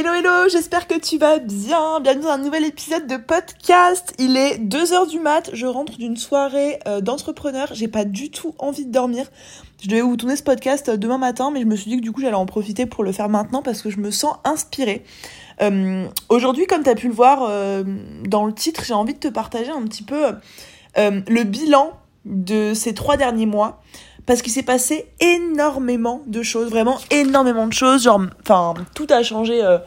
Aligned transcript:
Hello 0.00 0.14
hello, 0.14 0.48
j'espère 0.48 0.86
que 0.86 0.98
tu 0.98 1.18
vas 1.18 1.38
bien. 1.40 2.00
Bienvenue 2.00 2.24
dans 2.24 2.30
un 2.30 2.38
nouvel 2.38 2.64
épisode 2.64 3.06
de 3.06 3.18
podcast. 3.18 4.14
Il 4.18 4.34
est 4.38 4.56
2h 4.56 5.10
du 5.10 5.20
mat, 5.20 5.50
je 5.52 5.66
rentre 5.66 5.98
d'une 5.98 6.16
soirée 6.16 6.78
euh, 6.88 7.02
d'entrepreneur, 7.02 7.68
j'ai 7.72 7.86
pas 7.86 8.06
du 8.06 8.30
tout 8.30 8.54
envie 8.58 8.86
de 8.86 8.90
dormir. 8.90 9.26
Je 9.82 9.88
devais 9.88 10.00
vous 10.00 10.16
tourner 10.16 10.36
ce 10.36 10.42
podcast 10.42 10.88
euh, 10.88 10.96
demain 10.96 11.18
matin, 11.18 11.50
mais 11.50 11.60
je 11.60 11.66
me 11.66 11.76
suis 11.76 11.90
dit 11.90 11.98
que 11.98 12.02
du 12.02 12.12
coup 12.12 12.22
j'allais 12.22 12.32
en 12.32 12.46
profiter 12.46 12.86
pour 12.86 13.04
le 13.04 13.12
faire 13.12 13.28
maintenant 13.28 13.60
parce 13.60 13.82
que 13.82 13.90
je 13.90 13.98
me 13.98 14.10
sens 14.10 14.36
inspirée. 14.44 15.04
Euh, 15.60 16.06
Aujourd'hui, 16.30 16.64
comme 16.64 16.82
tu 16.82 16.88
as 16.88 16.94
pu 16.94 17.08
le 17.08 17.12
voir 17.12 17.40
dans 18.24 18.46
le 18.46 18.54
titre, 18.54 18.82
j'ai 18.86 18.94
envie 18.94 19.12
de 19.12 19.18
te 19.18 19.28
partager 19.28 19.70
un 19.70 19.82
petit 19.82 20.02
peu 20.02 20.32
le 20.96 21.42
bilan 21.44 21.92
de 22.24 22.72
ces 22.72 22.94
trois 22.94 23.18
derniers 23.18 23.44
mois 23.44 23.82
parce 24.26 24.42
qu'il 24.42 24.52
s'est 24.52 24.62
passé 24.62 25.06
énormément 25.20 26.22
de 26.26 26.42
choses, 26.42 26.70
vraiment 26.70 26.98
énormément 27.10 27.66
de 27.66 27.72
choses. 27.72 28.04
Genre, 28.04 28.22
enfin, 28.42 28.74
tout 28.94 29.06
a 29.10 29.22
changé 29.22 29.62
euh, 29.62 29.78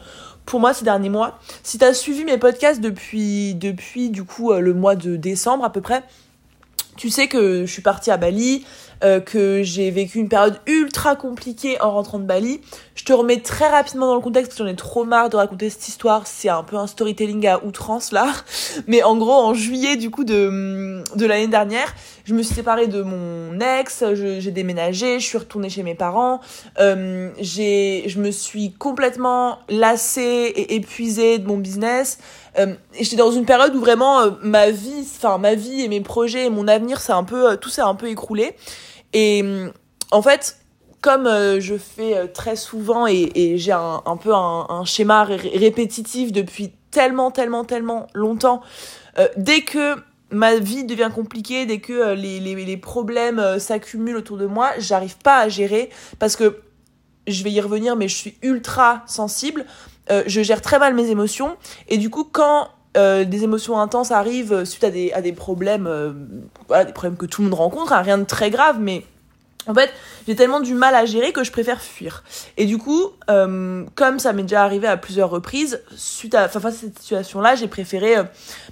pour 0.46 0.60
moi 0.60 0.74
ces 0.74 0.84
derniers 0.84 1.08
mois. 1.08 1.38
Si 1.62 1.78
t'as 1.78 1.94
suivi 1.94 2.24
mes 2.24 2.38
podcasts 2.38 2.80
depuis, 2.80 3.54
depuis 3.54 4.10
du 4.10 4.24
coup 4.24 4.52
euh, 4.52 4.60
le 4.60 4.74
mois 4.74 4.96
de 4.96 5.16
décembre 5.16 5.64
à 5.64 5.70
peu 5.70 5.80
près, 5.80 6.02
tu 6.96 7.10
sais 7.10 7.28
que 7.28 7.66
je 7.66 7.72
suis 7.72 7.82
partie 7.82 8.10
à 8.10 8.16
Bali, 8.16 8.64
euh, 9.02 9.20
que 9.20 9.62
j'ai 9.62 9.90
vécu 9.90 10.18
une 10.18 10.28
période 10.28 10.58
ultra 10.66 11.16
compliquée 11.16 11.80
en 11.80 11.92
rentrant 11.92 12.18
de 12.18 12.24
Bali. 12.24 12.60
Je 12.94 13.04
te 13.04 13.12
remets 13.12 13.40
très 13.40 13.68
rapidement 13.68 14.06
dans 14.06 14.14
le 14.14 14.20
contexte 14.20 14.56
j'en 14.56 14.66
ai 14.66 14.76
trop 14.76 15.04
marre 15.04 15.30
de 15.30 15.36
raconter 15.36 15.70
cette 15.70 15.88
histoire. 15.88 16.26
C'est 16.26 16.48
un 16.48 16.62
peu 16.62 16.76
un 16.76 16.86
storytelling 16.86 17.46
à 17.46 17.64
outrance 17.64 18.12
là. 18.12 18.32
Mais 18.86 19.02
en 19.02 19.16
gros, 19.16 19.32
en 19.32 19.54
juillet 19.54 19.96
du 19.96 20.10
coup 20.10 20.24
de, 20.24 21.02
de 21.16 21.26
l'année 21.26 21.48
dernière, 21.48 21.94
je 22.24 22.34
me 22.34 22.42
suis 22.42 22.54
séparée 22.54 22.86
de 22.86 23.02
mon 23.02 23.60
ex, 23.60 24.04
j'ai 24.14 24.50
déménagé, 24.50 25.20
je 25.20 25.24
suis 25.24 25.38
retournée 25.38 25.68
chez 25.68 25.82
mes 25.82 25.94
parents. 25.94 26.40
Euh, 26.78 27.30
j'ai, 27.38 28.04
je 28.06 28.18
me 28.20 28.30
suis 28.30 28.72
complètement 28.72 29.58
lassée 29.68 30.52
et 30.54 30.74
épuisée 30.76 31.38
de 31.38 31.46
mon 31.46 31.58
business. 31.58 32.18
Euh, 32.58 32.74
j'étais 32.98 33.16
dans 33.16 33.32
une 33.32 33.44
période 33.44 33.74
où 33.74 33.80
vraiment 33.80 34.20
euh, 34.20 34.30
ma 34.42 34.70
vie, 34.70 35.06
enfin 35.16 35.38
ma 35.38 35.54
vie 35.54 35.82
et 35.82 35.88
mes 35.88 36.00
projets 36.00 36.46
et 36.46 36.50
mon 36.50 36.68
avenir, 36.68 37.00
c'est 37.00 37.12
un 37.12 37.24
peu, 37.24 37.50
euh, 37.50 37.56
tout 37.56 37.68
s'est 37.68 37.82
un 37.82 37.94
peu 37.94 38.08
écroulé. 38.08 38.54
Et 39.14 39.44
en 40.10 40.20
fait, 40.20 40.58
comme 41.04 41.26
euh, 41.26 41.60
je 41.60 41.76
fais 41.76 42.16
euh, 42.16 42.26
très 42.26 42.56
souvent 42.56 43.06
et, 43.06 43.58
j'ai 43.58 43.72
un, 43.72 44.16
peu 44.16 44.34
un, 44.34 44.84
schéma 44.86 45.24
ré- 45.24 45.36
répétitif 45.36 46.32
depuis 46.32 46.72
tellement, 46.90 47.30
tellement, 47.30 47.64
tellement 47.64 48.06
longtemps, 48.14 48.62
euh, 49.18 49.28
dès 49.36 49.60
que 49.60 49.96
ma 50.30 50.56
vie 50.56 50.84
devient 50.84 51.10
compliquée, 51.14 51.66
dès 51.66 51.78
que 51.78 52.14
les, 52.14 52.76
problèmes 52.78 53.58
s'accumulent 53.58 54.16
autour 54.16 54.38
de 54.38 54.46
moi, 54.46 54.70
j'arrive 54.78 55.18
pas 55.18 55.40
à 55.40 55.48
gérer 55.48 55.90
parce 56.18 56.36
que 56.36 56.62
je 57.26 57.44
vais 57.44 57.52
y 57.52 57.60
revenir, 57.60 57.96
mais 57.96 58.08
je 58.08 58.16
suis 58.16 58.38
ultra 58.42 59.02
sensible. 59.06 59.66
Je 60.10 60.42
gère 60.42 60.60
très 60.60 60.78
mal 60.78 60.94
mes 60.94 61.10
émotions 61.10 61.56
et 61.88 61.98
du 61.98 62.10
coup 62.10 62.24
quand 62.24 62.68
euh, 62.96 63.24
des 63.24 63.44
émotions 63.44 63.80
intenses 63.80 64.10
arrivent 64.10 64.64
suite 64.64 64.84
à 64.84 64.90
des, 64.90 65.32
problèmes, 65.32 65.86
euh, 65.86 66.12
des 66.84 66.92
problèmes 66.92 67.16
que 67.16 67.26
tout 67.26 67.42
le 67.42 67.48
monde 67.48 67.58
rencontre, 67.58 67.92
hein, 67.92 68.02
rien 68.02 68.18
de 68.18 68.24
très 68.24 68.50
grave, 68.50 68.76
mais 68.80 69.04
en 69.66 69.74
fait, 69.74 69.90
j'ai 70.28 70.36
tellement 70.36 70.60
du 70.60 70.74
mal 70.74 70.94
à 70.94 71.06
gérer 71.06 71.32
que 71.32 71.42
je 71.42 71.50
préfère 71.50 71.80
fuir. 71.80 72.22
Et 72.56 72.66
du 72.66 72.78
coup, 72.78 73.10
euh, 73.30 73.84
comme 73.94 74.18
ça 74.18 74.32
m'est 74.32 74.42
déjà 74.42 74.62
arrivé 74.62 74.86
à 74.86 74.96
plusieurs 74.96 75.30
reprises, 75.30 75.82
suite 75.96 76.34
à, 76.34 76.48
face 76.48 76.64
à 76.64 76.70
cette 76.70 76.98
situation-là, 76.98 77.54
j'ai 77.54 77.66
préféré 77.66 78.14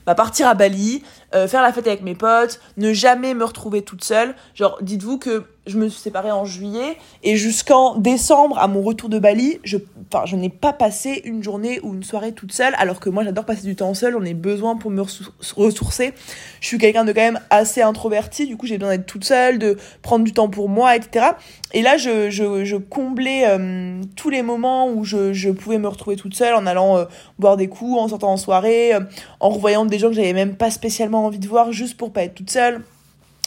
bah, 0.07 0.15
partir 0.15 0.49
à 0.49 0.55
Bali, 0.55 1.03
euh, 1.35 1.49
faire 1.49 1.63
la 1.63 1.73
fête 1.73 1.87
avec 1.87 2.03
mes 2.03 2.15
potes, 2.15 2.61
ne 2.77 2.93
jamais 2.93 3.35
me 3.35 3.45
retrouver 3.45 3.83
toute 3.83 4.05
seule. 4.05 4.35
Genre, 4.55 4.79
dites-vous 4.83 5.19
que 5.19 5.45
je 5.67 5.79
me 5.79 5.89
suis 5.89 6.01
séparée 6.01 6.33
en 6.33 6.45
juillet 6.45 6.97
et 7.23 7.37
jusqu'en 7.37 7.95
décembre, 7.95 8.59
à 8.59 8.67
mon 8.67 8.83
retour 8.83 9.09
de 9.09 9.19
Bali, 9.19 9.61
je, 9.63 9.79
je 10.25 10.37
n'ai 10.37 10.49
pas 10.49 10.73
passé 10.73 11.23
une 11.25 11.43
journée 11.43 11.79
ou 11.85 11.95
une 11.95 12.03
soirée 12.03 12.33
toute 12.33 12.53
seule, 12.53 12.75
alors 12.79 12.99
que 12.99 13.09
moi, 13.09 13.23
j'adore 13.23 13.45
passer 13.45 13.63
du 13.63 13.77
temps 13.77 13.95
seule. 13.95 14.17
On 14.17 14.27
a 14.27 14.33
besoin 14.35 14.77
pour 14.77 14.91
me 14.91 15.01
ressou- 15.03 15.31
ressourcer. 15.57 16.15
Je 16.61 16.67
suis 16.67 16.79
quelqu'un 16.79 17.05
de 17.05 17.13
quand 17.13 17.21
même 17.21 17.41
assez 17.51 17.81
introverti, 17.81 18.47
du 18.47 18.57
coup, 18.57 18.67
j'ai 18.67 18.77
besoin 18.77 18.97
d'être 18.97 19.07
toute 19.07 19.25
seule, 19.25 19.59
de 19.59 19.79
prendre 20.03 20.25
du 20.25 20.33
temps 20.33 20.49
pour 20.49 20.69
moi, 20.69 20.97
etc. 20.97 21.27
Et 21.73 21.83
là, 21.83 21.97
je, 21.97 22.29
je, 22.31 22.77
comblais 22.77 23.45
euh, 23.47 24.03
tous 24.17 24.31
les 24.31 24.43
moments 24.43 24.89
où 24.89 25.05
je, 25.05 25.33
je 25.33 25.51
pouvais 25.51 25.79
me 25.79 25.89
retrouver 25.89 26.17
toute 26.17 26.35
seule 26.35 26.55
en 26.55 26.67
allant 26.67 26.99
euh, 26.99 27.05
boire 27.39 27.57
des 27.57 27.69
coups, 27.69 27.99
en 27.99 28.09
sortant 28.09 28.33
en 28.33 28.37
soirée, 28.37 28.93
en 29.41 29.49
revoyant 29.49 29.87
des 29.93 30.01
gens 30.01 30.09
que 30.09 30.15
j'avais 30.15 30.33
même 30.33 30.57
pas 30.57 30.71
spécialement 30.71 31.25
envie 31.25 31.39
de 31.39 31.47
voir 31.47 31.71
juste 31.71 31.97
pour 31.97 32.13
pas 32.13 32.25
être 32.25 32.35
toute 32.35 32.51
seule. 32.51 32.83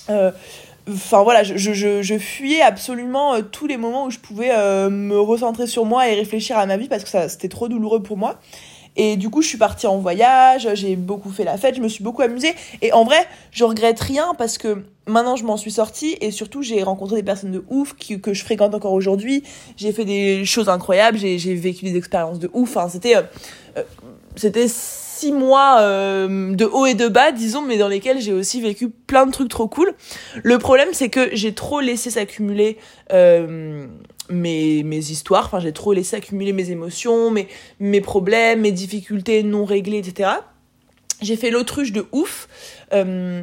Euh, 0.09 0.31
Enfin 0.88 1.23
voilà, 1.23 1.41
je, 1.41 1.57
je, 1.57 2.03
je, 2.03 2.17
fuyais 2.19 2.61
absolument 2.61 3.33
euh, 3.33 3.41
tous 3.41 3.66
les 3.66 3.78
moments 3.78 4.06
où 4.06 4.11
je 4.11 4.19
pouvais 4.19 4.51
euh, 4.51 4.91
me 4.91 5.19
recentrer 5.19 5.66
sur 5.66 5.84
moi 5.84 6.07
et 6.07 6.13
réfléchir 6.13 6.59
à 6.59 6.66
ma 6.67 6.78
vie 6.78 6.88
parce 6.88 7.03
que 7.03 7.09
ça 7.09 7.28
c'était 7.28 7.50
trop 7.50 7.67
douloureux 7.67 8.03
pour 8.03 8.17
moi. 8.17 8.39
Et 8.95 9.17
du 9.17 9.29
coup, 9.29 9.41
je 9.41 9.47
suis 9.47 9.57
partie 9.57 9.88
en 9.88 9.97
voyage, 9.97 10.69
j'ai 10.75 10.95
beaucoup 10.95 11.31
fait 11.31 11.44
la 11.44 11.57
fête, 11.57 11.75
je 11.75 11.81
me 11.81 11.89
suis 11.89 12.03
beaucoup 12.03 12.22
amusée. 12.22 12.53
Et 12.81 12.94
en 12.94 13.03
vrai, 13.03 13.28
je 13.51 13.66
regrette 13.66 14.00
rien 14.00 14.35
parce 14.38 14.57
que 14.57 14.85
maintenant 15.07 15.35
je 15.35 15.44
m'en 15.44 15.57
suis 15.57 15.72
sortie 15.72 16.17
et 16.22 16.29
surtout 16.29 16.61
j'ai 16.61 16.81
rencontré 16.84 17.16
des 17.16 17.23
personnes 17.23 17.51
de 17.51 17.66
ouf 17.67 17.95
qui, 17.95 18.22
que 18.22 18.35
je 18.35 18.44
fréquente 18.44 18.75
encore 18.75 18.94
aujourd'hui. 18.94 19.44
J'ai 19.78 19.91
fait 19.91 20.05
des 20.05 20.45
choses 20.45 20.69
incroyables, 20.69 21.17
j'ai 21.17 21.55
vécu 21.55 21.85
des 21.85 21.97
expériences 21.97 22.38
de 22.38 22.50
ouf. 22.53 22.78
Enfin, 22.78 22.89
c'était 22.89 23.16
c'était 24.35 24.67
six 25.25 25.31
mois 25.31 25.79
euh, 25.79 26.53
de 26.53 26.65
haut 26.65 26.85
et 26.85 26.93
de 26.93 27.07
bas, 27.07 27.31
disons, 27.31 27.63
mais 27.63 27.77
dans 27.77 27.87
lesquels 27.87 28.21
j'ai 28.21 28.31
aussi 28.31 28.61
vécu 28.61 28.89
plein 28.89 29.25
de 29.25 29.31
trucs 29.31 29.49
trop 29.49 29.67
cool. 29.67 29.95
Le 30.43 30.59
problème, 30.59 30.89
c'est 30.91 31.09
que 31.09 31.29
j'ai 31.33 31.55
trop 31.55 31.79
laissé 31.79 32.11
s'accumuler 32.11 32.77
euh, 33.11 33.87
mes, 34.29 34.83
histoires, 34.97 35.45
enfin, 35.45 35.59
j'ai 35.59 35.71
trop 35.71 35.93
laissé 35.93 36.15
accumuler 36.15 36.53
mes 36.53 36.69
émotions, 36.69 37.31
mes, 37.31 37.47
mes 37.79 38.01
problèmes, 38.01 38.61
mes 38.61 38.71
difficultés 38.71 39.41
non 39.41 39.65
réglées, 39.65 39.97
etc. 39.97 40.29
J'ai 41.23 41.37
fait 41.37 41.49
l'autruche 41.49 41.91
de 41.91 42.05
ouf. 42.11 42.47
Euh, 42.93 43.41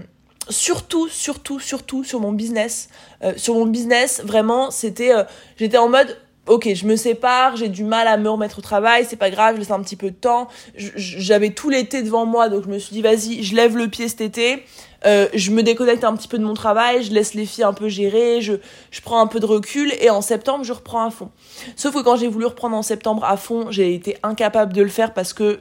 surtout, 0.48 1.08
surtout, 1.08 1.58
surtout 1.58 2.04
sur 2.04 2.20
mon 2.20 2.32
business. 2.32 2.90
Sur 3.36 3.54
mon 3.54 3.66
business, 3.66 4.22
vraiment, 4.24 4.70
c'était, 4.70 5.12
j'étais 5.56 5.78
en 5.78 5.88
mode, 5.88 6.16
ok, 6.46 6.74
je 6.74 6.86
me 6.86 6.96
sépare, 6.96 7.56
j'ai 7.56 7.68
du 7.68 7.84
mal 7.84 8.08
à 8.08 8.16
me 8.16 8.28
remettre 8.28 8.58
au 8.58 8.62
travail, 8.62 9.06
c'est 9.08 9.16
pas 9.16 9.30
grave, 9.30 9.54
je 9.54 9.60
laisse 9.60 9.70
un 9.70 9.80
petit 9.80 9.96
peu 9.96 10.10
de 10.10 10.16
temps. 10.16 10.48
J'avais 10.76 11.50
tout 11.50 11.70
l'été 11.70 12.02
devant 12.02 12.26
moi, 12.26 12.48
donc 12.48 12.64
je 12.64 12.68
me 12.68 12.78
suis 12.78 12.92
dit, 12.94 13.02
vas-y, 13.02 13.42
je 13.42 13.54
lève 13.54 13.76
le 13.76 13.88
pied 13.88 14.08
cet 14.08 14.20
été. 14.20 14.64
Euh, 15.04 15.28
je 15.34 15.50
me 15.50 15.62
déconnecte 15.62 16.04
un 16.04 16.14
petit 16.14 16.28
peu 16.28 16.38
de 16.38 16.44
mon 16.44 16.54
travail, 16.54 17.02
je 17.02 17.12
laisse 17.12 17.34
les 17.34 17.44
filles 17.44 17.64
un 17.64 17.72
peu 17.72 17.88
gérer, 17.88 18.40
je, 18.40 18.54
je 18.90 19.00
prends 19.00 19.20
un 19.20 19.26
peu 19.26 19.40
de 19.40 19.46
recul 19.46 19.92
et 20.00 20.10
en 20.10 20.20
septembre, 20.20 20.64
je 20.64 20.72
reprends 20.72 21.04
à 21.04 21.10
fond. 21.10 21.30
Sauf 21.74 21.94
que 21.94 22.00
quand 22.00 22.16
j'ai 22.16 22.28
voulu 22.28 22.46
reprendre 22.46 22.76
en 22.76 22.82
septembre 22.82 23.24
à 23.24 23.36
fond, 23.36 23.70
j'ai 23.70 23.94
été 23.94 24.16
incapable 24.22 24.72
de 24.72 24.82
le 24.82 24.88
faire 24.88 25.12
parce 25.12 25.32
que 25.32 25.60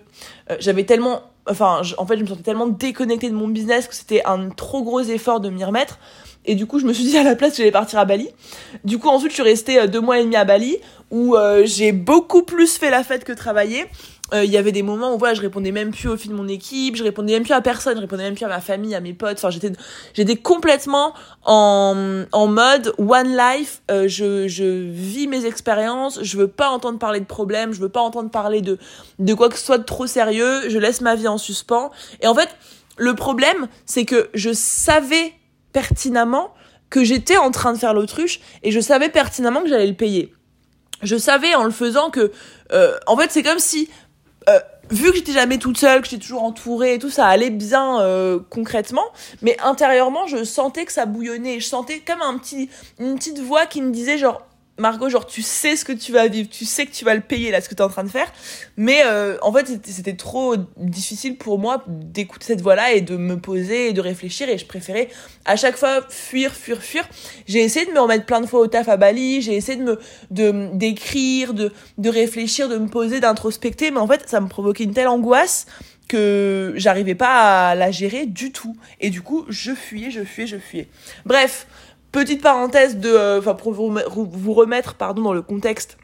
euh, 0.50 0.58
j'avais 0.60 0.84
tellement 0.84 1.22
enfin 1.50 1.82
en 1.98 2.06
fait 2.06 2.18
je 2.18 2.22
me 2.22 2.28
sentais 2.28 2.44
tellement 2.44 2.68
déconnectée 2.68 3.28
de 3.28 3.36
mon 3.36 3.48
business 3.48 3.88
que 3.88 3.96
c'était 3.96 4.24
un 4.26 4.50
trop 4.50 4.84
gros 4.84 5.02
effort 5.02 5.40
de 5.40 5.50
m'y 5.50 5.64
remettre 5.64 5.98
et 6.46 6.56
du 6.56 6.66
coup 6.66 6.80
je 6.80 6.86
me 6.86 6.94
suis 6.94 7.04
dit 7.04 7.18
à 7.18 7.24
la 7.24 7.36
place 7.36 7.58
j'allais 7.58 7.72
partir 7.72 8.00
à 8.00 8.06
Bali. 8.06 8.30
Du 8.84 8.98
coup 8.98 9.10
ensuite 9.10 9.32
je 9.32 9.36
suis 9.36 9.44
restée 9.44 9.80
euh, 9.80 9.88
deux 9.88 10.02
mois 10.02 10.20
et 10.20 10.24
demi 10.24 10.36
à 10.36 10.46
Bali 10.46 10.78
où 11.12 11.36
euh, 11.36 11.64
j'ai 11.66 11.92
beaucoup 11.92 12.44
plus 12.44 12.78
fait 12.78 12.90
la 12.90 13.04
fête 13.04 13.24
que 13.24 13.34
travaillé 13.34 13.86
Euh, 14.34 14.46
il 14.46 14.52
y 14.52 14.56
avait 14.56 14.72
des 14.72 14.82
moments 14.82 15.14
où 15.14 15.18
voilà 15.18 15.34
je 15.34 15.42
répondais 15.42 15.74
même 15.74 15.92
plus 15.92 16.08
aux 16.08 16.16
filles 16.16 16.32
de 16.32 16.36
mon 16.38 16.48
équipe 16.48 16.96
je 16.96 17.04
répondais 17.04 17.34
même 17.34 17.44
plus 17.44 17.54
à 17.54 17.60
personne 17.60 17.98
je 17.98 18.02
répondais 18.02 18.24
même 18.24 18.36
plus 18.36 18.46
à 18.46 18.48
ma 18.48 18.62
famille 18.62 18.96
à 18.96 19.02
mes 19.02 19.14
potes. 19.14 19.40
Enfin 19.40 19.50
j'étais 19.50 19.74
j'étais 20.14 20.38
complètement 20.38 21.14
en 21.44 22.24
en 22.32 22.48
mode 22.48 22.94
one 22.98 23.36
life. 23.36 23.82
Euh, 23.92 24.08
je 24.08 24.48
je 24.48 24.64
vis 24.90 25.28
mes 25.28 25.46
expériences 25.46 26.24
je 26.24 26.38
veux 26.38 26.48
pas 26.48 26.70
entendre 26.70 26.98
parler 26.98 27.20
de 27.20 27.26
problèmes 27.26 27.74
je 27.74 27.82
veux 27.82 27.90
pas 27.90 28.00
entendre 28.00 28.30
parler 28.32 28.62
de 28.62 28.78
de 29.20 29.34
quoi 29.34 29.50
que 29.50 29.58
ce 29.58 29.66
soit 29.66 29.80
de 29.80 29.84
trop 29.84 30.08
sérieux, 30.08 30.70
je 30.70 30.78
laisse 30.80 31.02
ma 31.02 31.16
vie 31.16 31.28
en 31.28 31.38
suspens. 31.38 31.92
Et 32.22 32.28
en 32.28 32.34
fait, 32.34 32.50
le 32.98 33.16
problème, 33.16 33.68
c'est 33.86 34.06
que 34.06 34.30
je 34.34 34.54
savais 34.54 35.34
pertinemment 35.72 36.54
que 36.90 37.04
j'étais 37.04 37.38
en 37.38 37.52
train 37.52 37.74
de 37.74 37.78
faire 37.78 37.94
l'autruche 37.94 38.40
et 38.64 38.72
je 38.72 38.80
savais 38.80 39.10
pertinemment 39.10 39.62
que 39.62 39.70
j'allais 39.70 39.88
le 39.88 39.96
payer. 39.96 40.34
Je 41.02 41.16
savais 41.16 41.56
en 41.56 41.64
le 41.64 41.72
faisant 41.72 42.12
que, 42.12 42.32
euh, 42.74 42.98
en 43.08 43.18
fait, 43.18 43.32
c'est 43.32 43.44
comme 43.44 43.60
si, 43.60 43.90
euh, 44.50 44.60
vu 44.92 45.10
que 45.10 45.16
j'étais 45.16 45.32
jamais 45.32 45.58
toute 45.58 45.78
seule, 45.78 46.02
que 46.02 46.08
j'étais 46.08 46.22
toujours 46.22 46.44
entourée 46.44 46.96
et 46.96 47.00
tout, 47.00 47.10
ça 47.10 47.28
allait 47.28 47.50
bien 47.50 48.02
euh, 48.02 48.40
concrètement, 48.50 49.06
mais 49.42 49.58
intérieurement, 49.64 50.28
je 50.28 50.44
sentais 50.44 50.86
que 50.86 50.92
ça 50.92 51.06
bouillonnait. 51.06 51.60
Je 51.60 51.66
sentais 51.66 52.00
comme 52.00 52.22
un 52.22 52.38
petit, 52.38 52.70
une 53.00 53.16
petite 53.16 53.40
voix 53.40 53.66
qui 53.66 53.82
me 53.82 53.92
disait 53.92 54.18
genre, 54.18 54.46
Margot, 54.78 55.10
genre 55.10 55.28
tu 55.28 55.42
sais 55.44 55.76
ce 55.76 55.86
que 55.86 55.92
tu 55.92 56.12
vas 56.12 56.28
vivre, 56.28 56.50
tu 56.50 56.66
sais 56.66 56.86
que 56.88 56.92
tu 56.92 57.06
vas 57.06 57.14
le 57.14 57.22
payer 57.22 57.52
là, 57.52 57.62
ce 57.62 57.70
que 57.70 57.76
tu 57.76 57.82
es 57.82 57.86
en 57.86 57.90
train 57.90 58.04
de 58.04 58.10
faire. 58.10 58.32
Mais 58.78 59.02
euh, 59.06 59.38
en 59.44 59.54
fait, 59.54 59.68
c'était- 59.68 59.92
c'était 59.92 60.16
trop 60.16 60.56
difficile 60.78 61.38
pour 61.38 61.60
moi 61.60 61.84
d'écouter 61.88 62.46
cette 62.48 62.62
voix-là 62.62 62.94
et 62.94 63.02
de 63.02 63.16
me 63.16 63.38
poser 63.40 63.90
et 63.90 63.94
de 63.94 64.02
réfléchir. 64.02 64.50
Et 64.50 64.58
je 64.58 64.66
préférais 64.66 65.10
à 65.46 65.56
chaque 65.56 65.78
fois 65.78 66.02
fuir, 66.10 66.54
fuir, 66.56 66.82
fuir. 66.82 67.08
J'ai 67.48 67.60
essayé 67.60 67.86
de 67.86 67.92
me 67.92 68.00
remettre 68.00 68.26
plein 68.26 68.42
de 68.42 68.48
fois 68.48 68.60
au 68.62 68.68
taf 68.68 68.88
à 68.90 68.98
Bali. 68.98 69.42
J'ai 69.42 69.56
essayé 69.56 69.78
de 69.78 69.84
me 69.84 70.00
de 70.32 70.70
d'écrire, 70.74 71.54
de 71.54 71.72
de 72.00 72.10
réfléchir, 72.10 72.68
de 72.68 72.78
me 72.78 72.88
poser, 72.88 73.20
d'introspecter. 73.20 73.92
Mais 73.92 74.00
en 74.00 74.08
fait, 74.08 74.28
ça 74.28 74.40
me 74.40 74.48
provoquait 74.48 74.86
une 74.86 74.94
telle 74.94 75.10
angoisse 75.10 75.68
que 76.08 76.74
j'arrivais 76.76 77.16
pas 77.16 77.70
à 77.70 77.76
la 77.76 77.90
gérer 77.92 78.26
du 78.26 78.52
tout. 78.52 78.76
Et 79.00 79.10
du 79.10 79.22
coup, 79.22 79.46
je 79.48 79.74
fuyais, 79.74 80.12
je 80.12 80.24
fuyais, 80.26 80.48
je 80.48 80.58
fuyais. 80.58 80.88
Bref, 81.26 81.68
petite 82.12 82.42
parenthèse 82.42 82.98
de, 82.98 83.10
euh, 83.10 83.40
enfin 83.40 83.54
pour 83.54 83.74
vous, 83.74 83.88
remet- 83.90 84.06
vous 84.10 84.54
remettre 84.54 84.96
pardon 84.96 85.22
dans 85.22 85.34
le 85.34 85.42
contexte 85.42 85.98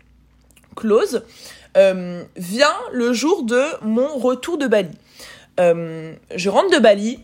close. 0.75 1.24
euh, 1.75 2.24
vient 2.36 2.75
le 2.92 3.13
jour 3.13 3.44
de 3.44 3.63
mon 3.83 4.07
retour 4.18 4.57
de 4.57 4.65
Bali. 4.68 4.89
Euh, 5.59 6.13
je 6.36 6.50
rentre 6.50 6.71
de 6.71 6.80
Bali 6.80 7.19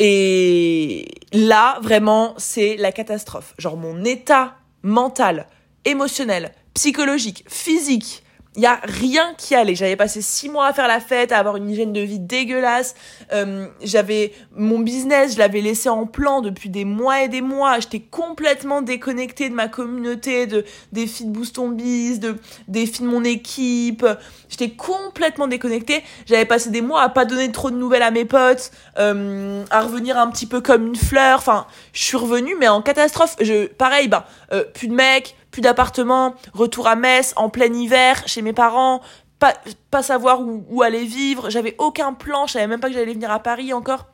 et 0.00 1.06
là, 1.32 1.78
vraiment, 1.82 2.34
c'est 2.36 2.76
la 2.76 2.90
catastrophe. 2.90 3.54
Genre 3.58 3.76
mon 3.76 4.04
état 4.04 4.54
mental, 4.82 5.46
émotionnel, 5.84 6.52
psychologique, 6.74 7.44
physique, 7.48 8.24
il 8.54 8.62
y 8.62 8.66
a 8.66 8.80
rien 8.82 9.32
qui 9.38 9.54
allait. 9.54 9.74
J'avais 9.74 9.96
passé 9.96 10.20
six 10.20 10.48
mois 10.50 10.66
à 10.66 10.72
faire 10.74 10.88
la 10.88 11.00
fête, 11.00 11.32
à 11.32 11.38
avoir 11.38 11.56
une 11.56 11.70
hygiène 11.70 11.92
de 11.92 12.00
vie 12.00 12.18
dégueulasse. 12.18 12.94
Euh, 13.32 13.68
j'avais 13.82 14.32
mon 14.54 14.78
business, 14.78 15.34
je 15.34 15.38
l'avais 15.38 15.62
laissé 15.62 15.88
en 15.88 16.06
plan 16.06 16.42
depuis 16.42 16.68
des 16.68 16.84
mois 16.84 17.22
et 17.22 17.28
des 17.28 17.40
mois. 17.40 17.80
J'étais 17.80 18.00
complètement 18.00 18.82
déconnectée 18.82 19.48
de 19.48 19.54
ma 19.54 19.68
communauté, 19.68 20.46
de 20.46 20.64
des 20.92 21.06
filles 21.06 21.26
de 21.26 21.32
Boost 21.32 21.58
Biz, 21.58 22.20
de 22.20 22.36
des 22.68 22.84
filles 22.84 23.06
de 23.06 23.10
mon 23.10 23.24
équipe. 23.24 24.06
J'étais 24.50 24.70
complètement 24.70 25.48
déconnectée. 25.48 26.02
J'avais 26.26 26.44
passé 26.44 26.68
des 26.68 26.82
mois 26.82 27.02
à 27.02 27.08
pas 27.08 27.24
donner 27.24 27.50
trop 27.52 27.70
de 27.70 27.76
nouvelles 27.76 28.02
à 28.02 28.10
mes 28.10 28.26
potes, 28.26 28.70
euh, 28.98 29.64
à 29.70 29.80
revenir 29.80 30.18
un 30.18 30.30
petit 30.30 30.46
peu 30.46 30.60
comme 30.60 30.88
une 30.88 30.96
fleur. 30.96 31.38
Enfin, 31.38 31.66
je 31.94 32.02
suis 32.02 32.18
revenue 32.18 32.54
mais 32.60 32.68
en 32.68 32.82
catastrophe. 32.82 33.36
Je 33.40 33.66
pareil, 33.66 34.08
ben 34.08 34.24
euh, 34.52 34.64
plus 34.74 34.88
de 34.88 34.94
mecs 34.94 35.36
plus 35.52 35.60
d'appartement, 35.62 36.34
retour 36.54 36.88
à 36.88 36.96
Metz 36.96 37.32
en 37.36 37.48
plein 37.48 37.72
hiver 37.72 38.24
chez 38.26 38.42
mes 38.42 38.52
parents, 38.52 39.02
pas, 39.38 39.54
pas 39.90 40.02
savoir 40.02 40.40
où, 40.40 40.64
où 40.68 40.82
aller 40.82 41.04
vivre, 41.04 41.50
j'avais 41.50 41.76
aucun 41.78 42.14
plan, 42.14 42.46
je 42.46 42.54
savais 42.54 42.66
même 42.66 42.80
pas 42.80 42.88
que 42.88 42.94
j'allais 42.94 43.12
venir 43.12 43.30
à 43.30 43.38
Paris 43.38 43.72
encore. 43.72 44.06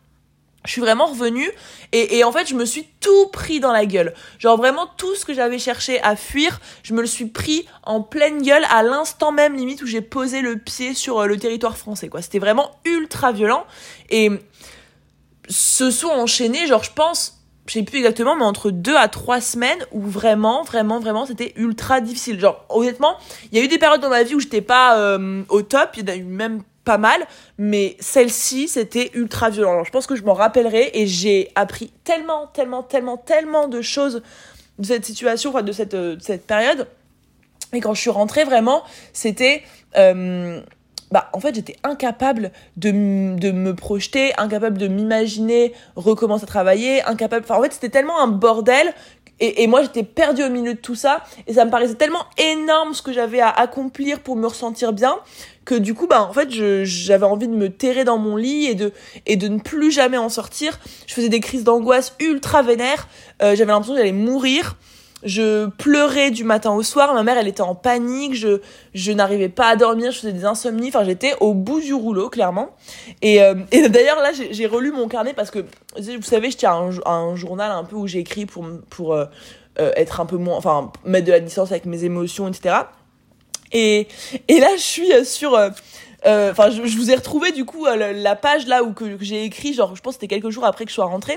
Je 0.65 0.73
suis 0.73 0.81
vraiment 0.81 1.07
revenue 1.07 1.49
et, 1.93 2.19
et 2.19 2.25
en 2.25 2.33
fait 2.33 2.49
je 2.49 2.55
me 2.55 2.65
suis 2.65 2.89
tout 3.01 3.29
pris 3.29 3.61
dans 3.61 3.73
la 3.73 3.87
gueule. 3.87 4.13
Genre 4.39 4.57
vraiment 4.57 4.89
tout 4.97 5.15
ce 5.15 5.25
que 5.25 5.33
j'avais 5.33 5.59
cherché 5.59 6.03
à 6.03 6.17
fuir, 6.17 6.61
je 6.83 6.93
me 6.95 7.01
le 7.01 7.07
suis 7.07 7.27
pris 7.27 7.65
en 7.85 8.03
pleine 8.03 8.43
gueule 8.43 8.67
à 8.69 8.83
l'instant 8.83 9.31
même 9.31 9.55
limite 9.55 9.81
où 9.83 9.87
j'ai 9.87 10.03
posé 10.03 10.43
le 10.43 10.59
pied 10.59 10.95
sur 10.95 11.21
euh, 11.21 11.27
le 11.27 11.39
territoire 11.39 11.79
français 11.79 12.09
quoi. 12.09 12.23
C'était 12.23 12.41
vraiment 12.41 12.73
ultra 12.85 13.31
violent 13.31 13.65
et 14.11 14.31
se 15.49 15.91
sont 15.91 16.09
enchaînés 16.09 16.67
genre 16.67 16.83
je 16.83 16.93
pense 16.93 17.38
je 17.69 17.75
sais 17.75 17.83
plus 17.83 17.99
exactement, 17.99 18.35
mais 18.35 18.45
entre 18.45 18.71
deux 18.71 18.97
à 18.97 19.09
trois 19.09 19.41
semaines 19.41 19.79
où 19.93 20.01
vraiment, 20.01 20.63
vraiment, 20.63 21.01
vraiment, 21.01 21.27
c'était 21.27 21.53
ultra 21.57 22.01
difficile. 22.01 22.41
Genre, 22.41 22.65
honnêtement, 22.71 23.17
il 23.53 23.59
y 23.59 23.61
a 23.61 23.65
eu 23.65 23.69
des 23.69 23.79
périodes 23.79 24.01
dans 24.01 24.09
ma 24.09 24.23
vie 24.23 24.35
où 24.35 24.41
j'étais 24.41 24.63
pas 24.63 24.99
euh, 24.99 25.43
au 25.51 25.63
top, 25.63 25.91
il 25.97 26.09
y 26.09 26.11
en 26.11 26.15
a 26.15 26.17
eu 26.17 26.25
même 26.25 26.63
pas 26.85 26.97
mal, 26.97 27.27
mais 27.59 27.97
celle-ci, 28.01 28.69
c'était 28.69 29.11
ultra 29.13 29.51
violent. 29.51 29.73
Alors, 29.73 29.85
je 29.85 29.91
pense 29.91 30.07
que 30.07 30.17
je 30.17 30.23
m'en 30.23 30.33
rappellerai 30.33 30.91
et 30.95 31.07
j'ai 31.07 31.51
appris 31.55 31.93
tellement, 32.05 32.47
tellement, 32.47 32.83
tellement, 32.83 33.19
tellement 33.19 33.69
de 33.69 33.83
choses 33.83 34.23
de 34.79 34.87
cette 34.87 35.05
situation, 35.05 35.51
enfin, 35.51 35.63
de 35.63 35.73
cette, 35.73 35.93
euh, 35.93 36.17
de 36.17 36.23
cette 36.23 36.47
période. 36.47 36.89
Et 37.75 37.81
quand 37.81 37.93
je 37.93 38.01
suis 38.01 38.11
rentrée, 38.11 38.45
vraiment, 38.45 38.83
c'était... 39.13 39.63
Euh, 39.97 40.63
bah 41.11 41.31
en 41.33 41.41
fait 41.41 41.55
j'étais 41.55 41.77
incapable 41.85 42.53
de, 42.77 42.91
de 43.37 43.51
me 43.51 43.75
projeter, 43.75 44.33
incapable 44.39 44.79
de 44.79 44.89
m'imaginer 44.89 45.73
recommencer 45.97 46.45
à 46.45 46.47
travailler, 46.47 47.03
incapable. 47.05 47.45
Enfin 47.45 47.59
en 47.59 47.63
fait 47.63 47.73
c'était 47.73 47.89
tellement 47.89 48.21
un 48.21 48.29
bordel 48.29 48.93
et, 49.41 49.63
et 49.63 49.67
moi 49.67 49.83
j'étais 49.83 50.03
perdue 50.03 50.45
au 50.45 50.51
milieu 50.51 50.75
de 50.75 50.79
tout 50.79 50.95
ça 50.95 51.25
et 51.47 51.55
ça 51.55 51.65
me 51.65 51.71
paraissait 51.71 51.95
tellement 51.95 52.25
énorme 52.37 52.95
ce 52.95 53.03
que 53.03 53.13
j'avais 53.13 53.41
à 53.41 53.49
accomplir 53.51 54.21
pour 54.21 54.37
me 54.37 54.47
ressentir 54.47 54.93
bien 54.93 55.17
que 55.65 55.75
du 55.75 55.95
coup 55.95 56.07
bah 56.07 56.23
en 56.23 56.33
fait 56.33 56.51
j'avais 56.51 57.27
envie 57.27 57.47
de 57.47 57.55
me 57.55 57.69
terrer 57.69 58.05
dans 58.05 58.19
mon 58.19 58.37
lit 58.37 58.67
et 58.67 58.75
de 58.75 58.93
et 59.27 59.37
de 59.37 59.49
ne 59.49 59.59
plus 59.59 59.91
jamais 59.91 60.17
en 60.17 60.29
sortir. 60.29 60.79
Je 61.07 61.15
faisais 61.15 61.29
des 61.29 61.41
crises 61.41 61.65
d'angoisse 61.65 62.15
ultra 62.21 62.63
vénères, 62.63 63.07
euh, 63.43 63.55
j'avais 63.55 63.73
l'impression 63.73 63.95
que 63.95 63.99
j'allais 63.99 64.13
mourir 64.13 64.77
je 65.23 65.67
pleurais 65.67 66.31
du 66.31 66.45
matin 66.45 66.73
au 66.73 66.83
soir, 66.83 67.13
ma 67.15 67.23
mère 67.23 67.39
elle 67.39 67.49
était 67.49 67.63
en 67.63 67.75
panique, 67.75 68.35
je, 68.35 68.61
je 68.95 69.13
n'arrivais 69.13 69.49
pas 69.49 69.69
à 69.69 69.77
dormir, 69.77 70.13
je 70.13 70.19
faisais 70.19 70.33
des 70.33 70.45
insomnies, 70.45 70.89
enfin 70.89 71.05
j'étais 71.05 71.35
au 71.41 71.55
bout 71.55 71.81
du 71.81 71.93
rouleau 71.95 72.29
clairement. 72.29 72.71
Et, 73.23 73.43
euh, 73.43 73.55
et 73.73 73.89
d'ailleurs 73.89 74.21
là 74.21 74.31
j'ai 74.33 74.67
relu 74.67 74.93
mon 74.93 75.09
carnet 75.09 75.35
parce 75.35 75.51
que 75.51 75.61
vous 75.97 76.23
savez 76.23 76.51
je 76.51 76.57
tiens 76.57 76.91
un, 77.05 77.37
journal 77.37 77.71
un 77.71 77.85
peu 77.85 77.97
où 77.97 78.07
j'écris 78.07 78.47
pour, 78.47 78.67
pour 78.91 79.15
euh, 79.15 79.25
euh, 79.81 79.91
être 79.97 80.21
un 80.21 80.27
peu 80.27 80.37
moins, 80.37 80.57
enfin 80.57 80.93
mettre 81.05 81.27
de 81.27 81.33
la 81.33 81.41
distance 81.41 81.73
avec 81.73 81.85
mes 81.85 82.05
émotions 82.05 82.47
etc. 82.49 82.77
Et, 83.73 84.09
et 84.47 84.61
là 84.61 84.69
je 84.77 84.83
suis 84.83 85.27
sur 85.27 85.59
enfin, 86.25 86.71
je, 86.71 86.97
vous 86.97 87.11
ai 87.11 87.15
retrouvé 87.15 87.53
du 87.53 87.65
coup 87.65 87.87
euh, 87.87 88.13
la, 88.13 88.37
page 88.37 88.67
là 88.67 88.83
où 88.83 88.93
que, 88.93 89.19
j'ai 89.21 89.45
écrit, 89.45 89.73
genre, 89.73 89.95
je 89.95 90.03
pense 90.03 90.17
que 90.17 90.21
c'était 90.21 90.35
quelques 90.35 90.51
jours 90.51 90.65
après 90.65 90.85
que 90.85 90.91
je 90.91 90.95
sois 90.95 91.05
rentrée. 91.05 91.37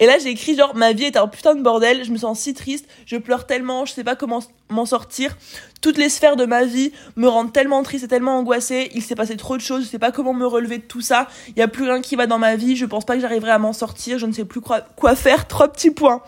Et 0.00 0.06
là, 0.06 0.18
j'ai 0.18 0.28
écrit 0.28 0.56
genre, 0.56 0.74
ma 0.74 0.92
vie 0.92 1.04
est 1.04 1.16
un 1.16 1.28
putain 1.28 1.54
de 1.54 1.62
bordel, 1.62 2.04
je 2.04 2.10
me 2.10 2.18
sens 2.18 2.40
si 2.40 2.54
triste, 2.54 2.86
je 3.06 3.16
pleure 3.16 3.46
tellement, 3.46 3.86
je 3.86 3.92
sais 3.92 4.04
pas 4.04 4.16
comment 4.16 4.40
m'en 4.68 4.84
sortir. 4.84 5.36
Toutes 5.80 5.96
les 5.96 6.08
sphères 6.08 6.36
de 6.36 6.44
ma 6.44 6.64
vie 6.64 6.92
me 7.16 7.28
rendent 7.28 7.52
tellement 7.52 7.82
triste 7.82 8.04
et 8.04 8.08
tellement 8.08 8.36
angoissée. 8.38 8.90
Il 8.94 9.02
s'est 9.02 9.14
passé 9.14 9.36
trop 9.36 9.56
de 9.56 9.62
choses, 9.62 9.84
je 9.84 9.88
sais 9.88 9.98
pas 9.98 10.12
comment 10.12 10.34
me 10.34 10.46
relever 10.46 10.78
de 10.78 10.82
tout 10.82 11.00
ça. 11.00 11.28
Il 11.48 11.58
y 11.58 11.62
a 11.62 11.68
plus 11.68 11.84
rien 11.84 12.02
qui 12.02 12.16
va 12.16 12.26
dans 12.26 12.38
ma 12.38 12.56
vie, 12.56 12.76
je 12.76 12.84
pense 12.84 13.04
pas 13.04 13.14
que 13.14 13.20
j'arriverai 13.20 13.52
à 13.52 13.58
m'en 13.58 13.72
sortir, 13.72 14.18
je 14.18 14.26
ne 14.26 14.32
sais 14.32 14.44
plus 14.44 14.60
quoi, 14.60 14.82
quoi 14.96 15.14
faire. 15.14 15.46
Trois 15.48 15.68
petits 15.68 15.90
points. 15.90 16.22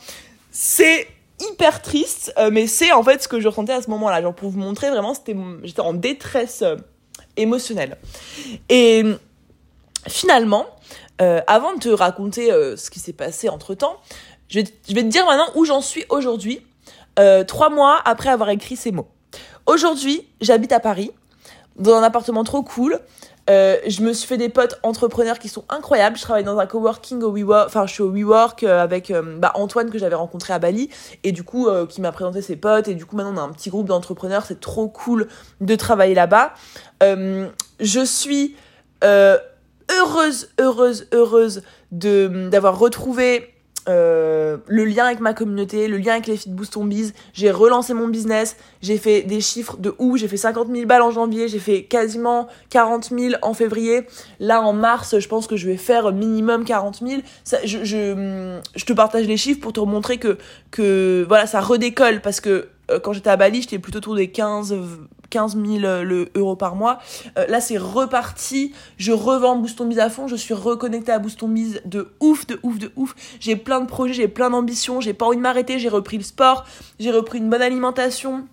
C'est 0.53 1.07
hyper 1.53 1.83
triste, 1.83 2.33
euh, 2.39 2.51
mais 2.53 2.67
c'est 2.67 2.93
en 2.93 3.03
fait 3.03 3.23
ce 3.23 3.29
que 3.29 3.41
je 3.41 3.49
ressentais 3.49 3.73
à 3.73 3.83
ce 3.83 3.91
moment-là. 3.91 4.23
Genre 4.23 4.35
pour 4.35 4.51
vous 4.51 4.59
montrer 4.59 4.91
vraiment, 4.91 5.15
c'était, 5.15 5.37
j'étais 5.65 5.81
en 5.81 5.93
détresse 5.95 6.65
émotionnel. 7.41 7.97
Et 8.69 9.05
finalement, 10.09 10.67
euh, 11.21 11.41
avant 11.47 11.75
de 11.75 11.81
te 11.81 11.89
raconter 11.89 12.51
euh, 12.51 12.77
ce 12.77 12.91
qui 12.91 12.99
s'est 12.99 13.13
passé 13.13 13.49
entre 13.49 13.75
temps, 13.75 13.97
je 14.49 14.61
vais, 14.61 14.65
te 14.65 15.03
dire 15.03 15.27
maintenant 15.27 15.49
où 15.55 15.65
j'en 15.65 15.81
suis 15.81 16.05
aujourd'hui, 16.09 16.63
euh, 17.19 17.45
trois 17.45 17.71
mois 17.71 18.01
après 18.05 18.31
avoir 18.31 18.49
écrit 18.51 18.77
ces 18.77 18.91
mots. 18.91 19.09
Aujourd'hui, 19.67 20.27
j'habite 20.41 20.73
à 20.73 20.81
Paris, 20.81 21.11
dans 21.77 21.95
un 21.95 22.03
appartement 22.03 22.43
trop 22.43 22.63
cool. 22.63 22.99
Euh, 23.51 23.79
je 23.89 24.03
me 24.03 24.13
suis 24.13 24.29
fait 24.29 24.37
des 24.37 24.49
potes 24.49 24.79
entrepreneurs 24.85 25.39
qui 25.39 25.49
sont 25.49 25.65
incroyables. 25.69 26.17
Je 26.17 26.23
travaille 26.23 26.45
dans 26.45 26.59
un 26.59 26.67
coworking 26.67 27.23
au 27.23 27.33
WeWork, 27.33 27.67
enfin 27.67 27.85
je 27.87 27.93
suis 27.93 28.03
au 28.03 28.11
WeWork 28.11 28.63
euh, 28.63 28.81
avec 28.81 29.11
euh, 29.11 29.39
bah, 29.39 29.51
Antoine 29.55 29.91
que 29.91 29.99
j'avais 29.99 30.15
rencontré 30.15 30.53
à 30.53 30.61
Bali 30.61 30.89
et 31.25 31.33
du 31.33 31.43
coup 31.43 31.69
qui 31.89 32.01
m'a 32.01 32.13
présenté 32.13 32.43
ses 32.43 32.57
potes 32.57 32.89
et 32.89 32.95
du 32.95 33.07
coup 33.07 33.17
maintenant 33.17 33.35
on 33.35 33.39
a 33.39 33.43
un 33.43 33.53
petit 33.53 33.71
groupe 33.71 33.89
d'entrepreneurs. 33.89 34.45
C'est 34.47 34.61
trop 34.61 34.89
cool 34.89 35.27
de 35.61 35.75
travailler 35.75 36.15
là-bas. 36.15 36.55
je 37.03 38.05
suis 38.05 38.55
heureuse, 39.03 40.49
heureuse, 40.61 41.09
heureuse 41.13 41.63
d'avoir 41.91 42.79
retrouvé 42.79 43.50
euh, 43.89 44.59
le 44.67 44.85
lien 44.85 45.07
avec 45.07 45.21
ma 45.21 45.35
communauté, 45.35 45.89
le 45.89 45.99
lien 45.99 46.13
avec 46.13 46.27
les 46.27 46.37
filles. 46.37 46.55
J'ai 47.33 47.51
relancé 47.51 47.95
mon 47.95 48.09
business, 48.09 48.57
j'ai 48.83 48.99
fait 48.99 49.23
des 49.23 49.41
chiffres 49.41 49.77
de 49.79 49.95
ouf, 49.99 50.19
j'ai 50.19 50.29
fait 50.29 50.37
50 50.37 50.69
000 50.69 50.87
balles 50.87 51.03
en 51.03 51.11
janvier, 51.11 51.49
j'ai 51.49 51.59
fait 51.59 51.85
quasiment 51.85 52.49
40 52.71 53.11
000 53.17 53.35
en 53.43 53.55
février. 53.55 54.07
Là, 54.39 54.61
en 54.63 54.73
mars, 54.73 55.19
je 55.19 55.29
pense 55.29 55.47
que 55.47 55.57
je 55.57 55.67
vais 55.67 55.77
faire 55.77 56.13
minimum 56.13 56.65
40 56.65 57.01
000. 57.07 57.23
Ça, 57.45 57.59
je, 57.65 57.85
je, 57.85 58.61
je 58.75 58.85
te 58.85 58.93
partage 58.93 59.27
les 59.27 59.37
chiffres 59.37 59.61
pour 59.61 59.73
te 59.73 59.81
montrer 59.81 60.19
que, 60.19 60.39
que 60.71 61.25
voilà, 61.29 61.47
ça 61.47 61.61
redécolle 61.61 62.21
parce 62.21 62.41
que 62.41 62.69
euh, 62.91 62.99
quand 63.01 63.13
j'étais 63.13 63.31
à 63.31 63.37
Bali, 63.37 63.63
j'étais 63.63 63.79
plutôt 63.79 63.99
autour 63.99 64.17
des 64.17 64.31
15, 64.31 64.77
15 65.31 65.57
000 65.57 65.85
euros 66.35 66.57
par 66.57 66.75
mois. 66.77 66.99
Euh, 67.39 67.47
là, 67.47 67.61
c'est 67.61 67.79
reparti. 67.79 68.73
Je 68.99 69.13
revends 69.13 69.57
Boost 69.57 69.83
Biz 69.83 69.99
à 69.99 70.11
fond. 70.11 70.27
Je 70.29 70.37
suis 70.37 70.55
reconnectée 70.55 71.13
à 71.13 71.19
Boost 71.19 71.45
Biz 71.45 71.83
de 71.85 72.09
ouf, 72.21 72.47
de 72.47 72.59
ouf, 72.63 72.79
de 72.79 72.93
ouf. 72.97 73.15
J'ai 73.41 73.57
plein 73.57 73.81
de 73.81 73.87
projets, 73.87 74.15
j'ai 74.15 74.29
plein 74.29 74.51
d'ambitions. 74.51 75.01
J'ai 75.01 75.15
pas 75.15 75.27
envie 75.27 75.37
de 75.37 75.43
m'arrêter. 75.43 75.79
J'ai 75.79 75.89
repris 75.89 76.19
le 76.19 76.25
sport. 76.25 76.65
J'ai 76.99 77.11
repris 77.11 77.39
une 77.39 77.49
bonne 77.49 77.63
alimentation. 77.63 78.45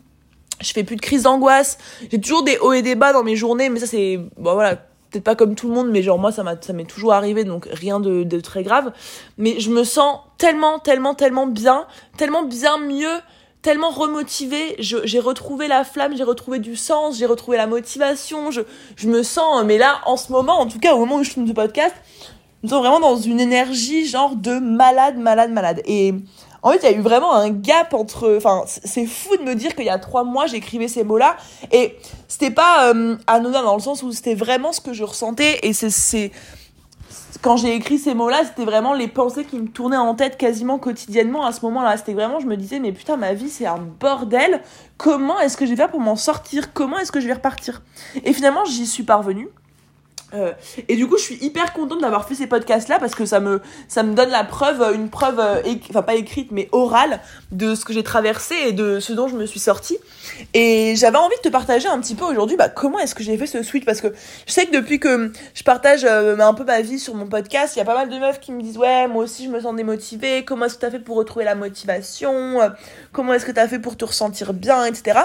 Je 0.62 0.72
fais 0.72 0.84
plus 0.84 0.96
de 0.96 1.02
crise 1.02 1.24
d'angoisse. 1.24 1.78
J'ai 2.12 2.20
toujours 2.20 2.44
des 2.44 2.58
hauts 2.60 2.74
et 2.74 2.82
des 2.82 2.96
bas 2.96 3.14
dans 3.14 3.24
mes 3.24 3.36
journées, 3.36 3.70
mais 3.70 3.80
ça, 3.80 3.86
c'est, 3.86 4.20
bon, 4.38 4.54
voilà, 4.54 4.76
peut-être 5.12 5.24
pas 5.24 5.36
comme 5.36 5.56
tout 5.56 5.68
le 5.68 5.74
monde, 5.74 5.90
mais 5.90 6.02
genre 6.02 6.20
moi 6.20 6.32
ça 6.32 6.44
m'est 6.44 6.86
toujours 6.86 7.14
arrivé 7.14 7.44
donc 7.44 7.68
rien 7.72 8.00
de 8.00 8.40
très 8.40 8.64
grave. 8.64 8.92
Mais 9.38 9.60
je 9.60 9.70
me 9.70 9.84
sens 9.84 10.20
tellement 10.38 10.80
tellement 10.80 11.16
tellement 11.16 11.48
bien, 11.48 11.86
tellement 12.18 12.44
bien 12.44 12.78
mieux 12.78 13.22
tellement 13.68 13.90
remotivée, 13.90 14.78
j'ai 14.80 15.20
retrouvé 15.20 15.68
la 15.68 15.84
flamme, 15.84 16.16
j'ai 16.16 16.24
retrouvé 16.24 16.60
du 16.60 16.78
sens, 16.78 17.18
j'ai 17.18 17.26
retrouvé 17.26 17.58
la 17.58 17.68
motivation, 17.68 18.50
je, 18.50 18.62
je 18.96 19.10
me 19.10 19.24
sens, 19.24 19.66
mais 19.66 19.78
là, 19.78 20.00
en 20.06 20.16
ce 20.16 20.32
moment, 20.32 20.58
en 20.58 20.68
tout 20.68 20.80
cas 20.80 20.94
au 20.96 21.00
moment 21.00 21.18
où 21.18 21.24
je 21.26 21.34
tourne 21.34 21.46
ce 21.46 21.52
podcast, 21.52 21.94
je 22.64 22.68
me 22.68 22.70
sens 22.70 22.80
vraiment 22.80 23.02
dans 23.02 23.18
une 23.18 23.42
énergie 23.42 24.08
genre 24.08 24.38
de 24.38 24.58
malade, 24.60 25.18
malade, 25.18 25.52
malade. 25.52 25.82
Et 25.84 26.14
en 26.64 26.72
fait, 26.72 26.78
il 26.78 26.84
y 26.84 26.94
a 26.94 26.98
eu 26.98 27.02
vraiment 27.02 27.34
un 27.36 27.50
gap 27.50 27.94
entre... 27.94 28.38
Enfin, 28.38 28.64
c'est 28.66 29.06
fou 29.06 29.36
de 29.36 29.44
me 29.44 29.54
dire 29.54 29.76
qu'il 29.76 29.84
y 29.84 29.90
a 29.90 30.00
trois 30.00 30.24
mois, 30.24 30.46
j'écrivais 30.46 30.88
ces 30.88 31.04
mots-là, 31.04 31.36
et 31.74 31.98
c'était 32.30 32.52
pas 32.52 32.94
euh, 32.94 33.18
anodin 33.28 33.64
dans 33.64 33.76
le 33.76 33.82
sens 33.82 34.02
où 34.02 34.14
c'était 34.14 34.36
vraiment 34.36 34.72
ce 34.72 34.80
que 34.80 34.94
je 34.94 35.04
ressentais, 35.04 35.60
et 35.64 35.74
c'est 35.74 36.32
quand 37.42 37.58
j'ai 37.58 37.76
écrit 37.76 37.98
ces 37.98 38.14
mots-là, 38.14 38.44
c'était 38.46 38.66
vraiment 38.66 38.94
les 38.94 39.08
pensées 39.08 39.46
qui 39.46 39.58
me 39.58 39.68
tournaient 39.68 39.98
en 39.98 40.16
tête 40.16 40.38
quasiment 40.38 40.80
quotidiennement 40.80 41.46
à 41.46 41.52
ce 41.52 41.62
moment-là. 41.66 41.98
C'était 41.98 42.14
vraiment, 42.14 42.40
je 42.40 42.48
me 42.48 42.58
disais, 42.58 42.80
mais 42.80 42.92
putain, 42.92 43.18
ma 43.18 43.34
vie, 43.34 43.50
c'est 43.50 43.66
un 43.66 43.78
bordel. 43.78 44.62
Comment 44.98 45.40
est-ce 45.40 45.58
que 45.58 45.66
je 45.66 45.72
vais 45.72 45.78
faire 45.78 45.92
pour 45.92 46.02
m'en 46.02 46.16
sortir? 46.16 46.74
Comment 46.74 46.98
est-ce 46.98 47.12
que 47.12 47.20
je 47.20 47.28
vais 47.28 47.34
repartir? 47.34 47.82
Et 48.24 48.34
finalement, 48.34 48.66
j'y 48.66 48.88
suis 48.88 49.04
parvenue. 49.04 49.50
Euh, 50.34 50.52
et 50.90 50.96
du 50.96 51.08
coup, 51.08 51.18
je 51.18 51.24
suis 51.24 51.38
hyper 51.42 51.74
contente 51.74 52.02
d'avoir 52.02 52.28
fait 52.28 52.36
ces 52.36 52.48
podcasts-là 52.48 53.00
parce 53.00 53.16
que 53.16 53.26
ça 53.26 53.40
me, 53.40 53.62
donne 54.14 54.30
la 54.30 54.44
preuve, 54.44 54.94
une 54.94 55.10
preuve, 55.10 55.40
euh, 55.40 55.62
enfin 55.90 56.02
pas 56.02 56.16
écrite, 56.16 56.52
mais 56.52 56.68
orale 56.72 57.22
de 57.52 57.76
ce 57.76 57.86
que 57.86 57.94
j'ai 57.94 58.04
traversé 58.04 58.56
et 58.68 58.72
de 58.74 59.00
ce 59.00 59.14
dont 59.14 59.28
je 59.28 59.36
me 59.36 59.46
suis 59.46 59.60
sortie. 59.60 59.98
Et 60.54 60.96
j'avais 60.98 61.18
envie 61.18 61.36
de 61.38 61.42
te 61.42 61.50
partager 61.50 61.88
un 61.88 62.00
petit 62.00 62.16
peu 62.16 62.26
aujourd'hui, 62.26 62.58
bah, 62.58 62.70
comment 62.70 63.00
est-ce 63.00 63.16
que 63.16 63.24
j'ai 63.24 63.38
fait 63.38 63.48
ce 63.48 63.64
switch? 63.64 63.86
Parce 63.86 64.02
que 64.02 64.14
je 64.46 64.52
sais 64.52 64.66
que 64.66 64.72
depuis 64.72 65.00
que 65.00 65.32
je 65.54 65.64
partage 65.64 66.04
euh, 66.04 66.38
un 66.38 66.54
peu 66.54 66.66
ma 66.66 66.82
vie 66.82 67.00
sur 67.00 67.16
mon 67.16 67.28
podcast, 67.28 67.76
il 67.76 67.80
y 67.80 67.82
a 67.82 67.86
pas 67.86 67.96
mal 67.96 68.10
de 68.10 68.18
meufs 68.18 68.40
qui 68.40 68.52
me 68.52 68.62
disent 68.62 68.78
ouais, 68.78 69.08
moi 69.08 69.24
aussi 69.24 69.46
je 69.46 69.50
me 69.50 69.62
sens 69.62 69.76
démotivée. 69.76 70.44
Comment 70.44 70.66
est-ce 70.66 70.76
que 70.76 70.82
t'as 70.82 70.92
fait 70.92 71.00
pour 71.00 71.16
retrouver 71.16 71.46
la 71.46 71.56
motivation? 71.56 72.60
Comment 73.14 73.34
est-ce 73.34 73.46
que 73.46 73.52
t'as 73.52 73.68
fait 73.68 73.80
pour 73.80 73.96
te 73.96 74.06
ressentir 74.06 74.54
bien, 74.54 74.84
etc. 74.86 75.20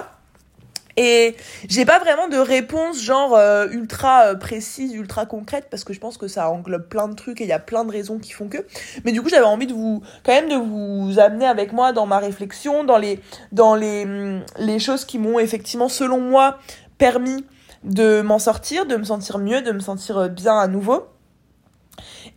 Et 0.96 1.37
j'ai 1.68 1.84
pas 1.84 1.99
vraiment 1.99 2.28
de 2.28 2.37
réponse 2.37 3.02
genre 3.02 3.34
euh, 3.34 3.66
ultra 3.70 4.26
euh, 4.26 4.34
précise, 4.34 4.92
ultra 4.94 5.26
concrète 5.26 5.68
parce 5.70 5.84
que 5.84 5.92
je 5.92 6.00
pense 6.00 6.18
que 6.18 6.28
ça 6.28 6.50
englobe 6.50 6.88
plein 6.88 7.08
de 7.08 7.14
trucs 7.14 7.40
et 7.40 7.44
il 7.44 7.50
y 7.50 7.52
a 7.52 7.58
plein 7.58 7.84
de 7.84 7.90
raisons 7.90 8.18
qui 8.18 8.32
font 8.32 8.49
que. 8.49 8.58
Mais 9.04 9.12
du 9.12 9.22
coup, 9.22 9.28
j'avais 9.28 9.46
envie 9.46 9.66
de 9.66 9.72
vous 9.72 10.02
quand 10.25 10.32
même 10.32 10.49
de 10.49 10.56
vous 10.56 11.18
amener 11.18 11.46
avec 11.46 11.72
moi 11.72 11.92
dans 11.92 12.06
ma 12.06 12.18
réflexion, 12.18 12.84
dans 12.84 12.99
les 12.99 13.20
dans 13.52 13.75
les 13.75 14.04
hum, 14.04 14.42
les 14.58 14.78
choses 14.78 15.04
qui 15.04 15.18
m'ont 15.18 15.38
effectivement 15.38 15.88
selon 15.88 16.20
moi 16.20 16.58
permis 16.99 17.44
de 17.84 18.22
m'en 18.22 18.38
sortir, 18.38 18.87
de 18.87 18.96
me 18.96 19.04
sentir 19.04 19.38
mieux, 19.38 19.62
de 19.62 19.72
me 19.72 19.80
sentir 19.80 20.18
euh, 20.18 20.28
bien 20.28 20.58
à 20.58 20.68
nouveau. 20.68 21.06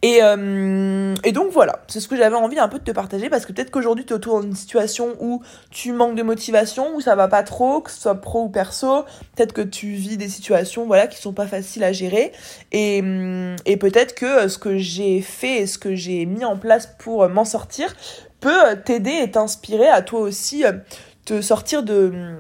Et, 0.01 0.19
euh, 0.21 1.15
et 1.23 1.31
donc 1.31 1.51
voilà, 1.51 1.79
c'est 1.87 1.99
ce 1.99 2.07
que 2.07 2.15
j'avais 2.15 2.35
envie 2.35 2.59
un 2.59 2.67
peu 2.67 2.79
de 2.79 2.83
te 2.83 2.91
partager 2.91 3.29
parce 3.29 3.45
que 3.45 3.53
peut-être 3.53 3.71
qu'aujourd'hui 3.71 4.05
tu 4.05 4.13
es 4.13 4.15
autour 4.15 4.41
d'une 4.41 4.55
situation 4.55 5.15
où 5.19 5.41
tu 5.71 5.93
manques 5.93 6.15
de 6.15 6.23
motivation, 6.23 6.95
où 6.95 7.01
ça 7.01 7.15
va 7.15 7.27
pas 7.27 7.43
trop, 7.43 7.81
que 7.81 7.91
ce 7.91 8.01
soit 8.01 8.15
pro 8.15 8.43
ou 8.43 8.49
perso, 8.49 9.03
peut-être 9.35 9.53
que 9.53 9.61
tu 9.61 9.87
vis 9.93 10.17
des 10.17 10.29
situations 10.29 10.85
voilà 10.85 11.07
qui 11.07 11.19
sont 11.19 11.33
pas 11.33 11.47
faciles 11.47 11.83
à 11.83 11.91
gérer 11.91 12.31
et, 12.71 12.97
et 13.65 13.77
peut-être 13.77 14.15
que 14.15 14.25
euh, 14.25 14.49
ce 14.49 14.57
que 14.57 14.77
j'ai 14.77 15.21
fait 15.21 15.61
et 15.61 15.67
ce 15.67 15.77
que 15.77 15.95
j'ai 15.95 16.25
mis 16.25 16.45
en 16.45 16.57
place 16.57 16.87
pour 16.99 17.27
m'en 17.29 17.45
sortir 17.45 17.95
peut 18.41 18.75
t'aider 18.83 19.21
et 19.23 19.31
t'inspirer 19.31 19.87
à 19.87 20.01
toi 20.01 20.19
aussi 20.19 20.65
euh, 20.65 20.73
te 21.25 21.41
sortir 21.41 21.83
de 21.83 22.35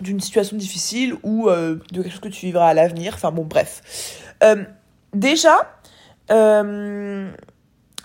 d'une 0.00 0.20
situation 0.20 0.56
difficile 0.56 1.14
ou 1.22 1.50
de 1.50 1.78
quelque 1.92 2.10
chose 2.10 2.20
que 2.20 2.28
tu 2.28 2.46
vivras 2.46 2.68
à 2.68 2.72
l'avenir. 2.72 3.12
Enfin 3.16 3.32
bon, 3.32 3.44
bref. 3.44 4.30
déjà, 5.12 5.79
euh, 6.30 7.30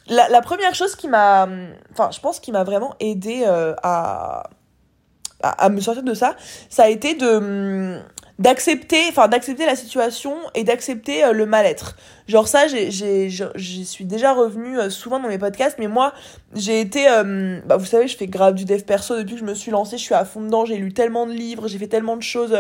la, 0.08 0.42
première 0.42 0.76
chose 0.76 0.96
qui 0.96 1.08
m'a, 1.08 1.48
enfin, 1.92 2.10
je 2.12 2.20
pense 2.20 2.40
qui 2.40 2.52
m'a 2.52 2.64
vraiment 2.64 2.96
aidé 3.00 3.44
euh, 3.46 3.74
à, 3.84 4.50
à, 5.42 5.70
me 5.70 5.80
sortir 5.82 6.04
de 6.04 6.14
ça, 6.14 6.36
ça 6.70 6.84
a 6.84 6.90
été 6.90 7.16
de 7.16 8.00
d'accepter 8.38 9.00
enfin 9.08 9.30
d'accepter 9.30 9.66
la 9.66 9.78
situation 9.78 10.36
et 10.56 10.66
d'accepter 10.66 11.24
euh, 11.24 11.32
le 11.32 11.46
mal-être. 11.46 11.96
Genre 12.28 12.50
ça 12.50 12.68
j'ai 12.68 12.92
j'ai 12.92 13.30
j'y 13.56 13.86
suis 13.86 14.04
déjà 14.04 14.34
revenue 14.34 14.92
souvent 14.92 15.22
dans 15.22 15.30
mes 15.30 15.38
podcasts 15.38 15.78
mais 15.80 15.88
moi 15.88 16.14
j'ai 16.54 16.82
été 16.82 17.06
bah 17.66 17.78
vous 17.78 17.86
savez 17.86 18.10
je 18.10 18.18
fais 18.18 18.28
grave 18.28 18.56
du 18.56 18.66
dev 18.66 18.82
perso 18.82 19.16
depuis 19.16 19.36
que 19.36 19.40
je 19.40 19.46
me 19.46 19.54
suis 19.54 19.72
lancée 19.72 19.98
je 19.98 20.04
suis 20.04 20.16
à 20.16 20.26
fond 20.26 20.42
dedans 20.42 20.66
j'ai 20.66 20.76
lu 20.76 20.92
tellement 20.92 21.28
de 21.28 21.32
livres 21.32 21.70
j'ai 21.70 21.78
fait 21.78 21.88
tellement 21.88 22.18
de 22.18 22.24
choses 22.24 22.58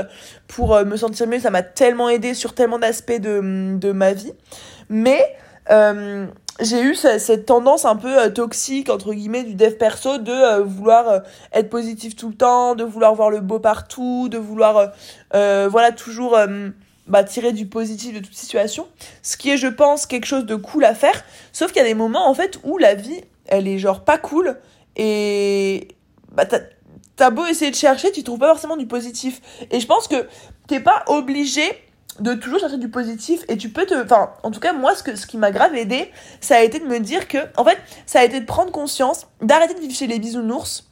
pour 0.47 0.79
me 0.85 0.95
sentir 0.95 1.27
mieux 1.27 1.39
ça 1.39 1.49
m'a 1.49 1.63
tellement 1.63 2.07
aidé 2.07 2.35
sur 2.35 2.55
tellement 2.55 2.79
d'aspects 2.79 3.19
de 3.19 3.75
de 3.77 3.91
ma 3.91 4.13
vie. 4.13 4.31
Mais 4.87 5.35
euh, 5.71 6.27
j'ai 6.61 6.81
eu 6.81 6.95
cette, 6.95 7.45
tendance 7.45 7.85
un 7.85 7.95
peu 7.95 8.19
euh, 8.19 8.29
toxique 8.29 8.89
entre 8.89 9.13
guillemets 9.13 9.43
du 9.43 9.55
dev 9.55 9.73
perso 9.73 10.17
de 10.17 10.31
euh, 10.31 10.63
vouloir 10.63 11.21
être 11.51 11.69
positif 11.69 12.15
tout 12.15 12.29
le 12.29 12.35
temps, 12.35 12.75
de 12.75 12.83
vouloir 12.83 13.13
voir 13.15 13.29
le 13.29 13.41
beau 13.41 13.59
partout, 13.59 14.29
de 14.29 14.37
vouloir 14.37 14.91
voilà 15.31 15.91
toujours 15.91 16.37
bah, 17.07 17.23
tirer 17.23 17.51
du 17.51 17.65
positif 17.65 18.13
de 18.13 18.19
toute 18.19 18.35
situation. 18.35 18.87
Ce 19.21 19.37
qui 19.37 19.51
est 19.51 19.57
je 19.57 19.67
pense 19.67 20.05
quelque 20.05 20.25
chose 20.25 20.45
de 20.45 20.55
cool 20.55 20.85
à 20.85 20.95
faire, 20.95 21.23
sauf 21.51 21.71
qu'il 21.71 21.81
y 21.81 21.85
a 21.85 21.87
des 21.87 21.93
moments 21.93 22.29
en 22.29 22.33
fait 22.33 22.59
où 22.63 22.77
la 22.77 22.95
vie 22.95 23.21
elle 23.47 23.67
est 23.67 23.77
genre 23.77 24.03
pas 24.03 24.17
cool 24.17 24.57
et 24.95 25.89
bah 26.31 26.45
t'as 27.15 27.29
beau 27.29 27.45
essayer 27.45 27.71
de 27.71 27.75
chercher, 27.75 28.11
tu 28.11 28.23
trouves 28.23 28.39
pas 28.39 28.49
forcément 28.49 28.77
du 28.77 28.87
positif. 28.87 29.41
Et 29.71 29.79
je 29.79 29.87
pense 29.87 30.07
que 30.07 30.27
t'es 30.67 30.79
pas 30.79 31.03
obligé 31.07 31.63
de 32.19 32.33
toujours 32.33 32.59
chercher 32.59 32.77
du 32.77 32.89
positif 32.89 33.43
et 33.49 33.57
tu 33.57 33.69
peux 33.69 33.85
te 33.85 33.93
enfin 33.93 34.31
en 34.43 34.51
tout 34.51 34.59
cas 34.59 34.73
moi 34.73 34.95
ce 34.95 35.03
que 35.03 35.15
ce 35.15 35.27
qui 35.27 35.37
m'a 35.37 35.51
grave 35.51 35.75
aidé 35.75 36.11
ça 36.39 36.57
a 36.57 36.61
été 36.61 36.79
de 36.79 36.85
me 36.85 36.99
dire 36.99 37.27
que 37.27 37.37
en 37.57 37.65
fait 37.65 37.77
ça 38.05 38.19
a 38.19 38.23
été 38.23 38.39
de 38.39 38.45
prendre 38.45 38.71
conscience 38.71 39.27
d'arrêter 39.41 39.73
de 39.73 39.79
vivre 39.79 39.93
chez 39.93 40.07
les 40.07 40.19
bisounours 40.19 40.89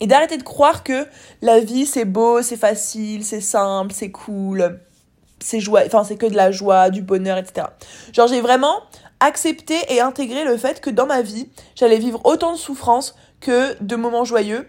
et 0.00 0.06
d'arrêter 0.06 0.38
de 0.38 0.42
croire 0.42 0.82
que 0.82 1.06
la 1.42 1.60
vie 1.60 1.84
c'est 1.84 2.06
beau 2.06 2.40
c'est 2.40 2.56
facile 2.56 3.24
c'est 3.24 3.42
simple 3.42 3.92
c'est 3.92 4.10
cool 4.10 4.80
c'est 5.40 5.60
joie 5.60 5.82
enfin 5.84 6.04
c'est 6.04 6.16
que 6.16 6.26
de 6.26 6.36
la 6.36 6.50
joie 6.50 6.88
du 6.88 7.02
bonheur 7.02 7.36
etc 7.36 7.66
genre 8.12 8.28
j'ai 8.28 8.40
vraiment 8.40 8.80
accepté 9.20 9.76
et 9.90 10.00
intégré 10.00 10.44
le 10.44 10.56
fait 10.56 10.80
que 10.80 10.90
dans 10.90 11.06
ma 11.06 11.20
vie 11.20 11.50
j'allais 11.74 11.98
vivre 11.98 12.20
autant 12.24 12.52
de 12.52 12.58
souffrances 12.58 13.14
que 13.40 13.76
de 13.82 13.96
moments 13.96 14.24
joyeux 14.24 14.66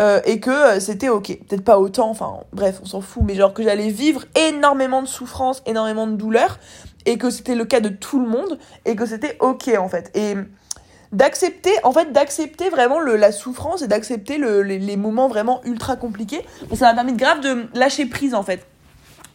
euh, 0.00 0.20
et 0.24 0.40
que 0.40 0.50
euh, 0.50 0.80
c'était 0.80 1.08
ok. 1.08 1.38
Peut-être 1.46 1.64
pas 1.64 1.78
autant, 1.78 2.08
enfin 2.08 2.40
bref, 2.52 2.80
on 2.82 2.86
s'en 2.86 3.00
fout, 3.00 3.22
mais 3.24 3.34
genre 3.34 3.52
que 3.52 3.62
j'allais 3.62 3.90
vivre 3.90 4.24
énormément 4.34 5.02
de 5.02 5.06
souffrance, 5.06 5.62
énormément 5.66 6.06
de 6.06 6.16
douleur, 6.16 6.58
et 7.06 7.18
que 7.18 7.30
c'était 7.30 7.54
le 7.54 7.64
cas 7.64 7.80
de 7.80 7.88
tout 7.88 8.20
le 8.20 8.28
monde, 8.28 8.58
et 8.84 8.96
que 8.96 9.06
c'était 9.06 9.36
ok 9.40 9.70
en 9.78 9.88
fait. 9.88 10.10
Et 10.14 10.34
d'accepter, 11.12 11.72
en 11.84 11.92
fait, 11.92 12.12
d'accepter 12.12 12.70
vraiment 12.70 12.98
le, 12.98 13.16
la 13.16 13.32
souffrance 13.32 13.82
et 13.82 13.86
d'accepter 13.86 14.38
le, 14.38 14.62
les, 14.62 14.96
moments 14.96 15.28
vraiment 15.28 15.60
ultra 15.64 15.96
compliqués, 15.96 16.44
ça 16.74 16.86
m'a 16.86 16.94
permis 16.94 17.12
de 17.12 17.18
grave 17.18 17.40
de 17.40 17.66
lâcher 17.74 18.06
prise 18.06 18.34
en 18.34 18.42
fait. 18.42 18.66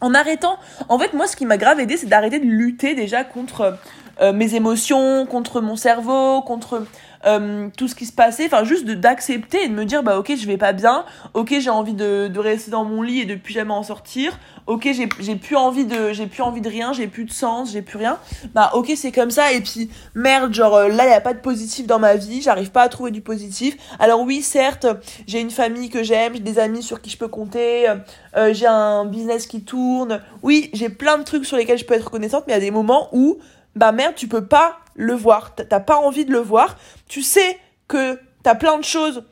En 0.02 0.14
arrêtant, 0.14 0.58
en 0.90 1.00
fait, 1.00 1.14
moi 1.14 1.28
ce 1.28 1.36
qui 1.36 1.46
m'a 1.46 1.58
grave 1.58 1.80
aidé, 1.80 1.98
c'est 1.98 2.08
d'arrêter 2.08 2.40
de 2.40 2.46
lutter 2.46 2.96
déjà 2.96 3.24
contre 3.24 3.78
euh, 4.22 4.34
mes 4.34 4.56
émotions, 4.56 5.26
contre 5.28 5.62
mon 5.62 5.76
cerveau, 5.76 6.42
contre 6.42 6.84
euh, 7.26 7.70
tout 7.76 7.88
ce 7.88 7.96
qui 7.96 8.06
se 8.06 8.14
passait, 8.14 8.46
enfin 8.46 8.64
juste 8.64 8.86
d'accepter 8.86 9.64
et 9.64 9.68
de 9.68 9.74
me 9.74 9.86
dire 9.86 10.04
bah 10.04 10.20
ok 10.20 10.34
je 10.36 10.46
vais 10.48 10.58
pas 10.58 10.74
bien, 10.74 11.06
ok 11.34 11.56
j'ai 11.60 11.70
envie 11.70 11.94
de, 11.94 12.28
de 12.28 12.40
rester 12.40 12.72
dans 12.72 12.86
mon 12.86 13.02
lit 13.02 13.22
et 13.22 13.26
de 13.26 13.36
plus 13.36 13.54
jamais 13.54 13.74
en 13.74 13.84
sortir, 13.84 14.38
ok 14.68 14.88
j'ai 14.92 15.36
plus 15.36 15.56
envie 15.56 15.86
de 15.86 16.14
j'ai 16.14 16.28
plus 16.28 16.42
envie 16.44 16.62
de 16.62 16.70
rien, 16.70 16.94
j'ai 16.94 17.08
plus 17.08 17.26
de 17.26 17.32
sens, 17.32 17.72
j'ai 17.72 17.82
plus 17.82 17.98
rien, 17.98 18.18
bah 18.54 18.72
ok 18.74 18.92
c'est 18.96 19.12
comme 19.12 19.32
ça 19.32 19.52
et 19.54 19.62
puis 19.62 19.90
merde 20.16 20.54
genre 20.54 20.76
euh, 20.76 20.88
là 20.90 21.08
y 21.08 21.14
a 21.14 21.22
pas 21.22 21.34
de 21.34 21.40
positif 21.40 21.88
dans 21.88 22.00
ma 22.00 22.16
vie, 22.16 22.42
j'arrive 22.42 22.72
pas 22.72 22.84
à 22.84 22.90
trouver 22.90 23.12
du 23.12 23.22
positif. 23.22 23.78
Alors 24.00 24.22
oui 24.22 24.42
certes 24.42 24.88
j'ai 25.28 25.40
une 25.40 25.52
famille 25.52 25.90
que 25.90 26.04
j'aime, 26.04 26.34
j'ai 26.36 26.40
des 26.42 26.60
amis 26.60 26.84
sur 26.84 27.02
qui 27.02 27.10
je 27.10 27.18
peux 27.18 27.28
compter, 27.28 27.88
euh, 28.36 28.54
j'ai 28.54 28.68
un 28.68 29.06
business 29.06 29.48
qui 29.48 29.64
tourne, 29.64 30.22
oui 30.44 30.70
j'ai 30.74 30.90
plein 30.90 31.18
de 31.18 31.24
trucs 31.24 31.46
sur 31.46 31.58
lesquels 31.58 31.78
je 31.78 31.86
peux 31.86 31.94
être 31.94 32.06
reconnaissante, 32.06 32.44
mais 32.48 32.54
il 32.54 32.58
y 32.58 32.60
a 32.60 32.62
des 32.62 32.72
moments 32.72 33.10
où 33.12 33.40
bah 33.76 33.92
merde, 33.92 34.16
tu 34.16 34.28
peux 34.28 34.46
pas 34.46 34.80
le 34.98 35.14
voir. 35.14 35.56
T'as 35.56 35.80
pas 35.80 35.98
envie 35.98 36.26
de 36.26 36.32
le 36.32 36.40
voir. 36.40 36.76
Tu 37.08 37.22
sais 37.22 37.58
que 37.88 38.20
t'as 38.44 38.56
plein 38.56 38.78
de 38.78 38.84
choses 38.84 39.24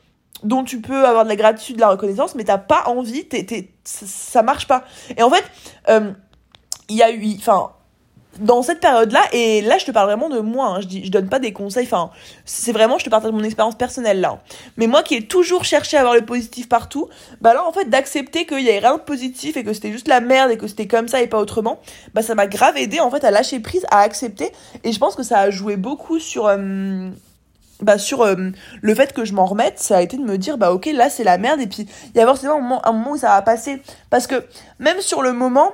dont 0.44 0.64
tu 0.64 0.80
peux 0.80 1.06
avoir 1.06 1.24
de 1.24 1.30
la 1.30 1.36
gratitude, 1.36 1.76
de 1.76 1.82
la 1.82 1.90
reconnaissance, 1.90 2.36
mais 2.36 2.44
t'as 2.46 2.58
pas 2.58 2.84
envie, 2.88 3.28
t'es, 3.28 3.74
ça 3.84 4.44
marche 4.44 4.68
pas. 4.68 4.86
Et 5.18 5.24
en 5.24 5.30
fait, 5.30 5.44
euh, 5.90 6.12
il 6.88 6.96
y 6.96 7.04
a 7.04 7.12
eu, 7.12 7.36
enfin, 7.38 7.72
dans 8.40 8.62
cette 8.62 8.80
période-là, 8.80 9.22
et 9.32 9.62
là 9.62 9.78
je 9.78 9.86
te 9.86 9.92
parle 9.92 10.08
vraiment 10.08 10.30
de 10.30 10.40
moi, 10.40 10.68
hein, 10.68 10.82
je, 10.82 10.88
dis, 10.88 11.06
je 11.06 11.12
donne 11.12 11.30
pas 11.30 11.40
des 11.40 11.54
conseils, 11.54 11.86
enfin, 11.86 12.12
c'est 12.44 12.72
vraiment, 12.72 12.98
je 12.98 13.06
te 13.06 13.10
partage 13.10 13.32
mon 13.32 13.44
expérience 13.44 13.76
personnelle 13.76 14.20
là. 14.20 14.40
Mais 14.78 14.88
moi 14.88 15.04
qui 15.04 15.16
ai 15.16 15.28
toujours 15.28 15.64
cherché 15.64 15.98
à 15.98 16.02
avoir 16.02 16.16
le 16.16 16.26
positif 16.26 16.68
partout, 16.68 17.08
bah 17.42 17.54
là 17.54 17.66
en 17.66 17.72
fait 17.72 17.90
d'accepter 17.90 18.46
qu'il 18.46 18.62
y 18.62 18.70
avait 18.70 18.80
rien 18.80 18.98
de 18.98 19.02
positif 19.02 19.58
et 19.58 19.64
que 19.64 19.74
c'était 19.74 19.92
juste 19.92 20.08
la 20.08 20.20
merde 20.20 20.52
et 20.52 20.58
que 20.58 20.68
c'était 20.68 20.88
comme 20.88 21.08
ça 21.08 21.22
et 21.22 21.28
pas 21.28 21.40
autrement, 21.40 21.80
bah 22.14 22.22
ça 22.22 22.36
m'a 22.36 22.48
grave 22.48 22.78
aidé 22.78 23.00
en 23.00 23.10
fait 23.10 23.24
à 23.24 23.32
lâcher 23.32 23.60
prise, 23.60 23.86
à 23.92 24.00
accepter, 24.00 24.52
et 24.84 24.92
je 24.92 25.00
pense 25.00 25.16
que 25.16 25.24
ça 25.24 25.40
a 25.40 25.50
joué 25.50 25.78
beaucoup 25.78 26.20
sur... 26.20 26.48
Euh, 26.48 27.10
bah 27.82 27.98
sur 27.98 28.22
euh, 28.22 28.36
le 28.82 28.96
fait 28.96 29.12
que 29.12 29.26
je 29.26 29.34
m'en 29.34 29.46
remette, 29.46 29.80
ça 29.80 29.98
a 29.98 30.02
été 30.02 30.16
de 30.16 30.24
me 30.24 30.38
dire 30.38 30.58
bah 30.58 30.72
ok 30.72 30.86
là 30.94 31.10
c'est 31.10 31.26
la 31.26 31.38
merde. 31.38 31.60
Et 31.60 31.68
puis 31.68 31.86
il 32.14 32.18
y 32.18 32.22
a 32.22 32.26
forcément 32.26 32.56
un 32.56 32.62
moment, 32.62 32.88
un 32.88 32.94
moment 32.94 33.12
où 33.12 33.18
ça 33.18 33.28
va 33.28 33.42
passer. 33.42 33.82
Parce 34.10 34.28
que 34.28 34.46
même 34.80 35.02
sur 35.02 35.22
le 35.22 35.34
moment 35.34 35.74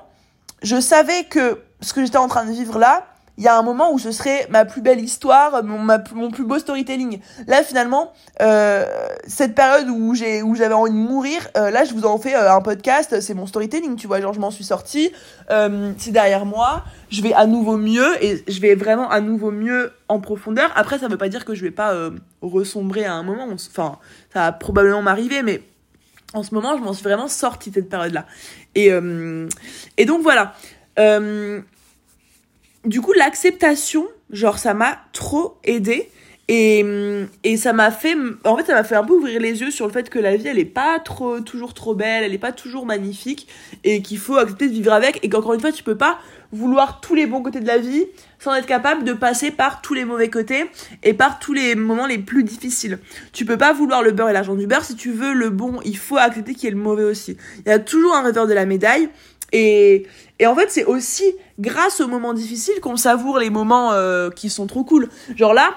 je 0.61 0.79
savais 0.79 1.23
que 1.23 1.59
ce 1.81 1.93
que 1.93 2.03
j'étais 2.03 2.17
en 2.17 2.27
train 2.27 2.45
de 2.45 2.51
vivre 2.51 2.79
là, 2.79 3.05
il 3.37 3.43
y 3.43 3.47
a 3.47 3.57
un 3.57 3.63
moment 3.63 3.91
où 3.91 3.97
ce 3.97 4.11
serait 4.11 4.45
ma 4.51 4.65
plus 4.65 4.81
belle 4.81 4.99
histoire, 4.99 5.63
mon, 5.63 6.29
plus 6.29 6.43
beau 6.43 6.59
storytelling. 6.59 7.19
Là, 7.47 7.63
finalement, 7.63 8.13
euh, 8.41 8.85
cette 9.25 9.55
période 9.55 9.89
où 9.89 10.13
j'ai 10.13 10.43
où 10.43 10.53
j'avais 10.53 10.73
envie 10.73 10.91
de 10.91 10.95
mourir, 10.95 11.47
euh, 11.57 11.71
là, 11.71 11.83
je 11.83 11.93
vous 11.93 12.05
en 12.05 12.17
fais 12.17 12.35
euh, 12.35 12.53
un 12.53 12.61
podcast, 12.61 13.19
c'est 13.21 13.33
mon 13.33 13.47
storytelling, 13.47 13.95
tu 13.95 14.05
vois. 14.05 14.21
Genre, 14.21 14.33
je 14.33 14.39
m'en 14.39 14.51
suis 14.51 14.63
sortie, 14.63 15.11
c'est 15.49 16.11
derrière 16.11 16.45
moi, 16.45 16.83
je 17.09 17.21
vais 17.21 17.33
à 17.33 17.47
nouveau 17.47 17.77
mieux 17.77 18.23
et 18.23 18.43
je 18.47 18.61
vais 18.61 18.75
vraiment 18.75 19.09
à 19.09 19.21
nouveau 19.21 19.49
mieux 19.49 19.91
en 20.07 20.19
profondeur. 20.19 20.71
Après, 20.75 20.99
ça 20.99 21.07
veut 21.07 21.17
pas 21.17 21.29
dire 21.29 21.45
que 21.45 21.55
je 21.55 21.63
vais 21.63 21.71
pas 21.71 21.93
ressombrer 22.41 23.05
à 23.05 23.13
un 23.13 23.23
moment. 23.23 23.47
Enfin, 23.51 23.97
ça 24.33 24.41
va 24.41 24.51
probablement 24.51 25.01
m'arriver, 25.01 25.41
mais 25.41 25.63
en 26.33 26.43
ce 26.43 26.53
moment, 26.53 26.77
je 26.77 26.83
m'en 26.83 26.93
suis 26.93 27.03
vraiment 27.03 27.27
sortie 27.27 27.71
cette 27.73 27.89
période-là. 27.89 28.25
Et, 28.75 28.91
et 29.97 30.05
donc, 30.05 30.21
voilà. 30.21 30.53
Euh, 31.01 31.59
du 32.85 33.01
coup, 33.01 33.13
l'acceptation, 33.13 34.07
genre, 34.29 34.57
ça 34.57 34.73
m'a 34.73 34.99
trop 35.13 35.57
aidé. 35.63 36.09
Et, 36.47 36.83
et 37.45 37.55
ça 37.55 37.71
m'a 37.71 37.91
fait, 37.91 38.13
en 38.43 38.57
fait, 38.57 38.65
ça 38.65 38.73
m'a 38.73 38.83
fait 38.83 38.95
un 38.95 39.05
peu 39.05 39.13
ouvrir 39.13 39.39
les 39.39 39.61
yeux 39.61 39.71
sur 39.71 39.87
le 39.87 39.93
fait 39.93 40.09
que 40.09 40.19
la 40.19 40.35
vie, 40.35 40.47
elle 40.47 40.59
est 40.59 40.65
pas 40.65 41.01
toujours 41.45 41.73
trop 41.73 41.95
belle, 41.95 42.25
elle 42.25 42.33
est 42.33 42.37
pas 42.37 42.51
toujours 42.51 42.85
magnifique, 42.85 43.47
et 43.85 44.01
qu'il 44.01 44.17
faut 44.17 44.35
accepter 44.35 44.67
de 44.67 44.73
vivre 44.73 44.91
avec, 44.91 45.23
et 45.23 45.29
qu'encore 45.29 45.53
une 45.53 45.61
fois, 45.61 45.71
tu 45.71 45.83
peux 45.83 45.95
pas 45.95 46.19
vouloir 46.51 46.99
tous 46.99 47.15
les 47.15 47.25
bons 47.25 47.41
côtés 47.41 47.61
de 47.61 47.67
la 47.67 47.77
vie 47.77 48.05
sans 48.39 48.53
être 48.55 48.65
capable 48.65 49.05
de 49.05 49.13
passer 49.13 49.51
par 49.51 49.81
tous 49.81 49.93
les 49.93 50.03
mauvais 50.03 50.29
côtés 50.29 50.69
et 51.03 51.13
par 51.13 51.39
tous 51.39 51.53
les 51.53 51.75
moments 51.75 52.07
les 52.07 52.17
plus 52.17 52.43
difficiles. 52.43 52.99
Tu 53.31 53.45
peux 53.45 53.57
pas 53.57 53.71
vouloir 53.71 54.03
le 54.03 54.11
beurre 54.11 54.29
et 54.29 54.33
l'argent 54.33 54.55
du 54.55 54.67
beurre. 54.67 54.83
Si 54.83 54.95
tu 54.95 55.11
veux 55.11 55.33
le 55.33 55.49
bon, 55.49 55.79
il 55.85 55.95
faut 55.95 56.17
accepter 56.17 56.53
qu'il 56.53 56.65
y 56.65 56.67
ait 56.67 56.71
le 56.71 56.81
mauvais 56.81 57.03
aussi. 57.03 57.37
Il 57.65 57.69
y 57.69 57.71
a 57.71 57.79
toujours 57.79 58.13
un 58.15 58.23
revers 58.23 58.47
de 58.47 58.53
la 58.53 58.65
médaille. 58.65 59.09
Et, 59.51 60.07
en 60.45 60.55
fait, 60.55 60.71
c'est 60.71 60.85
aussi 60.85 61.35
grâce 61.59 61.99
aux 62.01 62.07
moments 62.07 62.33
difficiles 62.33 62.79
qu'on 62.81 62.97
savoure 62.97 63.37
les 63.37 63.49
moments 63.49 63.91
euh, 63.91 64.29
qui 64.29 64.49
sont 64.49 64.67
trop 64.67 64.83
cool. 64.83 65.09
Genre 65.35 65.53
là, 65.53 65.71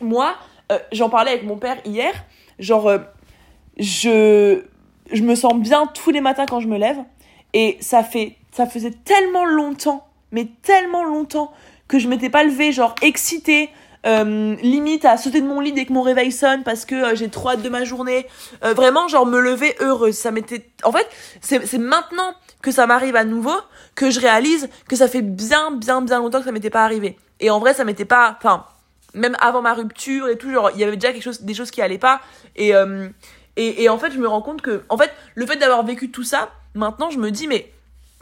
moi, 0.00 0.34
euh, 0.72 0.78
j'en 0.92 1.08
parlais 1.08 1.32
avec 1.32 1.44
mon 1.44 1.56
père 1.56 1.78
hier. 1.84 2.12
Genre, 2.58 2.88
euh, 2.88 2.98
je, 3.78 4.62
je 5.12 5.22
me 5.22 5.34
sens 5.34 5.54
bien 5.54 5.86
tous 5.86 6.10
les 6.10 6.20
matins 6.20 6.46
quand 6.46 6.60
je 6.60 6.68
me 6.68 6.76
lève. 6.76 6.98
Et 7.54 7.78
ça 7.80 8.02
fait, 8.02 8.36
ça 8.52 8.66
faisait 8.66 8.92
tellement 9.04 9.46
longtemps, 9.46 10.06
mais 10.32 10.48
tellement 10.62 11.04
longtemps 11.04 11.52
que 11.86 11.98
je 11.98 12.08
m'étais 12.08 12.28
pas 12.28 12.44
levée, 12.44 12.72
genre 12.72 12.94
excitée, 13.00 13.70
euh, 14.08 14.56
limite 14.62 15.04
à 15.04 15.16
sauter 15.16 15.40
de 15.40 15.46
mon 15.46 15.60
lit 15.60 15.72
dès 15.72 15.84
que 15.84 15.92
mon 15.92 16.02
réveil 16.02 16.32
sonne 16.32 16.62
parce 16.62 16.84
que 16.84 16.94
euh, 16.94 17.14
j'ai 17.14 17.28
trop 17.28 17.50
hâte 17.50 17.62
de 17.62 17.68
ma 17.68 17.84
journée. 17.84 18.26
Euh, 18.64 18.72
vraiment, 18.72 19.06
genre 19.06 19.26
me 19.26 19.38
lever 19.38 19.76
heureuse. 19.80 20.16
Ça 20.16 20.30
m'était. 20.30 20.70
En 20.82 20.92
fait, 20.92 21.06
c'est 21.40 21.78
maintenant 21.78 22.34
que 22.62 22.70
ça 22.70 22.86
m'arrive 22.86 23.16
à 23.16 23.24
nouveau 23.24 23.54
que 23.94 24.10
je 24.10 24.20
réalise 24.20 24.68
que 24.88 24.96
ça 24.96 25.08
fait 25.08 25.22
bien, 25.22 25.70
bien, 25.72 26.00
bien 26.00 26.18
longtemps 26.18 26.38
que 26.38 26.46
ça 26.46 26.52
m'était 26.52 26.70
pas 26.70 26.84
arrivé. 26.84 27.18
Et 27.40 27.50
en 27.50 27.60
vrai, 27.60 27.74
ça 27.74 27.84
m'était 27.84 28.06
pas. 28.06 28.36
Enfin, 28.38 28.64
même 29.14 29.36
avant 29.40 29.62
ma 29.62 29.74
rupture 29.74 30.28
et 30.28 30.38
tout, 30.38 30.50
genre, 30.50 30.70
il 30.74 30.80
y 30.80 30.84
avait 30.84 30.96
déjà 30.96 31.12
quelque 31.12 31.22
chose, 31.22 31.42
des 31.42 31.54
choses 31.54 31.70
qui 31.70 31.82
allaient 31.82 31.98
pas. 31.98 32.20
Et, 32.56 32.72
et, 33.56 33.82
et 33.82 33.88
en 33.88 33.98
fait, 33.98 34.10
je 34.12 34.18
me 34.18 34.26
rends 34.26 34.42
compte 34.42 34.62
que. 34.62 34.82
En 34.88 34.96
fait, 34.96 35.12
le 35.34 35.46
fait 35.46 35.56
d'avoir 35.56 35.84
vécu 35.84 36.10
tout 36.10 36.24
ça, 36.24 36.50
maintenant, 36.74 37.10
je 37.10 37.18
me 37.18 37.30
dis, 37.30 37.46
mais 37.46 37.72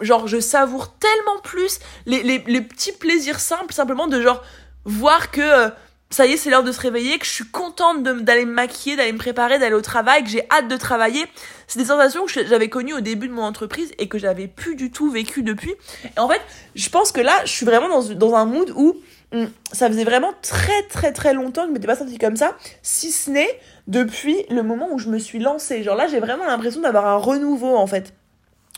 genre 0.01 0.27
je 0.27 0.41
savoure 0.41 0.93
tellement 0.99 1.41
plus 1.43 1.79
les, 2.05 2.23
les, 2.23 2.43
les 2.47 2.61
petits 2.61 2.93
plaisirs 2.93 3.41
simples 3.41 3.73
simplement 3.73 4.07
de 4.07 4.21
genre 4.21 4.43
voir 4.87 5.31
que 5.31 5.41
euh, 5.41 5.69
ça 6.11 6.25
y 6.25 6.33
est 6.33 6.37
c'est 6.37 6.51
l'heure 6.51 6.63
de 6.63 6.73
se 6.73 6.81
réveiller 6.81 7.19
que 7.19 7.27
je 7.27 7.31
suis 7.33 7.45
contente 7.45 8.03
d'aller 8.03 8.45
me 8.45 8.53
maquiller 8.53 8.97
d'aller 8.97 9.13
me 9.13 9.19
préparer 9.19 9.59
d'aller 9.59 9.75
au 9.75 9.81
travail 9.83 10.23
que 10.23 10.31
j'ai 10.31 10.47
hâte 10.51 10.69
de 10.69 10.77
travailler. 10.77 11.27
C'est 11.67 11.81
des 11.81 11.87
sensations 11.87 12.25
que 12.25 12.47
j'avais 12.47 12.69
connues 12.69 12.95
au 12.95 13.01
début 13.01 13.29
de 13.29 13.33
mon 13.33 13.43
entreprise 13.43 13.91
et 13.99 14.09
que 14.09 14.17
j'avais 14.17 14.47
plus 14.47 14.77
du 14.77 14.91
tout 14.93 15.11
vécu 15.11 15.43
depuis. 15.43 15.75
Et 16.17 16.21
en 16.21 16.29
fait 16.29 16.41
je 16.75 16.89
pense 16.89 17.13
que 17.13 17.21
là 17.21 17.35
je 17.45 17.51
suis 17.51 17.67
vraiment 17.67 17.89
dans, 17.89 18.15
dans 18.15 18.35
un 18.37 18.47
mood 18.47 18.73
où 18.77 18.97
hmm, 19.33 19.47
ça 19.73 19.89
faisait 19.89 20.05
vraiment 20.05 20.33
très 20.43 20.85
très 20.85 21.13
très 21.13 21.35
longtemps 21.35 21.63
que 21.63 21.69
je 21.69 21.73
m'étais 21.75 21.89
pas 21.89 21.97
sentie 21.97 22.19
comme 22.19 22.37
ça 22.37 22.57
si 22.83 23.11
ce 23.11 23.31
n'est 23.31 23.61
depuis 23.89 24.45
le 24.49 24.63
moment 24.63 24.89
où 24.93 24.99
je 24.99 25.09
me 25.09 25.19
suis 25.19 25.41
lancée. 25.41 25.83
Genre 25.83 25.97
là 25.97 26.07
j'ai 26.07 26.21
vraiment 26.21 26.47
l'impression 26.47 26.81
d'avoir 26.81 27.07
un 27.07 27.17
renouveau 27.17 27.77
en 27.77 27.89
fait. 27.89 28.15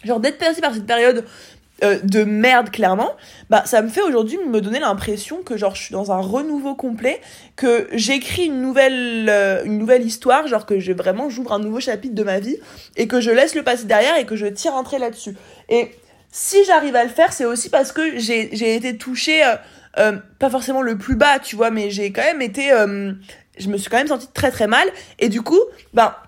Genre 0.04 0.20
d'être 0.20 0.38
perçue 0.38 0.62
par 0.62 0.72
cette 0.72 0.86
période 0.86 1.24
euh, 1.84 2.00
de 2.02 2.24
merde 2.24 2.70
clairement. 2.70 3.12
Bah 3.50 3.62
ça 3.64 3.82
me 3.82 3.88
fait 3.88 4.02
aujourd'hui 4.02 4.36
me 4.48 4.60
donner 4.60 4.80
l'impression 4.80 5.42
que 5.44 5.56
genre 5.56 5.76
je 5.76 5.82
suis 5.84 5.92
dans 5.92 6.10
un 6.10 6.18
renouveau 6.18 6.74
complet 6.74 7.20
que 7.54 7.86
j'écris 7.92 8.46
une 8.46 8.60
nouvelle 8.60 9.28
euh, 9.28 9.62
une 9.64 9.78
nouvelle 9.78 10.04
histoire 10.04 10.48
genre 10.48 10.66
que 10.66 10.80
je 10.80 10.92
vraiment 10.92 11.30
j'ouvre 11.30 11.52
un 11.52 11.60
nouveau 11.60 11.78
chapitre 11.78 12.16
de 12.16 12.22
ma 12.24 12.40
vie 12.40 12.56
et 12.96 13.06
que 13.06 13.20
je 13.20 13.30
laisse 13.30 13.54
le 13.54 13.62
passé 13.62 13.84
derrière 13.84 14.16
et 14.18 14.26
que 14.26 14.34
je 14.34 14.46
tire 14.46 14.74
un 14.74 14.82
trait 14.82 14.98
là-dessus. 14.98 15.36
Et 15.68 15.92
si 16.32 16.64
j'arrive 16.64 16.96
à 16.96 17.04
le 17.04 17.10
faire 17.10 17.32
c'est 17.32 17.44
aussi 17.44 17.70
parce 17.70 17.92
que 17.92 18.18
j'ai 18.18 18.48
j'ai 18.52 18.74
été 18.74 18.98
touchée 18.98 19.40
euh, 19.98 20.18
pas 20.40 20.50
forcément 20.50 20.82
le 20.82 20.98
plus 20.98 21.14
bas 21.14 21.38
tu 21.38 21.54
vois 21.54 21.70
mais 21.70 21.90
j'ai 21.90 22.10
quand 22.10 22.24
même 22.24 22.42
été 22.42 22.70
je 23.56 23.68
me 23.68 23.76
suis 23.76 23.88
quand 23.88 23.98
même 23.98 24.08
sentie 24.08 24.28
très 24.34 24.50
très 24.50 24.66
mal. 24.66 24.88
Et 25.20 25.28
du 25.28 25.42
coup 25.42 25.60
bah 25.94 26.24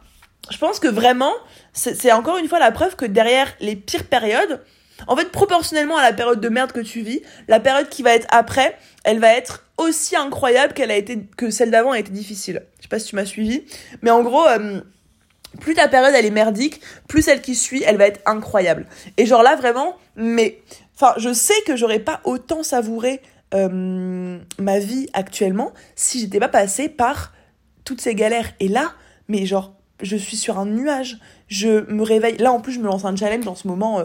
je 0.48 0.58
pense 0.58 0.78
que 0.78 0.86
vraiment 0.86 1.32
c'est 1.72 2.12
encore 2.12 2.38
une 2.38 2.46
fois 2.46 2.60
la 2.60 2.70
preuve 2.70 2.94
que 2.94 3.04
derrière 3.04 3.52
les 3.60 3.74
pires 3.74 4.04
périodes, 4.04 4.60
en 5.06 5.16
fait, 5.16 5.30
proportionnellement 5.30 5.96
à 5.96 6.02
la 6.02 6.12
période 6.12 6.40
de 6.40 6.48
merde 6.48 6.72
que 6.72 6.80
tu 6.80 7.00
vis, 7.00 7.22
la 7.48 7.60
période 7.60 7.88
qui 7.88 8.02
va 8.02 8.14
être 8.14 8.26
après, 8.30 8.76
elle 9.04 9.18
va 9.18 9.32
être 9.32 9.64
aussi 9.76 10.16
incroyable 10.16 10.74
qu'elle 10.74 10.90
a 10.90 10.96
été 10.96 11.18
que 11.36 11.50
celle 11.50 11.70
d'avant 11.70 11.92
a 11.92 11.98
été 11.98 12.10
difficile. 12.10 12.62
Je 12.78 12.82
sais 12.82 12.88
pas 12.88 12.98
si 12.98 13.08
tu 13.08 13.16
m'as 13.16 13.24
suivi, 13.24 13.62
mais 14.02 14.10
en 14.10 14.22
gros, 14.22 14.46
euh, 14.46 14.80
plus 15.60 15.74
ta 15.74 15.88
période 15.88 16.14
elle 16.14 16.26
est 16.26 16.30
merdique, 16.30 16.80
plus 17.08 17.22
celle 17.22 17.40
qui 17.40 17.54
suit, 17.54 17.82
elle 17.86 17.96
va 17.96 18.06
être 18.06 18.20
incroyable. 18.26 18.86
Et 19.16 19.26
genre 19.26 19.42
là 19.42 19.56
vraiment, 19.56 19.96
mais 20.16 20.60
enfin, 20.94 21.14
je 21.16 21.32
sais 21.32 21.60
que 21.66 21.76
j'aurais 21.76 21.98
pas 21.98 22.20
autant 22.24 22.62
savouré 22.62 23.22
euh, 23.54 24.38
ma 24.58 24.78
vie 24.78 25.08
actuellement 25.12 25.72
si 25.96 26.20
j'étais 26.20 26.38
pas 26.38 26.48
passée 26.48 26.88
par 26.88 27.32
toutes 27.84 28.00
ces 28.00 28.14
galères. 28.14 28.52
Et 28.60 28.68
là, 28.68 28.92
mais 29.28 29.46
genre 29.46 29.74
je 30.02 30.16
suis 30.16 30.36
sur 30.36 30.58
un 30.58 30.66
nuage. 30.66 31.18
Je 31.50 31.90
me 31.92 32.04
réveille. 32.04 32.36
Là, 32.36 32.52
en 32.52 32.60
plus, 32.60 32.72
je 32.72 32.78
me 32.78 32.86
lance 32.86 33.04
un 33.04 33.16
challenge 33.16 33.48
en 33.48 33.56
ce 33.56 33.66
moment 33.66 33.98
euh, 33.98 34.04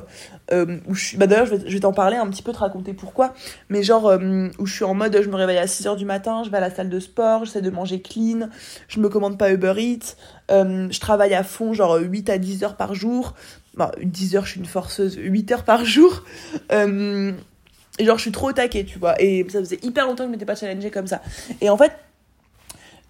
euh, 0.51 0.79
où 0.87 0.95
je 0.95 1.05
suis. 1.05 1.17
Bah, 1.17 1.27
d'ailleurs, 1.27 1.45
je 1.45 1.55
vais, 1.55 1.79
t'en 1.79 1.93
parler 1.93 2.17
un 2.17 2.27
petit 2.27 2.41
peu, 2.41 2.51
te 2.51 2.57
raconter 2.57 2.93
pourquoi. 2.93 3.35
Mais 3.69 3.83
genre, 3.83 4.07
euh, 4.07 4.49
où 4.57 4.65
je 4.65 4.73
suis 4.73 4.83
en 4.83 4.95
mode, 4.95 5.21
je 5.21 5.29
me 5.29 5.35
réveille 5.35 5.59
à 5.59 5.67
6h 5.67 5.95
du 5.95 6.05
matin, 6.05 6.41
je 6.43 6.49
vais 6.49 6.57
à 6.57 6.61
la 6.61 6.71
salle 6.71 6.89
de 6.89 6.99
sport, 6.99 7.45
j'essaie 7.45 7.61
de 7.61 7.69
manger 7.69 8.01
clean, 8.01 8.49
je 8.87 8.99
me 8.99 9.09
commande 9.09 9.37
pas 9.37 9.51
Uber 9.51 9.75
Eats, 9.77 10.15
je 10.49 10.99
travaille 10.99 11.35
à 11.35 11.43
fond, 11.43 11.73
genre 11.73 11.97
8 11.97 12.31
à 12.31 12.39
10 12.39 12.63
heures 12.63 12.77
par 12.77 12.95
jour. 12.95 13.35
Bah, 13.75 13.91
10 14.01 14.37
heures, 14.37 14.45
je 14.45 14.51
suis 14.51 14.59
une 14.59 14.65
forceuse, 14.65 15.15
8 15.15 15.51
heures 15.51 15.65
par 15.65 15.85
jour. 15.85 16.23
et 16.71 18.05
genre, 18.05 18.17
je 18.17 18.21
suis 18.21 18.31
trop 18.31 18.49
au 18.49 18.53
taquet, 18.53 18.85
tu 18.85 18.97
vois. 18.97 19.21
Et 19.21 19.45
ça 19.49 19.59
faisait 19.59 19.79
hyper 19.83 20.07
longtemps 20.07 20.23
que 20.23 20.29
je 20.29 20.31
m'étais 20.31 20.45
pas 20.45 20.55
challengée 20.55 20.89
comme 20.89 21.07
ça. 21.07 21.21
Et 21.61 21.69
en 21.69 21.77
fait, 21.77 21.91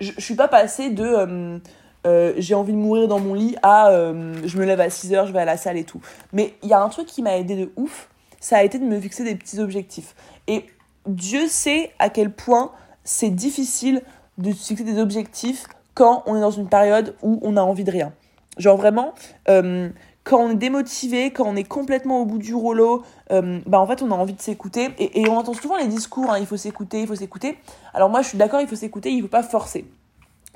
je, 0.02 0.12
je 0.17 0.21
suis 0.21 0.36
pas 0.36 0.50
passée 0.50 0.89
de 0.89 1.62
euh, 2.06 2.34
j'ai 2.38 2.54
envie 2.56 2.74
de 2.74 2.78
mourir 2.78 3.08
dans 3.08 3.20
mon 3.20 3.34
lit 3.34 3.56
à 3.63 3.89
euh, 3.89 4.34
je 4.46 4.58
me 4.58 4.65
lève 4.65 4.80
à 4.80 4.89
6 4.89 5.13
heures, 5.13 5.28
je 5.28 5.34
vais 5.34 5.39
à 5.39 5.46
la 5.46 5.58
salle 5.58 5.78
et 5.78 5.84
tout. 5.84 6.02
Mais 6.34 6.54
il 6.62 6.70
y 6.70 6.74
a 6.74 6.82
un 6.82 6.89
truc 6.89 7.08
qui 7.08 7.22
m'a 7.22 7.38
aidé 7.38 7.56
de 7.56 7.72
ouf, 7.76 8.10
ça 8.39 8.58
a 8.58 8.63
été 8.63 8.78
de 8.78 8.86
me 8.86 9.00
fixer 9.00 9.24
des 9.24 9.36
petits 9.36 9.60
objectifs. 9.60 10.15
Et 10.48 10.65
Dieu 11.08 11.48
sait 11.48 11.91
à 12.00 12.10
quel 12.10 12.32
point 12.32 12.72
c'est 13.04 13.30
difficile 13.30 14.02
de 14.38 14.52
se 14.52 14.68
fixer 14.68 14.84
des 14.84 15.00
objectifs 15.00 15.65
quand 15.94 16.24
on 16.26 16.36
est 16.36 16.41
dans 16.41 16.52
une 16.52 16.68
période 16.68 17.15
où 17.24 17.39
on 17.41 17.58
a 17.58 17.62
envie 17.62 17.84
de 17.84 17.91
rien. 17.91 18.13
Genre 18.58 18.78
vraiment, 18.78 19.13
euh, 19.50 19.89
quand 20.24 20.38
on 20.38 20.52
est 20.52 20.56
démotivé, 20.56 21.32
quand 21.32 21.46
on 21.46 21.56
est 21.56 21.63
complètement 21.63 22.22
au 22.22 22.26
bout 22.26 22.38
du 22.38 22.54
rouleau, 22.54 23.04
bah 23.30 23.80
en 23.80 23.88
fait 23.88 24.02
on 24.02 24.12
a 24.12 24.15
envie 24.15 24.34
de 24.34 24.41
s'écouter. 24.41 24.89
Et, 24.98 25.28
on 25.30 25.38
entend 25.38 25.54
souvent 25.54 25.78
les 25.78 25.88
discours, 25.88 26.32
hein, 26.32 26.38
il 26.39 26.46
faut 26.46 26.58
s'écouter, 26.58 27.02
il 27.02 27.08
faut 27.08 27.15
s'écouter. 27.15 27.58
Alors 27.94 28.10
moi 28.10 28.22
je 28.22 28.30
suis 28.30 28.38
d'accord, 28.38 28.62
il 28.62 28.68
faut 28.68 28.76
s'écouter, 28.76 29.12
il 29.12 29.22
faut 29.22 29.28
pas 29.28 29.44
forcer 29.44 29.86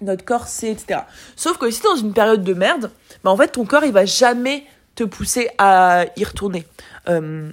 notre 0.01 0.25
corps 0.25 0.47
sait, 0.47 0.71
etc. 0.71 1.01
Sauf 1.35 1.57
que 1.57 1.69
si 1.69 1.81
t'es 1.81 1.87
dans 1.87 1.95
une 1.95 2.13
période 2.13 2.43
de 2.43 2.53
merde, 2.53 2.91
bah 3.23 3.31
en 3.31 3.37
fait 3.37 3.49
ton 3.49 3.65
corps 3.65 3.83
il 3.83 3.91
va 3.91 4.05
jamais 4.05 4.65
te 4.95 5.03
pousser 5.03 5.49
à 5.57 6.05
y 6.15 6.23
retourner. 6.23 6.65
Euh, 7.07 7.51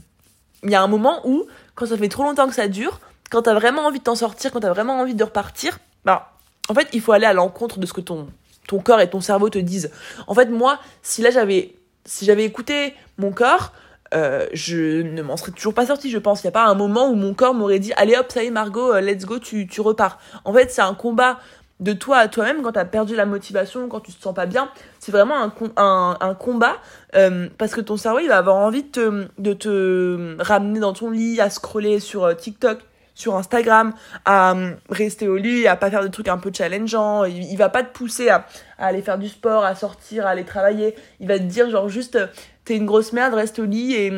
il 0.63 0.71
y 0.71 0.75
a 0.75 0.83
un 0.83 0.89
moment 0.89 1.21
où, 1.25 1.47
quand 1.75 1.87
ça 1.87 1.97
fait 1.97 2.09
trop 2.09 2.25
longtemps 2.25 2.49
que 2.49 2.55
ça 2.55 2.69
dure, 2.69 3.01
quand 3.31 3.43
t'as 3.43 3.55
vraiment 3.55 3.87
envie 3.87 3.99
de 3.99 4.05
t'en 4.05 4.15
sortir, 4.15 4.53
quand 4.53 4.61
t'as 4.61 4.73
vraiment 4.73 4.99
envie 4.99 5.15
de 5.15 5.25
repartir, 5.25 5.79
bah 6.05 6.33
en 6.69 6.75
fait 6.75 6.89
il 6.93 7.01
faut 7.01 7.13
aller 7.13 7.27
à 7.27 7.33
l'encontre 7.33 7.79
de 7.79 7.87
ce 7.87 7.93
que 7.93 8.01
ton, 8.01 8.29
ton 8.67 8.81
corps 8.81 9.01
et 9.01 9.11
ton 9.11 9.21
cerveau 9.21 9.51
te 9.51 9.59
disent. 9.59 9.91
En 10.27 10.35
fait 10.35 10.47
moi, 10.47 10.81
si 11.03 11.23
là 11.23 11.31
j'avais 11.31 11.75
si 12.05 12.25
j'avais 12.25 12.45
écouté 12.45 12.95
mon 13.19 13.33
corps, 13.33 13.73
euh, 14.15 14.47
je 14.53 15.03
ne 15.03 15.23
m'en 15.23 15.37
serais 15.37 15.53
toujours 15.53 15.75
pas 15.75 15.87
sortie, 15.87 16.11
je 16.11 16.19
pense. 16.19 16.43
Il 16.43 16.47
n'y 16.47 16.49
a 16.49 16.53
pas 16.53 16.67
un 16.67 16.75
moment 16.75 17.09
où 17.09 17.15
mon 17.15 17.35
corps 17.35 17.55
m'aurait 17.55 17.79
dit 17.79 17.93
Allez 17.97 18.17
hop, 18.17 18.31
ça 18.31 18.43
y 18.43 18.47
est, 18.47 18.51
Margot, 18.51 18.93
euh, 18.93 19.01
let's 19.01 19.25
go, 19.25 19.39
tu, 19.39 19.67
tu 19.67 19.81
repars. 19.81 20.19
En 20.45 20.53
fait, 20.53 20.71
c'est 20.71 20.83
un 20.83 20.95
combat 20.95 21.39
de 21.81 21.93
toi 21.93 22.19
à 22.19 22.29
toi-même 22.29 22.63
quand 22.63 22.73
tu 22.73 22.79
as 22.79 22.85
perdu 22.85 23.17
la 23.17 23.27
motivation, 23.27 23.89
quand 23.89 24.01
tu 24.01 24.13
te 24.13 24.23
sens 24.23 24.35
pas 24.35 24.47
bien. 24.47 24.71
C'est 24.99 25.13
vraiment 25.13 25.37
un, 25.43 25.53
un, 25.77 26.17
un 26.21 26.35
combat 26.35 26.77
euh, 27.15 27.49
parce 27.59 27.75
que 27.75 27.81
ton 27.81 27.97
cerveau 27.97 28.21
il 28.21 28.29
va 28.29 28.39
avoir 28.39 28.57
envie 28.57 28.83
de 28.83 28.89
te, 28.89 29.29
de 29.39 29.53
te 29.53 30.37
ramener 30.43 30.81
dans 30.81 30.93
ton 30.93 31.11
lit, 31.11 31.41
à 31.41 31.51
scroller 31.51 32.01
sur 32.01 32.25
euh, 32.25 32.35
TikTok, 32.35 32.79
sur 33.15 33.37
Instagram, 33.37 33.93
à 34.25 34.55
euh, 34.55 34.73
rester 34.89 35.29
au 35.29 35.37
lit, 35.37 35.67
à 35.67 35.77
pas 35.77 35.91
faire 35.91 36.03
des 36.03 36.11
trucs 36.11 36.29
un 36.29 36.39
peu 36.39 36.51
challengeants. 36.53 37.25
Il, 37.25 37.57
va 37.57 37.69
pas 37.69 37.83
te 37.83 37.93
pousser 37.93 38.31
à, 38.31 38.47
aller 38.79 39.03
faire 39.03 39.19
du 39.19 39.29
sport, 39.29 39.65
à 39.65 39.75
sortir, 39.75 40.27
à 40.27 40.31
aller 40.31 40.45
travailler. 40.45 40.95
Il 41.21 41.29
va 41.29 41.39
te 41.39 41.45
dire 41.45 41.71
genre 41.71 41.89
juste 41.89 42.19
t'es 42.65 42.77
une 42.77 42.87
grosse 42.87 43.13
merde, 43.13 43.33
reste 43.33 43.61
au 43.61 43.65
lit 43.65 43.95
et, 43.95 44.13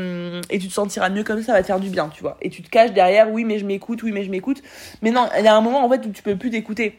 et 0.48 0.58
tu 0.58 0.68
te 0.68 0.72
sentiras 0.72 1.10
mieux 1.10 1.22
comme 1.22 1.40
ça, 1.40 1.48
ça 1.48 1.52
va 1.52 1.60
te 1.60 1.66
faire 1.66 1.80
du 1.80 1.90
bien, 1.90 2.08
tu 2.08 2.22
vois. 2.22 2.38
Et 2.40 2.48
tu 2.48 2.62
te 2.62 2.70
caches 2.70 2.92
derrière, 2.92 3.30
oui 3.30 3.44
mais 3.44 3.58
je 3.58 3.66
m'écoute, 3.66 4.02
oui 4.02 4.10
mais 4.10 4.24
je 4.24 4.30
m'écoute. 4.30 4.62
Mais 5.02 5.10
non, 5.10 5.28
il 5.36 5.44
y 5.44 5.48
a 5.48 5.54
un 5.54 5.60
moment 5.60 5.84
en 5.84 5.90
fait 5.90 6.06
où 6.06 6.10
tu 6.10 6.22
peux 6.22 6.36
plus 6.36 6.50
t'écouter 6.50 6.98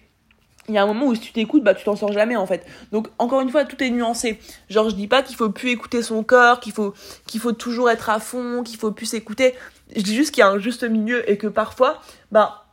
il 0.69 0.75
y 0.75 0.77
a 0.77 0.83
un 0.83 0.87
moment 0.87 1.07
où 1.07 1.15
si 1.15 1.21
tu 1.21 1.33
t'écoutes, 1.33 1.63
bah 1.63 1.73
tu 1.73 1.83
t'en 1.83 1.95
sors 1.95 2.13
jamais 2.13 2.35
en 2.35 2.45
fait. 2.45 2.65
Donc 2.91 3.07
encore 3.17 3.41
une 3.41 3.49
fois, 3.49 3.65
tout 3.65 3.83
est 3.83 3.89
nuancé. 3.89 4.39
Genre 4.69 4.89
je 4.89 4.95
dis 4.95 5.07
pas 5.07 5.23
qu'il 5.23 5.35
faut 5.35 5.49
plus 5.49 5.71
écouter 5.71 6.01
son 6.01 6.23
corps, 6.23 6.59
qu'il 6.59 6.71
faut 6.71 6.93
qu'il 7.27 7.41
faut 7.41 7.51
toujours 7.51 7.89
être 7.89 8.09
à 8.09 8.19
fond, 8.19 8.63
qu'il 8.63 8.77
faut 8.77 8.91
plus 8.91 9.07
s'écouter. 9.07 9.55
Je 9.95 10.01
dis 10.01 10.15
juste 10.15 10.31
qu'il 10.31 10.41
y 10.41 10.43
a 10.43 10.49
un 10.49 10.59
juste 10.59 10.83
milieu 10.83 11.29
et 11.29 11.37
que 11.37 11.47
parfois, 11.47 11.99
bah 12.31 12.65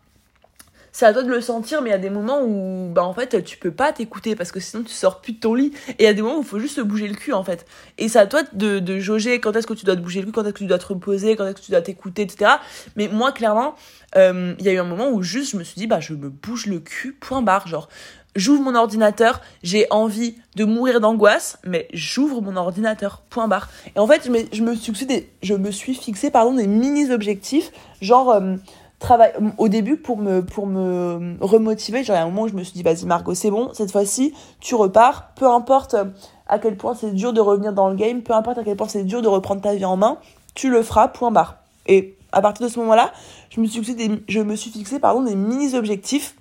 c'est 0.97 1.05
à 1.05 1.13
toi 1.13 1.23
de 1.23 1.29
le 1.29 1.43
sentir, 1.43 1.83
mais 1.83 1.91
il 1.91 1.93
y 1.93 1.95
a 1.95 1.99
des 1.99 2.09
moments 2.09 2.41
où, 2.43 2.91
bah, 2.91 3.05
en 3.05 3.13
fait, 3.13 3.45
tu 3.45 3.59
peux 3.59 3.71
pas 3.71 3.93
t'écouter 3.93 4.35
parce 4.35 4.51
que 4.51 4.61
sinon 4.61 4.83
tu 4.83 4.95
sors 4.95 5.21
plus 5.21 5.35
de 5.35 5.41
ton 5.41 5.53
lit. 5.53 5.71
Et 5.91 6.05
il 6.05 6.05
y 6.05 6.07
a 6.07 6.15
des 6.15 6.23
moments 6.23 6.39
où 6.39 6.41
il 6.41 6.47
faut 6.47 6.59
juste 6.59 6.77
se 6.77 6.81
bouger 6.81 7.07
le 7.07 7.15
cul, 7.15 7.35
en 7.35 7.45
fait. 7.45 7.67
Et 7.99 8.09
c'est 8.09 8.19
à 8.19 8.27
toi 8.27 8.45
de, 8.55 8.79
de 8.79 8.99
jauger 8.99 9.39
quand 9.39 9.55
est-ce 9.55 9.67
que 9.67 9.75
tu 9.75 9.85
dois 9.85 9.95
te 9.95 10.01
bouger 10.01 10.21
le 10.21 10.27
cul, 10.29 10.33
quand 10.33 10.45
est-ce 10.45 10.55
que 10.55 10.59
tu 10.61 10.65
dois 10.65 10.79
te 10.79 10.87
reposer, 10.87 11.37
quand 11.37 11.45
est-ce 11.45 11.57
que 11.57 11.61
tu 11.61 11.71
dois 11.71 11.83
t'écouter, 11.83 12.23
etc. 12.23 12.53
Mais 12.97 13.09
moi, 13.09 13.33
clairement, 13.33 13.75
euh, 14.17 14.55
il 14.59 14.65
y 14.65 14.71
a 14.71 14.73
eu 14.73 14.79
un 14.79 14.85
moment 14.85 15.11
où 15.11 15.23
juste 15.23 15.53
je 15.53 15.59
me 15.59 15.65
suis 15.65 15.75
dit, 15.75 15.87
bah, 15.87 16.01
je 16.01 16.15
me 16.15 16.31
bouge 16.31 16.65
le 16.65 16.81
cul, 16.81 17.13
point 17.13 17.43
barre. 17.43 17.69
Genre, 17.69 17.91
j'ouvre 18.35 18.63
mon 18.63 18.75
ordinateur, 18.75 19.43
j'ai 19.63 19.87
envie 19.91 20.37
de 20.55 20.65
mourir 20.65 21.01
d'angoisse, 21.01 21.59
mais 21.67 21.89
j'ouvre 21.93 22.41
mon 22.41 22.57
ordinateur, 22.57 23.21
point 23.29 23.49
barre. 23.49 23.69
Et 23.95 23.99
en 23.99 24.07
fait, 24.07 24.23
je 24.25 24.63
me, 24.63 24.75
suis, 24.75 24.95
fixé 24.95 26.03
fixé 26.03 26.31
pardon, 26.31 26.55
des 26.55 26.67
mini-objectifs, 26.67 27.71
genre 28.01 28.31
euh, 28.31 28.57
travail, 28.99 29.33
au 29.59 29.69
début 29.69 29.97
pour 29.97 30.19
me, 30.19 30.45
pour 30.45 30.67
me 30.67 31.37
remotiver. 31.41 32.09
A 32.11 32.23
un 32.23 32.27
moment 32.27 32.43
où 32.43 32.49
je 32.49 32.55
me 32.55 32.63
suis 32.63 32.73
dit, 32.73 32.83
vas-y 32.83 33.05
Margot, 33.07 33.35
c'est 33.35 33.51
bon, 33.51 33.71
cette 33.73 33.93
fois-ci, 33.93 34.35
tu 34.61 34.75
repars, 34.75 35.33
peu 35.35 35.47
importe 35.47 35.95
euh, 35.95 36.05
à 36.47 36.59
quel 36.59 36.77
point 36.77 36.95
c'est 36.95 37.13
dur 37.13 37.33
de 37.33 37.41
revenir 37.41 37.73
dans 37.73 37.89
le 37.89 37.97
game, 37.97 38.23
peu 38.23 38.33
importe 38.33 38.59
à 38.59 38.65
quel 38.65 38.77
point 38.77 38.89
c'est 38.89 39.05
dur 39.05 39.23
de 39.23 39.29
reprendre 39.29 39.61
ta 39.61 39.75
vie 39.75 39.85
en 39.85 39.97
main, 39.97 40.19
tu 40.55 40.71
le 40.71 40.83
feras, 40.83 41.09
point 41.09 41.31
barre. 41.31 41.57
Et 41.87 42.17
à 42.33 42.41
partir 42.41 42.67
de 42.67 42.73
ce 42.73 42.79
moment-là, 42.81 43.13
je 43.51 43.61
me 43.61 43.67
suis 43.67 43.83
fixé 43.85 44.09
des, 44.09 44.23
je 44.29 44.41
me 44.41 44.57
suis 44.57 44.71
fixé 44.71 44.99
pardon, 44.99 45.23
des 45.23 45.37
mini-objectifs 45.37 46.37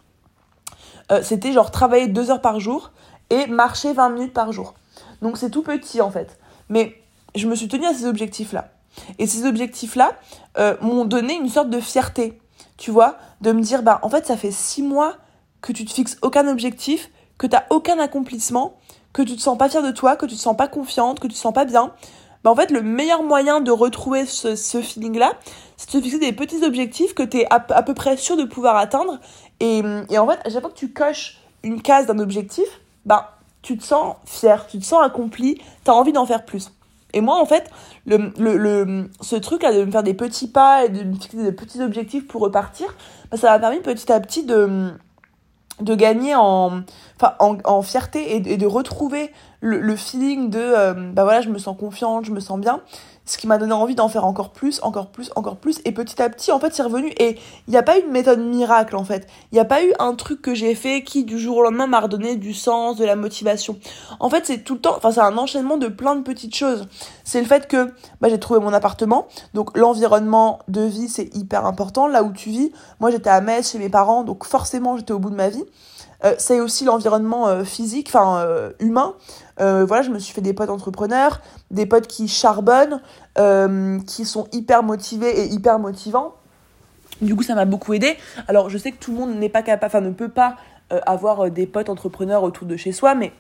euh, 1.12 1.22
c'était 1.22 1.52
genre 1.52 1.72
travailler 1.72 2.08
deux 2.08 2.32
heures 2.32 2.42
par 2.42 2.60
jour 2.60 2.92
et 3.30 3.48
marcher 3.48 3.94
20 3.94 4.10
minutes 4.10 4.34
par 4.34 4.52
jour. 4.52 4.74
Donc 5.22 5.38
c'est 5.38 5.50
tout 5.50 5.64
petit 5.64 6.02
en 6.02 6.12
fait. 6.12 6.40
Mais 6.70 6.96
je 7.36 7.48
me 7.48 7.56
suis 7.56 7.68
tenue 7.68 7.86
à 7.86 7.94
ces 7.94 8.06
objectifs-là. 8.06 8.70
Et 9.20 9.28
ces 9.28 9.46
objectifs-là 9.46 10.14
euh, 10.58 10.76
m'ont 10.82 11.06
donné 11.06 11.36
une 11.36 11.50
sorte 11.50 11.70
de 11.70 11.80
fierté, 11.80 12.40
tu 12.78 12.92
vois, 12.92 13.18
de 13.42 13.52
me 13.52 13.62
dire, 13.62 13.84
bah 13.84 14.00
en 14.02 14.10
fait 14.10 14.26
ça 14.26 14.38
fait 14.38 14.52
six 14.52 14.84
mois 14.84 15.16
que 15.62 15.72
tu 15.72 15.86
te 15.86 15.94
fixes 15.94 16.18
aucun 16.22 16.48
objectif, 16.48 17.10
que 17.38 17.48
tu 17.48 17.56
n'as 17.56 17.64
aucun 17.70 18.00
accomplissement, 18.00 18.78
que 19.14 19.22
tu 19.22 19.36
te 19.36 19.42
sens 19.42 19.58
pas 19.58 19.70
fier 19.70 19.82
de 19.82 19.92
toi, 19.92 20.16
que 20.16 20.26
tu 20.26 20.36
te 20.36 20.40
sens 20.40 20.56
pas 20.56 20.68
confiante, 20.68 21.20
que 21.20 21.28
tu 21.28 21.34
te 21.34 21.40
sens 21.40 21.54
pas 21.54 21.66
bien. 21.66 21.92
Bah 22.44 22.52
en 22.52 22.56
fait 22.56 22.70
le 22.70 22.82
meilleur 22.82 23.24
moyen 23.24 23.62
de 23.62 23.72
retrouver 23.72 24.26
ce, 24.26 24.56
ce 24.56 24.82
feeling-là, 24.82 25.34
c'est 25.78 25.88
de 25.88 26.00
te 26.00 26.04
fixer 26.04 26.20
des 26.20 26.34
petits 26.34 26.64
objectifs 26.64 27.14
que 27.16 27.24
tu 27.24 27.40
es 27.40 27.46
à, 27.50 27.66
à, 27.70 27.84
peu 27.84 27.94
près 27.94 28.18
sûr 28.18 28.38
de 28.38 28.44
pouvoir 28.44 28.78
atteindre 28.78 29.20
et, 29.60 29.82
et, 30.10 30.18
en 30.18 30.28
fait, 30.28 30.40
à 30.46 30.50
chaque 30.50 30.62
fois 30.62 30.70
que 30.70 30.78
tu 30.78 30.92
coches 30.92 31.40
une 31.64 31.82
case 31.82 32.08
d'un 32.08 32.20
objectif, 32.20 32.68
bah, 33.06 33.38
tu 33.62 33.78
te 33.78 33.84
sens 33.84 34.16
fier, 34.26 34.68
tu 34.68 34.80
te 34.80 34.86
sens 34.86 35.04
accompli, 35.04 35.56
tu 35.84 35.92
as 35.92 35.94
envie 35.94 36.12
d'en 36.12 36.26
faire 36.26 36.46
plus. 36.46 36.72
Et 37.16 37.22
moi, 37.22 37.42
en 37.42 37.46
fait, 37.46 37.72
ce 38.08 39.36
truc-là 39.38 39.74
de 39.74 39.86
me 39.86 39.92
faire 39.92 40.04
des 40.04 40.14
petits 40.14 40.50
pas 40.50 40.86
et 40.86 40.90
de 40.90 41.04
me 41.04 41.14
fixer 41.16 41.42
des 41.42 41.54
petits 41.54 41.82
objectifs 41.82 42.28
pour 42.28 42.42
repartir, 42.42 42.94
bah, 43.32 43.38
ça 43.38 43.50
m'a 43.50 43.58
permis 43.58 43.80
petit 43.80 44.12
à 44.12 44.20
petit 44.20 44.44
de, 44.44 44.92
gagner 45.82 46.36
en, 46.36 46.84
fierté 47.82 48.36
et, 48.36 48.58
de 48.58 48.66
retrouver 48.66 49.32
le, 49.62 49.80
le 49.80 49.96
feeling 49.96 50.50
de 50.50 50.60
euh, 50.60 50.94
bah 51.14 51.24
voilà, 51.24 51.42
je 51.42 51.50
me 51.50 51.58
sens 51.58 51.76
confiante, 51.78 52.26
je 52.26 52.32
me 52.32 52.42
sens 52.42 52.60
bien 52.60 52.82
ce 53.26 53.38
qui 53.38 53.48
m'a 53.48 53.58
donné 53.58 53.74
envie 53.74 53.96
d'en 53.96 54.08
faire 54.08 54.26
encore 54.26 54.52
plus, 54.52 54.80
encore 54.84 55.08
plus, 55.08 55.32
encore 55.36 55.58
plus. 55.58 55.82
Et 55.86 55.92
petit 55.92 56.22
à 56.22 56.30
petit, 56.30 56.52
en 56.52 56.60
fait, 56.60 56.74
c'est 56.74 56.84
revenu. 56.84 57.12
Et 57.20 57.38
il 57.68 57.72
n'y 57.72 57.78
a 57.78 57.84
pas 57.84 57.98
eu 57.98 58.02
une 58.02 58.12
méthode 58.12 58.40
miracle, 58.40 58.96
en 58.96 59.04
fait. 59.04 59.28
Il 59.52 59.56
n'y 59.56 59.60
a 59.60 59.66
pas 59.66 59.84
eu 59.84 59.94
un 60.00 60.14
truc 60.16 60.42
que 60.42 60.54
j'ai 60.54 60.76
fait 60.76 61.04
qui, 61.04 61.24
du 61.24 61.40
jour 61.40 61.58
au 61.58 61.64
lendemain, 61.64 61.88
m'a 61.88 62.00
redonné 62.00 62.36
du 62.36 62.54
sens, 62.54 62.98
de 62.98 63.06
la 63.06 63.16
motivation. 63.16 63.80
En 64.20 64.30
fait, 64.30 64.46
c'est 64.46 64.64
tout 64.64 64.76
le 64.76 64.82
temps, 64.82 64.96
enfin, 64.96 65.12
c'est 65.12 65.22
un 65.22 65.38
enchaînement 65.38 65.78
de 65.78 65.88
plein 65.88 66.16
de 66.16 66.22
petites 66.22 66.56
choses. 66.56 66.88
C'est 67.26 67.42
le 67.42 67.48
fait 67.48 67.68
que 67.68 67.92
bah, 68.22 68.30
j'ai 68.30 68.40
trouvé 68.40 68.62
mon 68.62 68.72
appartement. 68.72 69.28
Donc, 69.54 69.76
l'environnement 69.78 70.60
de 70.70 70.82
vie, 70.82 71.10
c'est 71.10 71.36
hyper 71.36 71.66
important. 71.66 72.08
Là 72.08 72.24
où 72.24 72.32
tu 72.32 72.50
vis, 72.50 72.72
moi, 73.02 73.12
j'étais 73.12 73.32
à 73.32 73.42
Metz 73.42 73.72
chez 73.72 73.80
mes 73.80 73.90
parents, 73.90 74.24
donc 74.24 74.46
forcément, 74.46 74.96
j'étais 74.96 75.12
au 75.12 75.20
bout 75.20 75.32
de 75.32 75.36
ma 75.36 75.50
vie. 75.50 75.66
Euh, 76.24 76.36
c'est 76.38 76.60
aussi 76.60 76.86
l'environnement 76.86 77.48
euh, 77.48 77.64
physique, 77.64 78.08
enfin 78.10 78.40
euh, 78.40 78.72
humain. 78.80 79.16
voilà, 79.58 80.02
je 80.02 80.12
me 80.12 80.20
suis 80.20 80.34
fait 80.34 80.42
des 80.42 80.54
potes 80.54 80.70
entrepreneurs, 80.70 81.42
des 81.72 81.86
potes 81.86 82.08
qui 82.08 82.28
charbonnent, 82.28 83.02
qui 84.06 84.26
sont 84.26 84.48
hyper 84.52 84.84
motivés 84.84 85.42
et 85.42 85.48
hyper 85.48 85.80
motivants. 85.80 86.36
Du 87.22 87.36
coup, 87.36 87.44
ça 87.44 87.56
m'a 87.56 87.66
beaucoup 87.66 87.94
aidé. 87.94 88.18
Alors, 88.48 88.70
je 88.70 88.78
sais 88.78 88.92
que 88.92 88.98
tout 88.98 89.12
le 89.12 89.18
monde 89.18 89.36
n'est 89.36 89.50
pas 89.50 89.62
capable, 89.62 89.86
enfin, 89.88 90.02
ne 90.02 90.12
peut 90.12 90.30
pas 90.30 90.56
avoir 91.08 91.50
des 91.50 91.66
potes 91.66 91.90
entrepreneurs 91.90 92.44
autour 92.44 92.68
de 92.68 92.78
chez 92.78 92.92
soi, 92.92 93.16
mais 93.16 93.32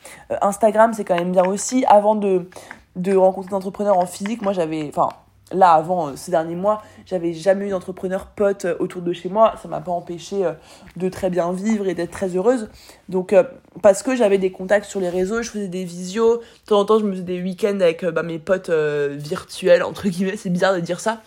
Instagram, 0.42 0.94
c'est 0.94 1.04
quand 1.04 1.16
même 1.16 1.32
bien 1.32 1.46
aussi. 1.46 1.86
Avant 1.86 2.16
de, 2.16 2.50
de 2.96 3.16
rencontrer 3.16 3.50
des 3.50 3.56
entrepreneurs 3.56 3.98
en 3.98 4.06
physique, 4.06 4.42
moi, 4.42 4.54
j'avais, 4.54 4.88
enfin, 4.88 5.10
là, 5.52 5.72
avant 5.72 6.10
euh, 6.10 6.16
ces 6.16 6.32
derniers 6.32 6.56
mois, 6.56 6.82
j'avais 7.06 7.34
jamais 7.34 7.68
eu 7.68 7.70
d'entrepreneur 7.70 8.28
pote 8.28 8.66
euh, 8.66 8.76
autour 8.80 9.02
de 9.02 9.14
chez 9.14 9.30
moi. 9.30 9.56
Ça 9.62 9.68
m'a 9.68 9.82
pas 9.82 9.92
empêché 9.92 10.46
euh, 10.46 10.54
de 10.96 11.10
très 11.10 11.30
bien 11.30 11.52
vivre 11.52 11.88
et 11.88 11.94
d'être 11.94 12.12
très 12.12 12.36
heureuse. 12.36 12.70
Donc, 13.10 13.36
parce 13.82 14.02
que 14.02 14.16
j'avais 14.16 14.38
des 14.38 14.52
contacts 14.52 14.86
sur 14.86 15.00
les 15.00 15.10
réseaux, 15.10 15.42
je 15.42 15.52
faisais 15.52 15.68
des 15.68 15.84
visios. 15.84 16.38
De 16.38 16.44
temps 16.68 16.80
en 16.80 16.86
temps, 16.86 17.00
je 17.00 17.06
me 17.06 17.12
faisais 17.12 17.24
des 17.24 17.42
week-ends 17.42 17.80
avec 17.80 18.04
bah, 18.06 18.24
mes 18.24 18.40
potes 18.40 18.70
virtuels, 18.70 19.84
entre 19.84 20.08
guillemets. 20.08 20.38
C'est 20.38 20.50
bizarre 20.50 20.74
de 20.74 20.80
dire 20.80 21.00
ça. 21.00 21.22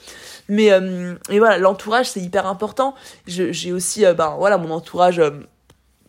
Mais, 0.48 0.70
et 1.31 1.38
voilà, 1.38 1.59
l'entourage, 1.59 2.11
c'est 2.11 2.20
hyper 2.20 2.46
important. 2.46 2.94
J'ai 3.26 3.72
aussi, 3.72 4.04
ben 4.16 4.35
voilà, 4.38 4.59
mon 4.59 4.70
entourage, 4.70 5.22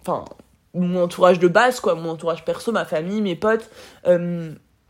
enfin, 0.02 0.26
mon 0.74 1.04
entourage 1.04 1.40
de 1.40 1.48
base, 1.48 1.80
quoi. 1.80 1.94
Mon 1.94 2.10
entourage 2.10 2.44
perso, 2.46 2.72
ma 2.72 2.86
famille, 2.86 3.22
mes 3.22 3.36
potes 3.36 3.70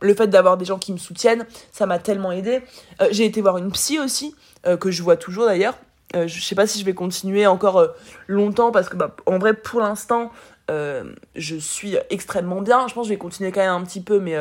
le 0.00 0.14
fait 0.14 0.28
d'avoir 0.28 0.56
des 0.56 0.64
gens 0.64 0.78
qui 0.78 0.92
me 0.92 0.98
soutiennent, 0.98 1.46
ça 1.72 1.86
m'a 1.86 1.98
tellement 1.98 2.32
aidé. 2.32 2.62
Euh, 3.00 3.08
j'ai 3.10 3.24
été 3.24 3.40
voir 3.40 3.58
une 3.58 3.70
psy 3.72 3.98
aussi, 3.98 4.34
euh, 4.66 4.76
que 4.76 4.90
je 4.90 5.02
vois 5.02 5.16
toujours 5.16 5.46
d'ailleurs. 5.46 5.76
Euh, 6.16 6.26
je 6.26 6.40
sais 6.42 6.54
pas 6.54 6.66
si 6.66 6.80
je 6.80 6.84
vais 6.84 6.94
continuer 6.94 7.46
encore 7.46 7.86
longtemps 8.26 8.72
parce 8.72 8.88
que, 8.88 8.96
bah, 8.96 9.14
en 9.26 9.38
vrai, 9.38 9.54
pour 9.54 9.80
l'instant, 9.80 10.30
je 10.68 11.56
suis 11.56 11.96
extrêmement 12.10 12.60
bien. 12.60 12.86
Je 12.86 12.94
pense 12.94 13.04
que 13.04 13.08
je 13.08 13.14
vais 13.14 13.18
continuer 13.18 13.50
quand 13.50 13.60
même 13.60 13.70
un 13.70 13.84
petit 13.84 14.00
peu, 14.00 14.20
mais, 14.20 14.36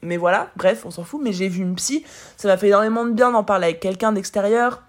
mais 0.00 0.16
voilà, 0.16 0.50
bref, 0.56 0.86
on 0.86 0.90
s'en 0.90 1.04
fout. 1.04 1.20
Mais 1.22 1.34
j'ai 1.34 1.48
vu 1.48 1.62
une 1.62 1.74
psy, 1.74 2.02
ça 2.38 2.48
m'a 2.48 2.56
fait 2.56 2.68
énormément 2.68 3.04
de 3.04 3.10
bien 3.10 3.30
d'en 3.30 3.44
parler 3.44 3.66
avec 3.66 3.80
quelqu'un 3.80 4.12
d'extérieur. 4.12 4.82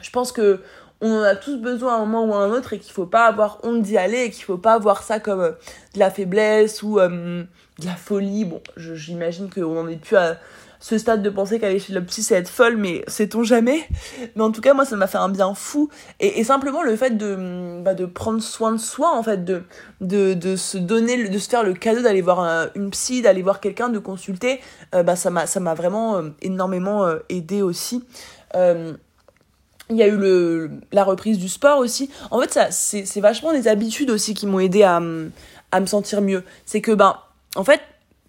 Je 0.00 0.10
pense 0.10 0.30
que 0.30 0.60
on 1.06 1.20
en 1.20 1.22
a 1.22 1.36
tous 1.36 1.56
besoin 1.56 1.94
à 1.94 1.96
un 1.96 2.06
moment 2.06 2.26
ou 2.26 2.34
à 2.34 2.44
un 2.44 2.50
autre 2.50 2.72
et 2.72 2.78
qu'il 2.78 2.92
faut 2.92 3.06
pas 3.06 3.26
avoir 3.26 3.58
honte 3.62 3.82
d'y 3.82 3.96
aller 3.96 4.24
et 4.24 4.30
qu'il 4.30 4.44
faut 4.44 4.58
pas 4.58 4.78
voir 4.78 5.02
ça 5.02 5.20
comme 5.20 5.42
de 5.94 5.98
la 5.98 6.10
faiblesse 6.10 6.82
ou 6.82 6.98
de 6.98 7.46
la 7.84 7.94
folie. 7.94 8.44
Bon, 8.44 8.60
j'imagine 8.76 9.50
qu'on 9.50 9.74
n'en 9.74 9.88
est 9.88 9.96
plus 9.96 10.16
à 10.16 10.38
ce 10.80 10.98
stade 10.98 11.22
de 11.22 11.30
penser 11.30 11.58
qu'aller 11.58 11.78
chez 11.78 11.92
le 11.92 12.04
psy 12.04 12.22
c'est 12.22 12.34
être 12.34 12.48
folle, 12.48 12.76
mais 12.76 13.02
sait-on 13.08 13.42
jamais? 13.42 13.88
Mais 14.36 14.42
en 14.42 14.52
tout 14.52 14.60
cas, 14.60 14.74
moi, 14.74 14.84
ça 14.84 14.96
m'a 14.96 15.06
fait 15.06 15.18
un 15.18 15.28
bien 15.28 15.54
fou. 15.54 15.88
Et, 16.20 16.44
simplement 16.44 16.82
le 16.82 16.96
fait 16.96 17.16
de, 17.16 17.82
bah, 17.82 17.94
de 17.94 18.06
prendre 18.06 18.40
soin 18.40 18.72
de 18.72 18.78
soi, 18.78 19.10
en 19.16 19.22
fait, 19.22 19.44
de, 19.44 19.62
se 20.56 20.78
donner, 20.78 21.28
de 21.28 21.38
se 21.38 21.48
faire 21.48 21.64
le 21.64 21.74
cadeau 21.74 22.02
d'aller 22.02 22.22
voir 22.22 22.68
une 22.74 22.90
psy, 22.90 23.22
d'aller 23.22 23.42
voir 23.42 23.60
quelqu'un, 23.60 23.88
de 23.88 23.98
consulter, 23.98 24.60
euh, 24.94 25.02
bah, 25.02 25.16
ça 25.16 25.30
m'a 25.30 25.74
vraiment 25.74 26.18
euh, 26.18 26.28
énormément 26.42 27.04
euh, 27.04 27.18
aidé 27.28 27.62
aussi. 27.62 28.04
Il 29.90 29.96
y 29.96 30.02
a 30.02 30.06
eu 30.06 30.16
le, 30.16 30.70
la 30.92 31.04
reprise 31.04 31.38
du 31.38 31.48
sport 31.48 31.78
aussi. 31.78 32.10
En 32.30 32.40
fait, 32.40 32.52
ça 32.52 32.70
c'est 32.70 33.20
vachement 33.20 33.52
les 33.52 33.68
habitudes 33.68 34.10
aussi 34.10 34.34
qui 34.34 34.46
m'ont 34.46 34.58
aidé 34.58 34.82
à, 34.82 35.00
à 35.72 35.80
me 35.80 35.86
sentir 35.86 36.20
mieux. 36.22 36.42
C'est 36.64 36.80
que, 36.80 36.92
ben, 36.92 37.16
en 37.54 37.64
fait, 37.64 37.80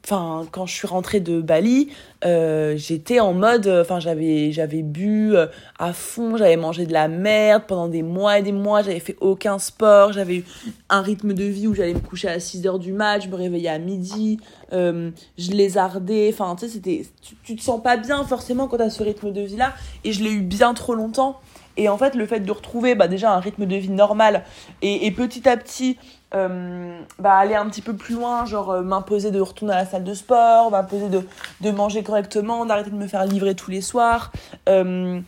enfin 0.10 0.46
quand 0.52 0.66
je 0.66 0.74
suis 0.74 0.88
rentrée 0.88 1.20
de 1.20 1.42
Bali 1.42 1.90
euh, 2.24 2.76
j'étais 2.78 3.20
en 3.20 3.34
mode 3.34 3.68
enfin 3.68 4.00
j'avais 4.00 4.54
j'avais 4.54 4.82
bu 4.82 5.36
euh, 5.36 5.48
à 5.80 5.92
fond 5.92 6.38
j'avais 6.38 6.56
mangé 6.56 6.86
de 6.86 6.94
la 6.94 7.10
merde 7.10 7.64
pendant 7.68 7.90
des 7.90 8.04
mois 8.04 8.40
et 8.40 8.42
des 8.42 8.54
mois 8.54 8.82
j'avais 8.84 9.02
fait 9.02 9.18
aucun 9.20 9.60
sport 9.60 10.14
j'avais 10.14 10.38
eu 10.38 10.46
un 10.90 11.02
rythme 11.02 11.34
de 11.34 11.44
vie 11.44 11.68
où 11.68 11.76
j'allais 11.76 11.94
me 11.94 12.00
coucher 12.00 12.30
à 12.30 12.40
6 12.40 12.66
heures 12.68 12.80
du 12.80 12.94
mat 12.94 13.20
je 13.20 13.28
me 13.28 13.36
réveillais 13.36 13.70
à 13.70 13.80
midi 13.80 14.40
euh, 14.72 15.12
je 15.38 15.52
lézardais 15.52 16.30
enfin 16.34 16.56
tu 16.56 16.66
sais 16.66 16.72
c'était 16.72 17.06
tu, 17.44 17.56
te 17.56 17.62
sens 17.62 17.84
pas 17.84 17.98
bien 17.98 18.24
forcément 18.24 18.68
quand 18.68 18.78
t'as 18.78 18.90
ce 18.90 19.04
rythme 19.04 19.34
de 19.34 19.42
vie 19.42 19.58
là 19.58 19.74
et 20.06 20.14
je 20.14 20.24
l'ai 20.24 20.32
eu 20.32 20.42
bien 20.42 20.74
trop 20.74 20.96
longtemps. 20.96 21.40
Et 21.80 21.90
en 21.90 21.98
fait 21.98 22.16
le 22.16 22.26
fait 22.26 22.40
de 22.40 22.52
retrouver 22.52 22.96
bah, 22.96 23.08
déjà 23.08 23.34
un 23.34 23.40
rythme 23.40 23.68
de 23.68 23.76
vie 23.76 23.92
normal 23.92 24.44
et 24.82 25.12
petit 25.12 25.48
à 25.48 25.56
petit 25.58 25.98
euh, 26.36 27.00
bah, 27.20 27.36
aller 27.36 27.56
un 27.56 27.68
petit 27.70 27.82
peu 27.82 27.96
plus 27.96 28.16
loin, 28.16 28.46
genre 28.46 28.72
euh, 28.72 28.82
m'imposer 28.82 29.32
de 29.32 29.40
retourner 29.40 29.74
à 29.74 29.78
la 29.78 29.86
salle 29.86 30.04
de 30.04 30.14
sport, 30.14 30.72
m'imposer 30.72 31.10
de, 31.10 31.22
de 31.62 31.72
manger 31.72 32.04
correctement, 32.04 32.66
d'arrêter 32.66 32.90
de 32.90 32.96
me 32.96 33.08
faire 33.08 33.26
livrer 33.26 33.56
tous 33.56 33.72
les 33.72 33.82
soirs. 33.82 34.32
Euh, 34.68 35.22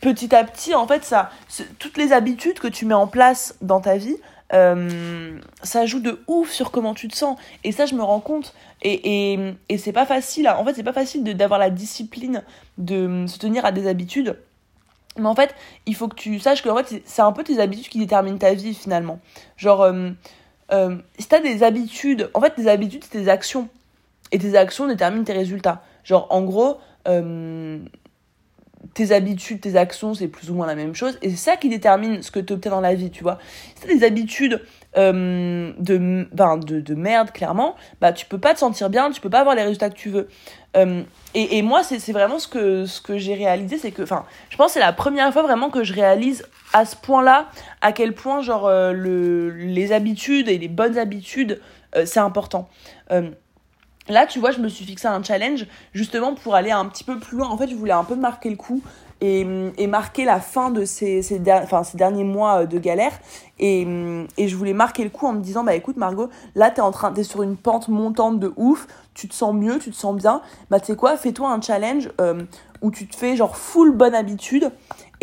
petit 0.00 0.34
à 0.34 0.44
petit, 0.44 0.74
en 0.74 0.86
fait, 0.86 1.04
ça, 1.04 1.30
toutes 1.78 1.98
les 1.98 2.12
habitudes 2.12 2.58
que 2.58 2.68
tu 2.68 2.86
mets 2.86 2.94
en 2.94 3.06
place 3.06 3.56
dans 3.60 3.80
ta 3.80 3.96
vie, 3.96 4.16
ça 4.50 5.86
joue 5.86 6.00
de 6.00 6.22
ouf 6.26 6.50
sur 6.50 6.70
comment 6.70 6.92
tu 6.92 7.08
te 7.08 7.16
sens. 7.16 7.38
Et 7.64 7.72
ça, 7.72 7.86
je 7.86 7.94
me 7.94 8.02
rends 8.02 8.20
compte. 8.20 8.52
Et, 8.82 9.32
et, 9.32 9.54
et 9.70 9.78
c'est 9.78 9.92
pas 9.92 10.04
facile. 10.04 10.46
En 10.46 10.62
fait, 10.64 10.74
c'est 10.74 10.82
pas 10.82 10.92
facile 10.92 11.24
d'avoir 11.24 11.58
la 11.58 11.70
discipline 11.70 12.42
de 12.76 13.24
se 13.28 13.38
tenir 13.38 13.64
à 13.64 13.72
des 13.72 13.88
habitudes 13.88 14.36
mais 15.18 15.26
en 15.26 15.34
fait, 15.34 15.54
il 15.86 15.94
faut 15.94 16.08
que 16.08 16.16
tu 16.16 16.38
saches 16.38 16.62
que 16.62 16.68
en 16.68 16.76
fait, 16.76 17.02
c'est 17.04 17.22
un 17.22 17.32
peu 17.32 17.44
tes 17.44 17.60
habitudes 17.60 17.88
qui 17.88 17.98
déterminent 17.98 18.38
ta 18.38 18.54
vie 18.54 18.74
finalement. 18.74 19.20
Genre, 19.56 19.82
euh, 19.82 20.10
euh, 20.72 20.96
si 21.18 21.28
t'as 21.28 21.40
des 21.40 21.62
habitudes, 21.62 22.30
en 22.34 22.40
fait, 22.40 22.50
tes 22.50 22.68
habitudes, 22.68 23.04
c'est 23.04 23.18
tes 23.18 23.28
actions. 23.28 23.68
Et 24.30 24.38
tes 24.38 24.56
actions 24.56 24.86
déterminent 24.86 25.24
tes 25.24 25.34
résultats. 25.34 25.82
Genre, 26.04 26.26
en 26.30 26.42
gros, 26.42 26.78
euh, 27.06 27.78
tes 28.94 29.12
habitudes, 29.12 29.60
tes 29.60 29.76
actions, 29.76 30.14
c'est 30.14 30.28
plus 30.28 30.50
ou 30.50 30.54
moins 30.54 30.66
la 30.66 30.74
même 30.74 30.94
chose. 30.94 31.18
Et 31.20 31.30
c'est 31.30 31.36
ça 31.36 31.56
qui 31.56 31.68
détermine 31.68 32.22
ce 32.22 32.30
que 32.30 32.40
tu 32.40 32.54
obtiens 32.54 32.70
dans 32.70 32.80
la 32.80 32.94
vie, 32.94 33.10
tu 33.10 33.22
vois. 33.22 33.38
Si 33.74 33.82
t'as 33.82 33.94
des 33.94 34.04
habitudes 34.04 34.62
euh, 34.96 35.72
de, 35.78 36.26
ben, 36.32 36.58
de, 36.58 36.80
de, 36.80 36.94
merde, 36.94 37.30
clairement, 37.30 37.76
bah 38.00 38.12
tu 38.12 38.26
peux 38.26 38.38
pas 38.38 38.52
te 38.52 38.58
sentir 38.58 38.90
bien, 38.90 39.10
tu 39.10 39.20
peux 39.20 39.30
pas 39.30 39.40
avoir 39.40 39.54
les 39.54 39.62
résultats 39.62 39.88
que 39.88 39.96
tu 39.96 40.10
veux. 40.10 40.28
Euh, 40.76 41.02
et, 41.34 41.58
et, 41.58 41.62
moi, 41.62 41.82
c'est 41.82 42.12
vraiment 42.12 42.38
ce 42.38 42.48
que, 42.48 42.84
ce 42.84 43.00
que 43.00 43.16
j'ai 43.16 43.34
réalisé, 43.34 43.78
c'est 43.78 43.90
que, 43.90 44.02
enfin, 44.02 44.24
je 44.50 44.56
pense 44.56 44.68
que 44.68 44.72
c'est 44.74 44.80
la 44.80 44.92
première 44.92 45.32
fois 45.32 45.42
vraiment 45.42 45.70
que 45.70 45.82
je 45.82 45.94
réalise 45.94 46.44
à 46.74 46.84
ce 46.84 46.96
point-là 46.96 47.48
à 47.80 47.92
quel 47.92 48.14
point, 48.14 48.42
genre, 48.42 48.66
euh, 48.66 48.92
le, 48.92 49.50
les 49.50 49.92
habitudes 49.92 50.48
et 50.48 50.58
les 50.58 50.68
bonnes 50.68 50.98
habitudes, 50.98 51.60
c'est 52.04 52.20
important. 52.20 52.70
Là, 54.08 54.26
tu 54.26 54.40
vois, 54.40 54.50
je 54.50 54.58
me 54.58 54.68
suis 54.68 54.84
fixé 54.84 55.06
un 55.06 55.22
challenge 55.22 55.66
justement 55.94 56.34
pour 56.34 56.54
aller 56.54 56.70
un 56.72 56.86
petit 56.86 57.04
peu 57.04 57.18
plus 57.18 57.36
loin. 57.36 57.48
En 57.48 57.56
fait, 57.56 57.68
je 57.68 57.74
voulais 57.74 57.92
un 57.92 58.04
peu 58.04 58.16
marquer 58.16 58.50
le 58.50 58.56
coup 58.56 58.82
et, 59.22 59.86
marquer 59.86 60.24
la 60.24 60.40
fin 60.40 60.70
de 60.70 60.84
ces, 60.84 61.22
derniers 61.94 62.24
mois 62.24 62.66
de 62.66 62.78
galère. 62.78 63.12
Et, 63.58 63.86
et, 64.36 64.48
je 64.48 64.56
voulais 64.56 64.72
marquer 64.72 65.04
le 65.04 65.10
coup 65.10 65.26
en 65.26 65.32
me 65.32 65.40
disant, 65.40 65.62
bah 65.62 65.74
écoute 65.74 65.96
Margot, 65.96 66.28
là, 66.56 66.70
t'es 66.70 66.80
en 66.80 66.90
train, 66.90 67.12
t'es 67.12 67.22
sur 67.22 67.42
une 67.42 67.56
pente 67.56 67.88
montante 67.88 68.40
de 68.40 68.52
ouf, 68.56 68.88
tu 69.14 69.28
te 69.28 69.34
sens 69.34 69.54
mieux, 69.54 69.78
tu 69.78 69.90
te 69.90 69.96
sens 69.96 70.16
bien. 70.16 70.42
Bah 70.70 70.80
tu 70.80 70.86
sais 70.86 70.96
quoi, 70.96 71.16
fais-toi 71.16 71.50
un 71.50 71.60
challenge 71.60 72.10
euh, 72.20 72.42
où 72.80 72.90
tu 72.90 73.06
te 73.06 73.14
fais 73.14 73.36
genre 73.36 73.56
full 73.56 73.92
bonne 73.92 74.14
habitude 74.14 74.70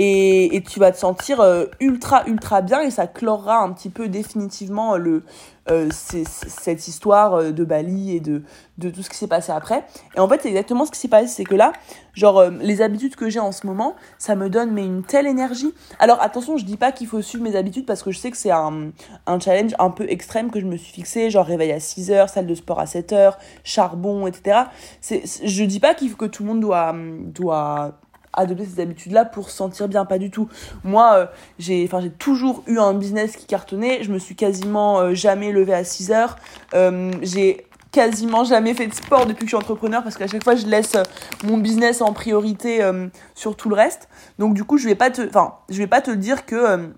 et, 0.01 0.55
et 0.55 0.63
tu 0.63 0.79
vas 0.79 0.93
te 0.93 0.97
sentir 0.97 1.41
euh, 1.41 1.65
ultra 1.81 2.23
ultra 2.25 2.61
bien 2.61 2.79
et 2.79 2.89
ça 2.89 3.05
clorera 3.05 3.57
un 3.57 3.73
petit 3.73 3.89
peu 3.89 4.07
définitivement 4.07 4.95
le 4.95 5.23
euh, 5.69 5.89
cette 5.91 6.87
histoire 6.87 7.35
euh, 7.35 7.51
de 7.51 7.63
Bali 7.63 8.15
et 8.15 8.19
de, 8.19 8.41
de 8.79 8.89
tout 8.89 9.03
ce 9.03 9.09
qui 9.09 9.17
s'est 9.17 9.27
passé 9.27 9.51
après. 9.51 9.85
Et 10.15 10.19
en 10.19 10.27
fait, 10.27 10.41
c'est 10.41 10.47
exactement 10.47 10.85
ce 10.85 10.91
qui 10.91 10.97
s'est 10.97 11.09
passé, 11.09 11.27
c'est 11.27 11.43
que 11.43 11.53
là, 11.53 11.73
genre, 12.13 12.39
euh, 12.39 12.49
les 12.61 12.81
habitudes 12.81 13.15
que 13.15 13.29
j'ai 13.29 13.39
en 13.39 13.51
ce 13.51 13.67
moment, 13.67 13.95
ça 14.17 14.35
me 14.35 14.49
donne 14.49 14.71
mais 14.71 14.83
une 14.83 15.03
telle 15.03 15.27
énergie. 15.27 15.71
Alors 15.99 16.21
attention, 16.21 16.57
je 16.57 16.65
dis 16.65 16.77
pas 16.77 16.91
qu'il 16.91 17.05
faut 17.05 17.21
suivre 17.21 17.43
mes 17.43 17.55
habitudes 17.55 17.85
parce 17.85 18.01
que 18.01 18.09
je 18.09 18.17
sais 18.17 18.31
que 18.31 18.37
c'est 18.37 18.51
un, 18.51 18.91
un 19.27 19.39
challenge 19.39 19.75
un 19.77 19.91
peu 19.91 20.09
extrême 20.09 20.49
que 20.49 20.59
je 20.59 20.65
me 20.65 20.75
suis 20.75 20.91
fixé, 20.91 21.29
genre 21.29 21.45
réveil 21.45 21.71
à 21.71 21.79
6 21.79 22.09
heures, 22.09 22.29
salle 22.29 22.47
de 22.47 22.55
sport 22.55 22.79
à 22.79 22.87
7 22.87 23.13
heures, 23.13 23.37
charbon, 23.63 24.25
etc. 24.25 24.61
C'est, 25.01 25.23
je 25.43 25.63
dis 25.65 25.79
pas 25.79 25.93
qu'il 25.93 26.09
faut 26.09 26.17
que 26.17 26.25
tout 26.25 26.43
le 26.43 26.49
monde 26.49 26.61
doit, 26.61 26.95
doit 26.95 27.99
adopter 28.39 28.65
ces 28.65 28.81
habitudes-là 28.81 29.25
pour 29.25 29.49
se 29.49 29.57
sentir 29.57 29.87
bien, 29.87 30.05
pas 30.05 30.17
du 30.17 30.31
tout. 30.31 30.49
Moi, 30.83 31.13
euh, 31.13 31.25
j'ai 31.57 31.89
toujours 32.17 32.63
eu 32.67 32.79
un 32.79 32.93
business 32.93 33.35
qui 33.35 33.45
cartonnait, 33.45 34.03
je 34.03 34.11
me 34.11 34.19
suis 34.19 34.35
quasiment 34.35 34.99
euh, 34.99 35.13
jamais 35.13 35.51
levée 35.51 35.73
à 35.73 35.83
6 35.83 36.11
heures. 36.11 36.35
Euh, 36.73 37.11
j'ai 37.21 37.65
quasiment 37.91 38.43
jamais 38.43 38.73
fait 38.73 38.87
de 38.87 38.93
sport 38.93 39.25
depuis 39.25 39.39
que 39.39 39.45
je 39.45 39.49
suis 39.49 39.57
entrepreneur 39.57 40.03
parce 40.03 40.15
qu'à 40.15 40.27
chaque 40.27 40.43
fois 40.43 40.55
je 40.55 40.67
laisse 40.67 40.95
mon 41.43 41.57
business 41.57 42.03
en 42.03 42.13
priorité 42.13 42.87
sur 43.33 43.55
tout 43.55 43.67
le 43.67 43.75
reste. 43.75 44.09
Donc 44.37 44.53
du 44.53 44.63
coup, 44.63 44.77
je 44.77 44.87
vais 44.87 44.93
pas 44.93 45.09
te 45.09 45.27
enfin, 45.27 45.55
je 45.69 45.79
vais 45.79 45.87
pas 45.87 45.99
te 45.99 46.11
dire 46.11 46.45
que 46.45 46.91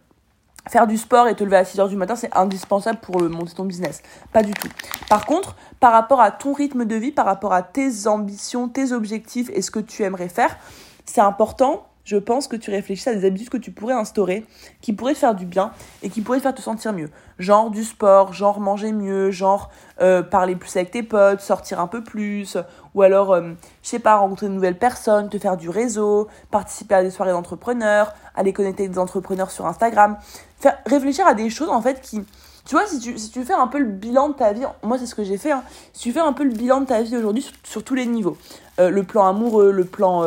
faire 0.69 0.87
du 0.87 0.97
sport 0.97 1.29
et 1.29 1.35
te 1.35 1.45
lever 1.45 1.55
à 1.55 1.63
6 1.63 1.79
heures 1.79 1.87
du 1.87 1.95
matin, 1.95 2.17
c'est 2.17 2.35
indispensable 2.35 2.99
pour 3.01 3.21
monter 3.21 3.53
ton 3.53 3.63
business. 3.63 4.01
Pas 4.33 4.43
du 4.43 4.53
tout. 4.53 4.67
Par 5.09 5.25
contre, 5.25 5.55
par 5.79 5.91
rapport 5.91 6.21
à 6.21 6.31
ton 6.31 6.53
rythme 6.53 6.85
de 6.85 6.95
vie, 6.95 7.11
par 7.11 7.25
rapport 7.25 7.53
à 7.53 7.63
tes 7.63 8.07
ambitions, 8.07 8.69
tes 8.69 8.91
objectifs 8.91 9.49
et 9.53 9.61
ce 9.61 9.71
que 9.71 9.79
tu 9.79 10.03
aimerais 10.03 10.29
faire, 10.29 10.57
c'est 11.05 11.21
important, 11.21 11.85
je 12.03 12.17
pense, 12.17 12.47
que 12.47 12.55
tu 12.55 12.71
réfléchisses 12.71 13.07
à 13.07 13.13
des 13.13 13.25
habitudes 13.25 13.49
que 13.49 13.57
tu 13.57 13.71
pourrais 13.71 13.93
instaurer, 13.93 14.45
qui 14.81 14.93
pourraient 14.93 15.13
te 15.13 15.19
faire 15.19 15.35
du 15.35 15.45
bien 15.45 15.71
et 16.01 16.09
qui 16.09 16.21
pourraient 16.21 16.39
te 16.39 16.43
faire 16.43 16.55
te 16.55 16.61
sentir 16.61 16.93
mieux. 16.93 17.09
Genre 17.39 17.69
du 17.69 17.83
sport, 17.83 18.33
genre 18.33 18.59
manger 18.59 18.91
mieux, 18.91 19.31
genre 19.31 19.69
euh, 20.01 20.21
parler 20.23 20.55
plus 20.55 20.75
avec 20.75 20.91
tes 20.91 21.03
potes, 21.03 21.41
sortir 21.41 21.79
un 21.79 21.87
peu 21.87 22.03
plus, 22.03 22.57
ou 22.95 23.01
alors, 23.01 23.33
euh, 23.33 23.53
je 23.83 23.89
sais 23.89 23.99
pas, 23.99 24.17
rencontrer 24.17 24.47
de 24.47 24.53
nouvelles 24.53 24.77
personnes, 24.77 25.29
te 25.29 25.37
faire 25.37 25.57
du 25.57 25.69
réseau, 25.69 26.27
participer 26.49 26.95
à 26.95 27.03
des 27.03 27.11
soirées 27.11 27.31
d'entrepreneurs, 27.31 28.13
aller 28.35 28.53
connecter 28.53 28.87
des 28.87 28.99
entrepreneurs 28.99 29.51
sur 29.51 29.65
Instagram. 29.65 30.17
Faire, 30.59 30.77
réfléchir 30.85 31.25
à 31.27 31.33
des 31.33 31.49
choses 31.49 31.69
en 31.69 31.81
fait 31.81 32.01
qui, 32.01 32.23
tu 32.65 32.75
vois, 32.75 32.85
si 32.85 32.99
tu, 32.99 33.17
si 33.17 33.31
tu 33.31 33.43
fais 33.43 33.53
un 33.53 33.67
peu 33.67 33.79
le 33.79 33.85
bilan 33.85 34.29
de 34.29 34.33
ta 34.33 34.53
vie, 34.53 34.63
moi 34.83 34.97
c'est 34.97 35.05
ce 35.05 35.15
que 35.15 35.23
j'ai 35.23 35.37
fait, 35.37 35.51
hein, 35.51 35.63
si 35.93 36.03
tu 36.03 36.11
fais 36.11 36.19
un 36.19 36.33
peu 36.33 36.43
le 36.43 36.51
bilan 36.51 36.81
de 36.81 36.85
ta 36.85 37.01
vie 37.01 37.17
aujourd'hui 37.17 37.49
sur, 37.63 37.83
tous 37.83 37.95
les 37.95 38.05
niveaux, 38.05 38.37
euh, 38.79 38.89
le 38.89 39.03
plan 39.03 39.25
amoureux, 39.25 39.71
le 39.71 39.85
plan 39.85 40.23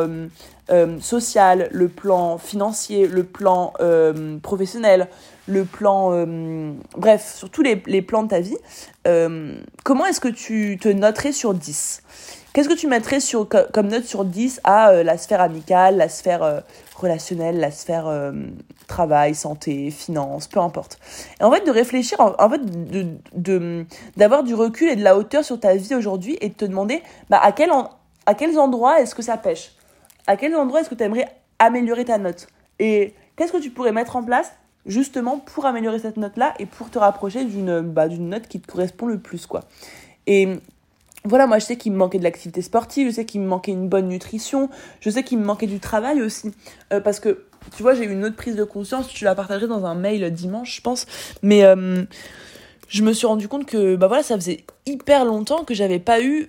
euh, 0.69 0.99
social, 0.99 1.69
le 1.71 1.87
plan 1.87 2.37
financier, 2.37 3.07
le 3.07 3.23
plan 3.23 3.73
professionnel, 4.41 5.07
le 5.47 5.63
plan... 5.65 6.25
bref, 6.97 7.35
sur 7.35 7.49
tous 7.49 7.61
les, 7.61 7.81
les, 7.85 8.01
plans 8.01 8.23
de 8.23 8.29
ta 8.29 8.39
vie, 8.39 8.57
comment 9.83 10.05
est-ce 10.05 10.19
que 10.19 10.27
tu 10.27 10.77
te 10.81 10.89
noterais 10.89 11.31
sur 11.31 11.53
10 11.53 12.01
Qu'est-ce 12.53 12.69
que 12.69 12.73
tu 12.73 12.87
mettrais 12.87 13.19
sur, 13.19 13.49
comme 13.73 13.87
note 13.87 14.05
sur 14.05 14.23
10 14.23 14.61
à 14.63 15.03
la 15.03 15.17
sphère 15.17 15.41
amicale, 15.41 15.97
la 15.97 16.07
sphère 16.07 16.63
relationnelle, 16.95 17.59
la 17.59 17.69
sphère 17.69 18.09
travail, 18.87 19.35
santé, 19.35 19.91
finance, 19.91 20.47
peu 20.47 20.61
importe? 20.61 20.97
Et 21.39 21.43
en 21.43 21.51
fait, 21.51 21.65
de 21.65 21.71
réfléchir, 21.71 22.17
en, 22.19 22.49
fait, 22.49 22.61
de, 23.35 23.85
d'avoir 24.15 24.43
du 24.43 24.55
recul 24.55 24.89
et 24.89 24.95
de 24.95 25.03
la 25.03 25.17
hauteur 25.17 25.43
sur 25.43 25.59
ta 25.59 25.75
vie 25.75 25.95
aujourd'hui 25.95 26.37
et 26.41 26.49
de 26.49 26.53
te 26.53 26.65
demander 26.65 27.03
bah, 27.29 27.39
à, 27.43 27.51
quel 27.51 27.69
à 28.25 28.33
quels 28.33 28.57
endroits 28.57 28.99
est-ce 29.01 29.13
que 29.13 29.21
ça 29.21 29.37
pêche? 29.37 29.71
À 30.27 30.37
quels 30.37 30.55
endroits 30.55 30.81
est-ce 30.81 30.89
que 30.89 30.95
tu 30.95 31.03
aimerais 31.03 31.27
améliorer 31.59 32.05
ta 32.05 32.17
note 32.17 32.47
Et 32.79 33.13
qu'est-ce 33.35 33.51
que 33.51 33.61
tu 33.61 33.69
pourrais 33.69 33.91
mettre 33.91 34.15
en 34.15 34.23
place 34.23 34.51
justement 34.85 35.39
pour 35.39 35.65
améliorer 35.65 35.99
cette 35.99 36.17
note-là 36.17 36.53
et 36.59 36.65
pour 36.65 36.89
te 36.89 36.99
rapprocher 36.99 37.45
d'une 37.45 37.81
bah, 37.81 38.07
d'une 38.07 38.29
note 38.29 38.47
qui 38.47 38.59
te 38.59 38.71
correspond 38.71 39.07
le 39.07 39.19
plus, 39.19 39.45
quoi. 39.45 39.61
Et 40.27 40.59
voilà, 41.23 41.47
moi 41.47 41.57
je 41.57 41.65
sais 41.65 41.75
qu'il 41.75 41.91
me 41.91 41.97
manquait 41.97 42.19
de 42.19 42.23
l'activité 42.23 42.61
sportive, 42.61 43.07
je 43.07 43.13
sais 43.15 43.25
qu'il 43.25 43.41
me 43.41 43.47
manquait 43.47 43.71
une 43.71 43.89
bonne 43.89 44.07
nutrition, 44.07 44.69
je 44.99 45.09
sais 45.09 45.23
qu'il 45.23 45.39
me 45.39 45.45
manquait 45.45 45.67
du 45.67 45.79
travail 45.79 46.21
aussi. 46.21 46.51
Euh, 46.93 47.01
parce 47.01 47.19
que 47.19 47.45
tu 47.75 47.81
vois, 47.81 47.95
j'ai 47.95 48.05
eu 48.05 48.11
une 48.11 48.23
autre 48.23 48.35
prise 48.35 48.55
de 48.55 48.63
conscience, 48.63 49.07
tu 49.07 49.23
la 49.23 49.33
partagerai 49.33 49.67
dans 49.67 49.85
un 49.85 49.95
mail 49.95 50.31
dimanche, 50.31 50.75
je 50.75 50.81
pense. 50.81 51.07
Mais 51.41 51.63
euh, 51.63 52.03
je 52.87 53.01
me 53.01 53.11
suis 53.11 53.25
rendu 53.25 53.47
compte 53.47 53.65
que, 53.65 53.95
bah 53.95 54.07
voilà, 54.07 54.21
ça 54.21 54.35
faisait 54.35 54.65
hyper 54.85 55.25
longtemps 55.25 55.63
que 55.63 55.73
j'avais 55.73 55.99
pas 55.99 56.21
eu 56.21 56.45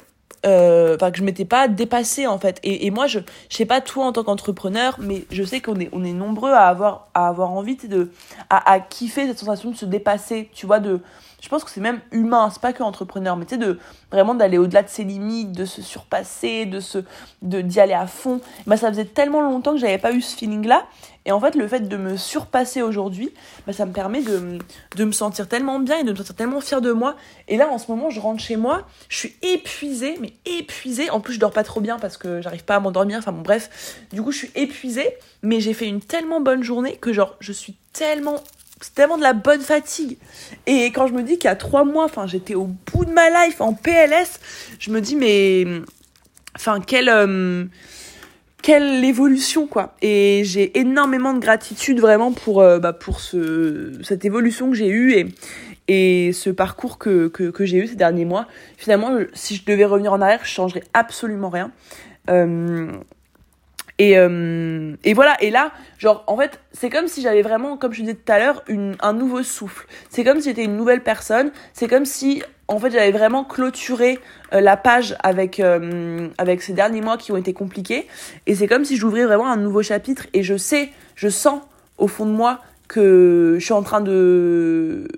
enfin 0.47 1.11
que 1.11 1.19
je 1.19 1.25
m'étais 1.25 1.45
pas 1.45 1.69
dépassée 1.69 2.27
en 2.27 2.39
fait. 2.39 2.61
Et, 2.63 2.91
moi 2.91 3.07
je 3.07 3.21
je 3.51 3.57
sais 3.57 3.67
pas 3.67 3.81
toi 3.81 4.07
en 4.07 4.13
tant 4.13 4.25
qu'entrepreneur 4.25 4.97
mais 5.01 5.25
je 5.31 5.43
sais 5.43 5.61
qu'on 5.61 5.79
est 5.79 6.13
nombreux 6.13 6.53
à 6.53 6.67
avoir 6.69 7.09
à 7.15 7.29
avoir 7.29 7.51
envie 7.51 7.77
de 7.77 8.11
à, 8.51 8.71
à 8.71 8.81
kiffer 8.81 9.27
cette 9.27 9.39
sensation 9.39 9.71
de 9.71 9.77
se 9.77 9.85
dépasser 9.85 10.49
tu 10.55 10.67
vois 10.67 10.81
de 10.81 11.01
je 11.41 11.49
pense 11.49 11.65
que 11.65 11.71
c'est 11.71 11.81
même 11.81 12.01
humain, 12.11 12.49
c'est 12.51 12.63
pas 12.63 12.73
que 12.73 12.83
entrepreneur, 12.83 13.37
mais 13.37 13.45
tu 13.45 13.55
sais, 13.55 13.61
de 13.61 13.79
vraiment 14.11 14.35
d'aller 14.35 14.59
au-delà 14.59 14.83
de 14.83 14.89
ses 14.89 15.05
limites, 15.05 15.53
de 15.53 15.65
se 15.65 15.83
surpasser, 15.83 16.67
de 16.67 16.81
se, 16.81 16.99
de, 17.43 17.61
d'y 17.61 17.79
aller 17.79 17.93
à 17.93 18.07
fond. 18.07 18.41
Bah, 18.67 18.77
ça 18.77 18.89
faisait 18.89 19.05
tellement 19.05 19.43
longtemps 19.43 19.73
que 19.73 19.79
j'avais 19.79 19.99
pas 19.99 20.13
eu 20.13 20.23
ce 20.23 20.37
feeling-là. 20.37 20.87
Et 21.27 21.33
en 21.33 21.41
fait, 21.41 21.57
le 21.57 21.67
fait 21.67 21.89
de 21.89 21.97
me 21.97 22.17
surpasser 22.17 22.83
aujourd'hui, 22.83 23.31
bah, 23.67 23.73
ça 23.73 23.85
me 23.85 23.93
permet 23.93 24.23
de, 24.23 24.59
de 24.97 25.05
me 25.05 25.13
sentir 25.13 25.49
tellement 25.49 25.79
bien 25.79 25.99
et 25.99 26.05
de 26.05 26.13
me 26.13 26.17
sentir 26.17 26.37
tellement 26.37 26.61
fière 26.61 26.81
de 26.81 26.93
moi. 26.93 27.17
Et 27.49 27.57
là, 27.57 27.69
en 27.69 27.79
ce 27.79 27.91
moment, 27.91 28.11
je 28.11 28.21
rentre 28.21 28.41
chez 28.41 28.57
moi, 28.57 28.87
je 29.09 29.19
suis 29.19 29.37
épuisée, 29.43 30.17
mais 30.21 30.33
épuisée. 30.47 31.11
En 31.11 31.21
plus, 31.21 31.35
je 31.35 31.41
dors 31.41 31.53
pas 31.53 31.65
trop 31.65 31.81
bien 31.81 31.99
parce 31.99 32.17
que 32.17 32.41
j'arrive 32.41 32.65
pas 32.65 32.77
à 32.77 32.81
m'endormir. 32.81 33.19
Enfin 33.19 33.33
bon, 33.33 33.43
bref. 33.43 34.07
Du 34.13 34.23
coup, 34.23 34.31
je 34.31 34.39
suis 34.39 34.51
épuisée, 34.55 35.17
mais 35.43 35.61
j'ai 35.61 35.75
fait 35.75 35.87
une 35.87 36.01
tellement 36.01 36.41
bonne 36.41 36.63
journée 36.63 36.97
que 36.97 37.13
genre, 37.13 37.35
je 37.41 37.53
suis 37.53 37.77
tellement 37.93 38.37
c'est 38.81 38.95
tellement 38.95 39.17
de 39.17 39.23
la 39.23 39.33
bonne 39.33 39.61
fatigue. 39.61 40.19
Et 40.67 40.87
quand 40.87 41.07
je 41.07 41.15
me 41.15 41.23
dis 41.23 41.39
qu'il 41.39 41.49
y 41.49 41.53
a 41.53 41.57
trois 41.57 41.85
mois, 41.85 42.05
enfin, 42.05 42.27
j'étais 42.27 42.55
au 42.55 42.69
bout 42.93 43.05
de 43.05 43.13
ma 43.13 43.31
life 43.31 43.61
en 43.61 43.73
PLS, 43.73 44.41
je 44.79 44.91
me 44.91 45.01
dis, 45.01 45.17
mais, 45.17 45.65
enfin, 46.55 46.81
quelle, 46.81 47.09
euh, 47.09 47.65
quelle 48.63 49.05
évolution, 49.05 49.67
quoi. 49.67 49.95
Et 50.03 50.43
j'ai 50.45 50.79
énormément 50.79 51.33
de 51.33 51.39
gratitude 51.39 52.01
vraiment 52.01 52.33
pour, 52.33 52.61
euh, 52.61 52.79
bah, 52.79 52.93
pour 52.93 53.21
ce, 53.21 53.93
cette 54.03 54.25
évolution 54.25 54.71
que 54.71 54.77
j'ai 54.77 54.89
eue 54.89 55.13
et, 55.15 55.27
et 55.89 56.33
ce 56.33 56.51
parcours 56.51 56.99
que, 56.99 57.29
que, 57.29 57.51
que 57.51 57.65
j'ai 57.65 57.79
eu 57.79 57.87
ces 57.87 57.97
derniers 57.97 58.25
mois. 58.25 58.47
Finalement, 58.77 59.17
si 59.33 59.57
je 59.57 59.65
devais 59.65 59.85
revenir 59.85 60.13
en 60.13 60.21
arrière, 60.21 60.41
je 60.43 60.51
changerais 60.51 60.83
absolument 60.93 61.49
rien. 61.49 61.71
Euh, 62.29 62.91
et, 63.99 64.19
euh, 64.19 64.95
et 65.05 65.15
voilà, 65.15 65.37
et 65.41 65.51
là, 65.51 65.73
genre, 65.99 66.23
en 66.27 66.37
fait, 66.37 66.61
c'est 66.73 66.91
comme 66.91 67.09
si 67.09 67.23
j'avais 67.23 67.43
vraiment, 67.43 67.77
comme 67.77 67.93
je 67.93 68.03
disais 68.03 68.15
tout 68.15 68.31
à 68.31 68.39
l'heure, 68.39 68.63
un 68.69 69.13
nouveau 69.15 69.43
souffle. 69.43 69.87
C'est 70.11 70.23
comme 70.23 70.41
si 70.41 70.51
j'étais 70.51 70.65
une 70.65 70.77
nouvelle 70.77 71.03
personne. 71.03 71.51
C'est 71.73 71.89
comme 71.89 72.05
si, 72.05 72.43
en 72.69 72.79
fait, 72.79 72.91
j'avais 72.91 73.13
vraiment 73.13 73.45
clôturé 73.45 74.19
euh, 74.53 74.61
la 74.61 74.77
page 74.77 75.17
avec, 75.23 75.61
euh, 75.61 76.29
avec 76.37 76.61
ces 76.61 76.75
derniers 76.75 77.01
mois 77.01 77.17
qui 77.17 77.33
ont 77.33 77.39
été 77.39 77.55
compliqués. 77.55 78.07
Et 78.47 78.55
c'est 78.55 78.67
comme 78.67 78.85
si 78.85 78.97
j'ouvrais 78.97 79.25
vraiment 79.25 79.51
un 79.51 79.57
nouveau 79.57 79.83
chapitre. 79.83 80.27
Et 80.35 80.43
je 80.43 80.57
sais, 80.57 80.91
je 81.15 81.29
sens 81.29 81.63
au 81.97 82.07
fond 82.07 82.27
de 82.27 82.33
moi 82.33 82.61
que 82.89 83.57
je 83.59 83.65
suis 83.65 83.73
en 83.73 83.83
train 83.83 84.03
de 84.03 85.09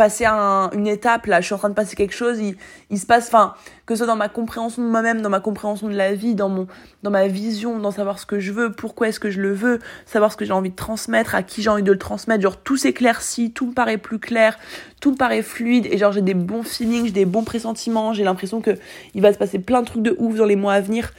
passer 0.00 0.24
un, 0.24 0.70
une 0.72 0.86
étape 0.86 1.26
là, 1.26 1.42
je 1.42 1.44
suis 1.44 1.54
en 1.54 1.58
train 1.58 1.68
de 1.68 1.74
passer 1.74 1.94
quelque 1.94 2.14
chose, 2.14 2.38
il, 2.38 2.56
il 2.88 2.98
se 2.98 3.04
passe, 3.04 3.26
enfin, 3.28 3.52
que 3.84 3.92
ce 3.92 3.98
soit 3.98 4.06
dans 4.06 4.16
ma 4.16 4.30
compréhension 4.30 4.82
de 4.82 4.88
moi-même, 4.88 5.20
dans 5.20 5.28
ma 5.28 5.40
compréhension 5.40 5.88
de 5.88 5.94
la 5.94 6.14
vie, 6.14 6.34
dans 6.34 6.48
mon, 6.48 6.66
dans 7.02 7.10
ma 7.10 7.28
vision, 7.28 7.78
dans 7.78 7.90
savoir 7.90 8.18
ce 8.18 8.24
que 8.24 8.40
je 8.40 8.50
veux, 8.50 8.72
pourquoi 8.72 9.08
est-ce 9.08 9.20
que 9.20 9.28
je 9.28 9.42
le 9.42 9.52
veux, 9.52 9.78
savoir 10.06 10.32
ce 10.32 10.38
que 10.38 10.46
j'ai 10.46 10.54
envie 10.54 10.70
de 10.70 10.74
transmettre, 10.74 11.34
à 11.34 11.42
qui 11.42 11.60
j'ai 11.60 11.68
envie 11.68 11.82
de 11.82 11.92
le 11.92 11.98
transmettre, 11.98 12.40
genre 12.40 12.56
tout 12.56 12.78
s'éclaircit, 12.78 13.52
tout 13.52 13.66
me 13.66 13.72
paraît 13.74 13.98
plus 13.98 14.18
clair, 14.18 14.58
tout 15.02 15.10
me 15.10 15.16
paraît 15.16 15.42
fluide, 15.42 15.86
et 15.90 15.98
genre 15.98 16.12
j'ai 16.12 16.22
des 16.22 16.32
bons 16.32 16.62
feelings, 16.62 17.04
j'ai 17.04 17.12
des 17.12 17.26
bons 17.26 17.44
pressentiments, 17.44 18.14
j'ai 18.14 18.24
l'impression 18.24 18.62
que 18.62 18.70
il 19.12 19.20
va 19.20 19.34
se 19.34 19.38
passer 19.38 19.58
plein 19.58 19.82
de 19.82 19.86
trucs 19.86 20.02
de 20.02 20.16
ouf 20.18 20.34
dans 20.34 20.46
les 20.46 20.56
mois 20.56 20.72
à 20.72 20.80
venir. 20.80 21.12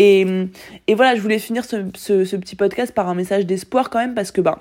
Et, 0.00 0.24
et 0.86 0.94
voilà, 0.94 1.16
je 1.16 1.20
voulais 1.20 1.40
finir 1.40 1.64
ce, 1.64 1.86
ce, 1.96 2.36
petit 2.36 2.54
podcast 2.54 2.94
par 2.94 3.08
un 3.08 3.16
message 3.16 3.46
d'espoir 3.46 3.90
quand 3.90 3.98
même, 3.98 4.14
parce 4.14 4.30
que, 4.30 4.40
ben, 4.40 4.58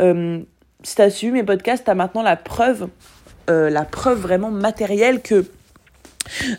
euh, 0.00 0.40
si 0.82 0.94
t'as 0.94 1.10
suivi 1.10 1.32
mes 1.32 1.42
podcasts, 1.42 1.84
t'as 1.84 1.94
maintenant 1.94 2.22
la 2.22 2.36
preuve, 2.36 2.88
euh, 3.48 3.70
la 3.70 3.84
preuve 3.84 4.20
vraiment 4.20 4.50
matérielle 4.50 5.22
que 5.22 5.44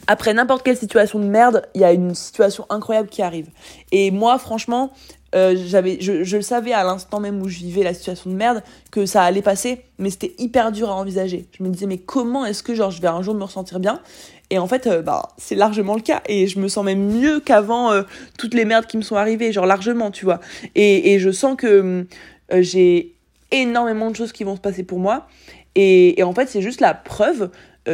après 0.08 0.34
n'importe 0.34 0.63
quelle 0.63 0.78
situation 0.78 1.19
de 1.19 1.25
merde, 1.25 1.67
il 1.75 1.82
y 1.82 1.84
a 1.84 1.93
une 1.93 2.15
situation 2.15 2.65
incroyable 2.69 3.10
qui 3.10 3.21
arrive. 3.21 3.47
Et 3.91 4.10
moi, 4.10 4.39
franchement, 4.39 4.91
euh, 5.36 5.56
j'avais, 5.67 5.99
je, 6.02 6.23
je, 6.23 6.38
le 6.38 6.41
savais 6.41 6.73
à 6.73 6.84
l'instant 6.84 7.19
même 7.19 7.39
où 7.41 7.47
je 7.47 7.60
vivais 7.60 7.84
la 7.84 7.93
situation 7.93 8.32
de 8.32 8.36
merde 8.36 8.63
que 8.89 9.06
ça 9.06 9.21
allait 9.21 9.43
passer, 9.43 9.86
mais 9.99 10.10
c'était 10.10 10.34
hyper 10.39 10.71
dur 10.71 10.89
à 10.89 10.95
envisager. 10.95 11.45
Je 11.58 11.63
me 11.63 11.69
disais 11.69 11.86
mais 11.86 11.99
comment 11.99 12.45
est-ce 12.45 12.63
que 12.63 12.73
genre 12.73 12.89
je 12.89 12.99
vais 13.02 13.08
un 13.08 13.21
jour 13.21 13.36
me 13.36 13.43
ressentir 13.43 13.80
bien? 13.80 14.02
Et 14.49 14.58
en 14.58 14.65
fait, 14.65 14.88
euh, 14.88 15.04
bah 15.04 15.30
c'est 15.38 15.54
largement 15.54 15.93
le 15.93 16.02
cas 16.02 16.23
et 16.25 16.47
je 16.47 16.58
me 16.58 16.67
sens 16.67 16.84
même 16.84 17.19
mieux 17.19 17.39
qu'avant 17.39 17.91
toutes 18.39 18.56
les 18.56 18.65
merdes 18.65 18.88
qui 18.88 18.97
me 18.97 19.04
sont 19.04 19.17
arrivées, 19.17 19.52
genre 19.52 19.67
largement, 19.67 20.10
tu 20.10 20.25
vois. 20.25 20.39
Et, 20.73 21.13
et 21.13 21.19
je 21.19 21.30
sens 21.30 21.56
que 21.56 22.08
j'ai 22.52 23.13
énormément 23.52 24.10
de 24.12 24.15
choses 24.15 24.32
qui 24.32 24.43
vont 24.43 24.56
se 24.56 24.62
passer 24.62 24.84
pour 24.84 24.99
moi 24.99 25.28
et, 25.75 26.21
en 26.23 26.34
fait 26.34 26.47
c'est 26.47 26.62
juste 26.62 26.82
la 26.82 26.93
preuve 26.93 27.49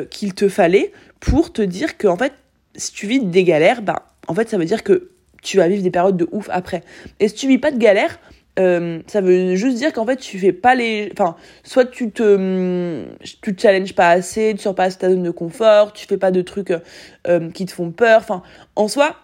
qu'il 0.10 0.34
te 0.34 0.50
fallait 0.50 0.92
pour 1.20 1.54
te 1.54 1.62
dire 1.62 1.98
que 1.98 2.08
en 2.08 2.18
fait 2.18 2.34
si 2.76 2.92
tu 2.92 3.08
vis 3.08 3.20
des 3.20 3.44
galères, 3.44 3.82
bah 3.82 4.08
en 4.28 4.34
fait 4.34 4.50
ça 4.50 4.58
veut 4.58 4.66
dire 4.66 4.84
que 4.84 5.12
tu 5.42 5.58
vas 5.58 5.68
vivre 5.68 5.84
des 5.84 5.92
périodes 5.92 6.18
de 6.18 6.28
ouf 6.32 6.50
après. 6.52 6.84
Et 7.20 7.28
si 7.28 7.36
tu 7.36 7.48
vis 7.48 7.58
pas 7.58 7.72
de 7.72 7.78
galère, 7.78 8.20
euh, 8.58 9.02
ça 9.08 9.22
veut 9.22 9.56
juste 9.56 9.78
dire 9.78 9.92
qu'en 9.92 10.06
fait 10.06 10.16
tu 10.16 10.40
fais 10.40 10.54
pas 10.54 10.76
les 10.76 11.10
enfin 11.12 11.36
soit 11.64 11.86
tu 11.86 12.12
te 12.12 13.06
tu 13.42 13.54
te 13.54 13.62
challenges 13.62 13.94
pas 13.94 14.10
assez 14.10 14.54
tu 14.56 14.62
sors 14.62 14.74
pas 14.74 14.88
de 14.88 14.94
ta 14.94 15.10
zone 15.10 15.24
de 15.24 15.32
confort 15.32 15.92
tu 15.92 16.08
fais 16.08 16.18
pas 16.18 16.32
de 16.32 16.42
trucs 16.42 16.74
euh, 17.28 17.52
qui 17.52 17.66
te 17.66 17.74
font 17.74 17.92
peur 17.92 18.22
enfin 18.22 18.44
en 18.78 18.88
soi 18.88 19.18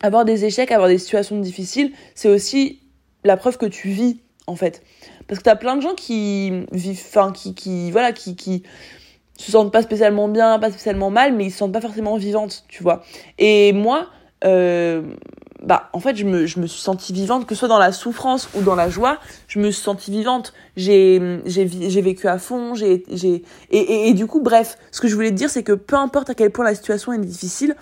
avoir 0.00 0.24
des 0.24 0.46
échecs 0.46 0.72
avoir 0.72 0.88
des 0.88 0.96
situations 0.96 1.38
difficiles 1.38 1.92
c'est 2.14 2.30
aussi 2.30 2.80
la 3.22 3.36
preuve 3.36 3.58
que 3.58 3.66
tu 3.66 3.90
vis 3.90 4.20
en 4.46 4.56
fait 4.56 4.82
parce 5.26 5.38
que 5.38 5.44
t'as 5.44 5.56
plein 5.56 5.76
de 5.76 5.82
gens 5.82 5.94
qui 5.94 6.64
vivent 6.72 7.02
enfin 7.06 7.32
qui 7.32 7.54
qui 7.54 7.90
voilà 7.90 8.12
qui 8.12 8.36
qui 8.36 8.62
se 9.36 9.50
sentent 9.50 9.72
pas 9.72 9.82
spécialement 9.82 10.28
bien 10.28 10.58
pas 10.58 10.70
spécialement 10.70 11.10
mal 11.10 11.34
mais 11.34 11.46
ils 11.46 11.50
se 11.50 11.58
sentent 11.58 11.72
pas 11.72 11.80
forcément 11.80 12.16
vivantes 12.16 12.64
tu 12.68 12.82
vois. 12.82 13.02
Et 13.38 13.72
moi 13.72 14.08
euh, 14.44 15.02
bah 15.62 15.88
en 15.94 16.00
fait 16.00 16.16
je 16.16 16.24
me, 16.24 16.46
je 16.46 16.60
me 16.60 16.66
suis 16.66 16.80
sentie 16.80 17.12
vivante 17.12 17.46
que 17.46 17.54
ce 17.54 17.60
soit 17.60 17.68
dans 17.68 17.78
la 17.78 17.92
souffrance 17.92 18.48
ou 18.54 18.62
dans 18.62 18.74
la 18.74 18.90
joie 18.90 19.18
je 19.48 19.58
me 19.58 19.70
suis 19.70 19.82
sentie 19.82 20.10
vivante. 20.10 20.52
J'ai 20.76 21.40
j'ai 21.46 21.68
j'ai 21.68 22.02
vécu 22.02 22.28
à 22.28 22.38
fond 22.38 22.74
j'ai 22.74 23.04
j'ai 23.10 23.42
et, 23.70 24.08
et, 24.08 24.14
du 24.14 24.26
coup 24.26 24.40
bref 24.40 24.76
ce 24.92 25.00
que 25.00 25.08
je 25.08 25.14
voulais 25.14 25.30
te 25.30 25.36
dire 25.36 25.50
c'est 25.50 25.62
que 25.62 25.72
peu 25.72 25.96
importe 25.96 26.30
à 26.30 26.34
quel 26.34 26.50
point 26.50 26.64
la 26.64 26.74
situation 26.74 27.12
est 27.12 27.18
difficile 27.18 27.74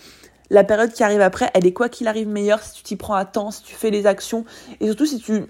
la 0.51 0.65
période 0.65 0.93
qui 0.93 1.03
arrive 1.03 1.23
après 1.23 1.51
elle 1.55 1.67
est 1.67 1.73
quoi 1.73 1.89
qu'il 1.89 2.07
arrive 2.07 2.29
meilleure 2.29 2.63
si 2.63 2.75
tu 2.75 2.83
t'y 2.83 2.97
prends 2.97 3.15
à 3.15 3.25
temps 3.25 3.51
si 3.51 3.63
tu 3.63 3.75
fais 3.75 3.91
les 3.91 4.07
actions 4.07 4.45
et 4.81 4.87
surtout 4.87 5.07
si 5.07 5.19
tu 5.19 5.45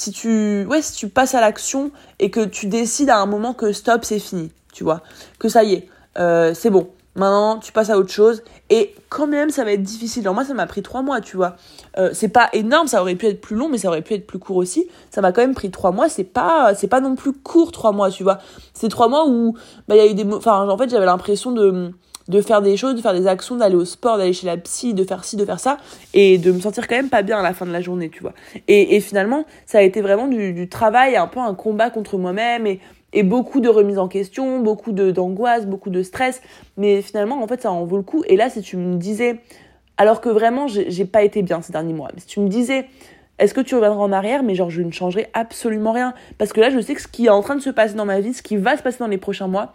si 0.00 0.12
tu 0.12 0.64
ouais 0.68 0.82
si 0.82 0.94
tu 0.94 1.08
passes 1.08 1.34
à 1.34 1.40
l'action 1.40 1.90
et 2.18 2.30
que 2.30 2.44
tu 2.44 2.66
décides 2.66 3.10
à 3.10 3.18
un 3.18 3.26
moment 3.26 3.54
que 3.54 3.72
stop 3.72 4.04
c'est 4.04 4.18
fini 4.18 4.50
tu 4.72 4.84
vois 4.84 5.02
que 5.38 5.48
ça 5.48 5.62
y 5.62 5.74
est 5.74 5.88
euh, 6.18 6.54
c'est 6.54 6.70
bon 6.70 6.88
Maintenant, 7.16 7.58
tu 7.58 7.72
passes 7.72 7.90
à 7.90 7.98
autre 7.98 8.12
chose. 8.12 8.42
Et 8.70 8.94
quand 9.08 9.26
même, 9.26 9.50
ça 9.50 9.64
va 9.64 9.72
être 9.72 9.82
difficile. 9.82 10.22
Alors 10.22 10.34
moi, 10.34 10.44
ça 10.44 10.54
m'a 10.54 10.66
pris 10.66 10.82
trois 10.82 11.02
mois, 11.02 11.20
tu 11.20 11.36
vois. 11.36 11.56
Euh, 11.98 12.10
c'est 12.12 12.28
pas 12.28 12.48
énorme, 12.52 12.86
ça 12.86 13.02
aurait 13.02 13.16
pu 13.16 13.26
être 13.26 13.40
plus 13.40 13.56
long, 13.56 13.68
mais 13.68 13.78
ça 13.78 13.88
aurait 13.88 14.02
pu 14.02 14.14
être 14.14 14.26
plus 14.26 14.38
court 14.38 14.56
aussi. 14.56 14.88
Ça 15.10 15.20
m'a 15.20 15.32
quand 15.32 15.40
même 15.40 15.54
pris 15.54 15.70
trois 15.72 15.90
mois. 15.90 16.08
C'est 16.08 16.24
pas, 16.24 16.74
c'est 16.76 16.86
pas 16.86 17.00
non 17.00 17.16
plus 17.16 17.32
court 17.32 17.72
trois 17.72 17.90
mois, 17.90 18.10
tu 18.10 18.22
vois. 18.22 18.38
C'est 18.74 18.88
trois 18.88 19.08
mois 19.08 19.26
où, 19.26 19.56
bah, 19.88 19.96
il 19.96 19.98
y 19.98 20.00
a 20.00 20.06
eu 20.06 20.14
des, 20.14 20.24
enfin, 20.32 20.68
en 20.68 20.78
fait, 20.78 20.88
j'avais 20.88 21.06
l'impression 21.06 21.50
de, 21.50 21.90
de 22.30 22.40
faire 22.40 22.62
des 22.62 22.76
choses, 22.76 22.94
de 22.94 23.00
faire 23.00 23.12
des 23.12 23.26
actions, 23.26 23.56
d'aller 23.56 23.74
au 23.74 23.84
sport, 23.84 24.16
d'aller 24.16 24.32
chez 24.32 24.46
la 24.46 24.56
psy, 24.56 24.94
de 24.94 25.04
faire 25.04 25.24
ci, 25.24 25.36
de 25.36 25.44
faire 25.44 25.60
ça, 25.60 25.76
et 26.14 26.38
de 26.38 26.52
me 26.52 26.60
sentir 26.60 26.88
quand 26.88 26.96
même 26.96 27.10
pas 27.10 27.22
bien 27.22 27.38
à 27.38 27.42
la 27.42 27.52
fin 27.52 27.66
de 27.66 27.72
la 27.72 27.80
journée, 27.80 28.08
tu 28.08 28.20
vois. 28.20 28.32
Et, 28.68 28.96
et 28.96 29.00
finalement, 29.00 29.44
ça 29.66 29.78
a 29.78 29.82
été 29.82 30.00
vraiment 30.00 30.28
du, 30.28 30.52
du 30.52 30.68
travail, 30.68 31.16
un 31.16 31.26
peu 31.26 31.40
un 31.40 31.54
combat 31.54 31.90
contre 31.90 32.16
moi-même, 32.16 32.66
et 32.66 32.80
et 33.12 33.22
beaucoup 33.22 33.60
de 33.60 33.68
remises 33.68 33.98
en 33.98 34.08
question, 34.08 34.60
beaucoup 34.60 34.92
d'angoisse, 34.92 35.66
beaucoup 35.66 35.90
de 35.90 36.02
stress. 36.02 36.40
Mais 36.76 37.02
finalement, 37.02 37.42
en 37.42 37.46
fait, 37.48 37.62
ça 37.62 37.72
en 37.72 37.84
vaut 37.84 37.96
le 37.96 38.02
coup. 38.02 38.22
Et 38.28 38.36
là, 38.36 38.50
si 38.50 38.62
tu 38.62 38.76
me 38.76 38.96
disais, 38.96 39.40
alors 39.96 40.20
que 40.20 40.28
vraiment, 40.28 40.68
j'ai 40.68 41.04
pas 41.04 41.22
été 41.22 41.42
bien 41.42 41.60
ces 41.60 41.72
derniers 41.72 41.92
mois, 41.92 42.10
mais 42.14 42.20
si 42.20 42.26
tu 42.26 42.40
me 42.40 42.48
disais, 42.48 42.86
est-ce 43.38 43.54
que 43.54 43.60
tu 43.60 43.74
reviendras 43.74 44.02
en 44.02 44.12
arrière 44.12 44.42
Mais 44.42 44.54
genre, 44.54 44.70
je 44.70 44.82
ne 44.82 44.92
changerai 44.92 45.28
absolument 45.32 45.92
rien. 45.92 46.14
Parce 46.38 46.52
que 46.52 46.60
là, 46.60 46.70
je 46.70 46.78
sais 46.80 46.94
que 46.94 47.00
ce 47.00 47.08
qui 47.08 47.26
est 47.26 47.30
en 47.30 47.42
train 47.42 47.56
de 47.56 47.60
se 47.60 47.70
passer 47.70 47.94
dans 47.94 48.04
ma 48.04 48.20
vie, 48.20 48.34
ce 48.34 48.42
qui 48.42 48.56
va 48.56 48.76
se 48.76 48.82
passer 48.82 48.98
dans 48.98 49.08
les 49.08 49.18
prochains 49.18 49.48
mois, 49.48 49.74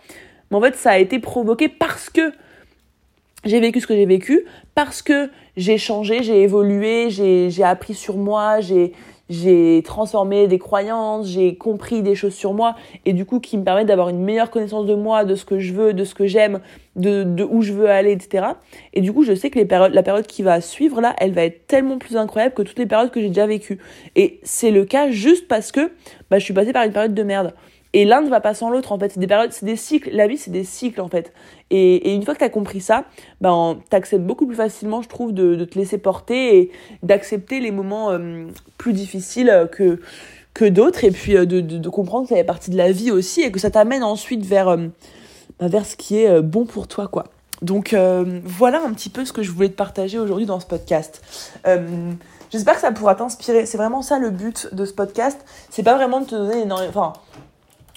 mais 0.50 0.58
en 0.58 0.62
fait, 0.62 0.76
ça 0.76 0.92
a 0.92 0.98
été 0.98 1.20
provoqué 1.20 1.68
parce 1.68 2.10
que 2.10 2.32
j'ai 3.46 3.60
vécu 3.60 3.80
ce 3.80 3.88
que 3.88 3.96
j'ai 3.96 4.06
vécu, 4.06 4.46
parce 4.74 5.02
que 5.02 5.30
j'ai 5.56 5.78
changé, 5.78 6.24
j'ai 6.24 6.42
évolué, 6.42 7.10
j'ai 7.10 7.64
appris 7.64 7.94
sur 7.94 8.18
moi, 8.18 8.60
j'ai 9.30 9.82
transformé 9.84 10.48
des 10.48 10.60
croyances, 10.60 11.28
j'ai 11.28 11.56
compris 11.56 12.02
des 12.02 12.16
choses 12.16 12.34
sur 12.34 12.54
moi 12.54 12.76
et 13.06 13.14
du 13.14 13.26
coup 13.26 13.40
qui 13.40 13.58
me 13.58 13.64
permettent 13.64 13.88
d'avoir 13.88 14.10
une 14.10 14.20
meilleure 14.20 14.52
connaissance 14.52 14.86
de 14.86 14.96
moi, 14.96 15.24
de 15.26 15.36
ce 15.36 15.46
que 15.46 15.60
je 15.60 15.74
veux, 15.74 15.94
de 15.94 16.04
ce 16.04 16.14
que 16.14 16.28
j'aime, 16.28 16.60
de, 16.96 17.44
où 17.44 17.62
je 17.62 17.74
veux 17.74 17.90
aller, 17.90 18.12
etc. 18.12 18.48
Et 18.94 19.02
du 19.02 19.14
coup, 19.14 19.24
je 19.24 19.34
sais 19.34 19.50
que 19.50 19.60
la 19.60 20.04
période 20.04 20.28
qui 20.28 20.44
va 20.44 20.60
suivre 20.62 21.02
là, 21.02 21.16
elle 21.20 21.34
va 21.34 21.44
être 21.46 21.68
tellement 21.68 21.98
plus 21.98 22.18
incroyable 22.18 22.54
que 22.54 22.62
toutes 22.62 22.80
les 22.80 22.86
périodes 22.86 23.12
que 23.12 23.22
j'ai 23.22 23.30
déjà 23.30 23.48
vécues. 23.48 23.80
Et 24.16 24.40
c'est 24.44 24.72
le 24.72 24.86
cas 24.86 25.10
juste 25.12 25.48
parce 25.48 25.72
que 25.72 25.92
bah, 26.30 26.40
je 26.40 26.44
suis 26.44 26.54
passée 26.54 26.74
par 26.74 26.84
une 26.84 26.94
période 26.94 27.14
de 27.14 27.24
merde. 27.24 27.54
Et 27.96 28.04
l'un 28.04 28.20
ne 28.20 28.30
va 28.30 28.42
pas 28.42 28.54
sans 28.54 28.70
l'autre, 28.70 28.92
en 28.92 29.00
fait. 29.00 29.14
C'est 29.14 29.22
des 29.22 29.26
périodes, 29.26 29.54
c'est 29.54 29.66
des 29.66 29.78
cycles. 29.78 30.10
La 30.12 30.28
vie, 30.28 30.38
c'est 30.38 30.52
des 30.52 30.66
cycles, 30.66 31.00
en 31.00 31.08
fait. 31.08 31.32
Et, 31.72 32.14
une 32.14 32.24
fois 32.24 32.34
que 32.34 32.40
tu 32.40 32.44
as 32.44 32.50
compris 32.50 32.82
ça, 32.82 33.06
ben, 33.40 33.78
t'acceptes 33.90 34.26
beaucoup 34.26 34.46
plus 34.46 34.58
facilement, 34.58 35.02
je 35.02 35.08
trouve, 35.08 35.32
de, 35.32 35.64
te 35.64 35.80
laisser 35.80 35.98
porter 35.98 36.58
et 36.58 36.72
d'accepter 37.04 37.62
les 37.62 37.72
moments 37.72 38.12
euh, 38.12 38.48
plus 38.78 38.92
difficiles 38.92 39.70
que, 39.72 40.02
que 40.54 40.66
d'autres. 40.66 41.06
Et 41.06 41.12
puis 41.12 41.38
euh, 41.38 41.46
de, 41.46 41.62
de, 41.62 41.90
comprendre 41.90 42.24
que 42.24 42.32
ça 42.32 42.36
fait 42.36 42.44
partie 42.44 42.70
de 42.70 42.76
la 42.76 42.92
vie 42.92 43.12
aussi 43.12 43.44
et 43.44 43.50
que 43.50 43.62
ça 43.62 43.72
t'amène 43.72 44.04
ensuite 44.04 44.46
vers, 44.46 44.68
euh, 44.68 44.88
ben, 45.62 45.70
vers 45.70 45.86
ce 45.86 45.96
qui 45.96 46.18
est 46.18 46.42
bon 46.42 46.66
pour 46.66 46.90
toi, 46.90 47.08
quoi. 47.08 47.24
Donc 47.62 47.96
voilà 48.44 48.84
un 48.84 48.92
petit 48.92 49.10
peu 49.10 49.24
ce 49.24 49.32
que 49.32 49.42
je 49.42 49.50
voulais 49.50 49.70
te 49.70 49.76
partager 49.76 50.20
aujourd'hui 50.20 50.46
dans 50.46 50.60
ce 50.60 50.66
podcast. 50.66 51.22
J'espère 52.52 52.76
que 52.76 52.82
ça 52.82 52.92
pourra 52.92 53.16
t'inspirer. 53.16 53.66
C'est 53.66 53.78
vraiment 53.78 54.02
ça 54.02 54.20
le 54.20 54.30
but 54.30 54.74
de 54.74 54.84
ce 54.84 54.92
podcast. 54.92 55.40
C'est 55.70 55.84
pas 55.84 55.96
vraiment 55.96 56.20
de 56.20 56.26
te 56.26 56.36
donner 56.36 56.64
énormément. 56.64 57.14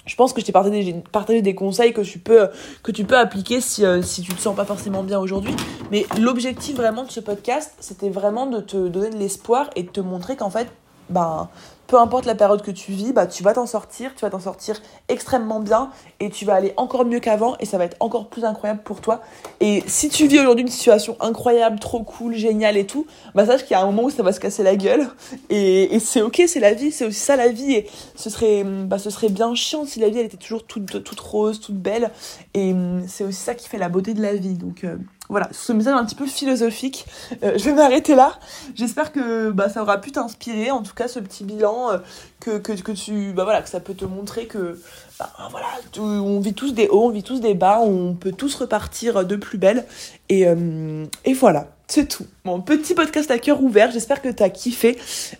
Je 0.09 0.15
pense 0.15 0.33
que 0.33 0.41
je 0.41 0.45
t'ai 0.45 0.51
partagé, 0.51 1.41
des 1.43 1.55
conseils 1.55 1.93
que 1.93 2.01
tu 2.01 2.17
peux, 2.17 2.49
que 2.81 2.91
tu 2.91 3.03
peux 3.05 3.17
appliquer 3.17 3.61
si, 3.61 3.85
euh, 3.85 4.01
si 4.01 4.23
tu 4.23 4.33
te 4.33 4.41
sens 4.41 4.55
pas 4.55 4.65
forcément 4.65 5.03
bien 5.03 5.19
aujourd'hui. 5.19 5.53
Mais 5.91 6.07
l'objectif 6.19 6.75
vraiment 6.75 7.03
de 7.03 7.11
ce 7.11 7.19
podcast, 7.19 7.75
c'était 7.79 8.09
vraiment 8.09 8.47
de 8.47 8.59
te 8.59 8.87
donner 8.87 9.11
de 9.11 9.17
l'espoir 9.17 9.69
et 9.75 9.83
de 9.83 9.89
te 9.89 9.99
montrer 9.99 10.35
qu'en 10.35 10.49
fait, 10.49 10.67
ben, 11.11 11.47
peu 11.89 11.97
importe 11.97 12.25
la 12.25 12.35
période 12.35 12.61
que 12.61 12.69
tu 12.69 12.91
vis, 12.91 13.11
bah, 13.13 13.25
tu 13.25 13.41
vas 13.41 13.53
t'en 13.53 13.65
sortir, 13.65 14.13
tu 14.15 14.21
vas 14.21 14.29
t'en 14.29 14.39
sortir 14.39 14.79
extrêmement 15.09 15.59
bien 15.59 15.89
et 16.19 16.29
tu 16.29 16.45
vas 16.45 16.53
aller 16.53 16.71
encore 16.77 17.03
mieux 17.03 17.19
qu'avant 17.19 17.57
et 17.59 17.65
ça 17.65 17.79
va 17.79 17.85
être 17.85 17.97
encore 17.99 18.29
plus 18.29 18.45
incroyable 18.45 18.81
pour 18.83 19.01
toi. 19.01 19.21
Et 19.59 19.83
si 19.87 20.09
tu 20.09 20.27
vis 20.27 20.39
aujourd'hui 20.39 20.61
une 20.61 20.71
situation 20.71 21.17
incroyable, 21.19 21.79
trop 21.79 22.03
cool, 22.03 22.35
géniale 22.35 22.77
et 22.77 22.85
tout, 22.85 23.07
bah 23.33 23.47
sache 23.47 23.63
qu'il 23.63 23.71
y 23.71 23.73
a 23.73 23.81
un 23.81 23.87
moment 23.87 24.03
où 24.03 24.09
ça 24.11 24.21
va 24.21 24.31
se 24.31 24.39
casser 24.39 24.61
la 24.61 24.75
gueule 24.75 25.09
et, 25.49 25.99
c'est 25.99 26.21
ok, 26.21 26.43
c'est 26.47 26.59
la 26.59 26.73
vie, 26.75 26.91
c'est 26.91 27.05
aussi 27.05 27.19
ça 27.19 27.35
la 27.35 27.49
vie 27.49 27.73
et 27.73 27.89
ce 28.15 28.29
serait, 28.29 28.63
bah, 28.63 28.99
ce 28.99 29.09
serait 29.09 29.29
bien 29.29 29.55
chiant 29.55 29.85
si 29.85 29.99
la 29.99 30.09
vie 30.09 30.19
elle 30.19 30.27
était 30.27 30.37
toujours 30.37 30.65
toute, 30.67 31.03
toute 31.03 31.19
rose, 31.19 31.59
toute 31.59 31.77
belle 31.77 32.11
et 32.53 32.75
c'est 33.07 33.23
aussi 33.23 33.41
ça 33.41 33.55
qui 33.55 33.67
fait 33.67 33.79
la 33.79 33.89
beauté 33.89 34.13
de 34.13 34.21
la 34.21 34.35
vie. 34.35 34.53
Donc 34.53 34.83
euh, 34.83 34.97
voilà, 35.29 35.47
ce 35.51 35.71
message 35.71 35.93
un 35.93 36.05
petit 36.05 36.15
peu 36.15 36.25
philosophique. 36.25 37.05
Euh, 37.43 37.57
je 37.57 37.65
vais 37.65 37.73
m'arrêter 37.73 38.15
là. 38.15 38.33
J'espère 38.75 39.11
que 39.11 39.51
bah, 39.51 39.69
ça 39.69 39.83
aura 39.83 39.99
pu 39.99 40.11
t'inspirer, 40.11 40.71
en 40.71 40.81
tout 40.81 40.95
cas 40.95 41.07
ce 41.07 41.19
petit 41.19 41.43
bilan, 41.43 41.91
euh, 41.91 41.97
que, 42.39 42.57
que, 42.57 42.73
que, 42.73 42.91
tu, 42.91 43.31
bah, 43.33 43.43
voilà, 43.43 43.61
que 43.61 43.69
ça 43.69 43.79
peut 43.79 43.93
te 43.93 44.05
montrer 44.05 44.47
que 44.47 44.79
bah, 45.19 45.29
voilà, 45.51 45.67
on 45.99 46.39
vit 46.39 46.55
tous 46.55 46.73
des 46.73 46.87
hauts, 46.87 47.05
on 47.05 47.09
vit 47.09 47.23
tous 47.23 47.41
des 47.41 47.53
bas, 47.53 47.79
on 47.79 48.15
peut 48.15 48.31
tous 48.31 48.55
repartir 48.55 49.23
de 49.25 49.35
plus 49.35 49.59
belle. 49.59 49.85
Et, 50.29 50.47
euh, 50.47 51.05
et 51.25 51.33
voilà. 51.33 51.67
C'est 51.91 52.07
tout. 52.07 52.27
Mon 52.45 52.61
petit 52.61 52.93
podcast 52.93 53.31
à 53.31 53.39
cœur 53.39 53.63
ouvert. 53.63 53.89
J'espère 53.89 54.21
que 54.21 54.29
t'as 54.29 54.49
kiffé. 54.49 54.95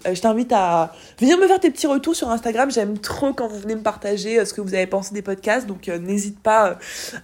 Euh, 0.07 0.15
je 0.15 0.19
t'invite 0.21 0.51
à 0.51 0.91
venir 1.19 1.37
me 1.37 1.45
faire 1.45 1.59
tes 1.59 1.69
petits 1.69 1.85
retours 1.85 2.15
sur 2.15 2.31
Instagram. 2.31 2.71
J'aime 2.71 2.97
trop 2.97 3.33
quand 3.33 3.47
vous 3.47 3.59
venez 3.59 3.75
me 3.75 3.83
partager 3.83 4.39
euh, 4.39 4.45
ce 4.45 4.55
que 4.55 4.61
vous 4.61 4.73
avez 4.73 4.87
pensé 4.87 5.13
des 5.13 5.21
podcasts. 5.21 5.67
Donc 5.67 5.87
euh, 5.87 5.99
n'hésite 5.99 6.39
pas 6.39 6.79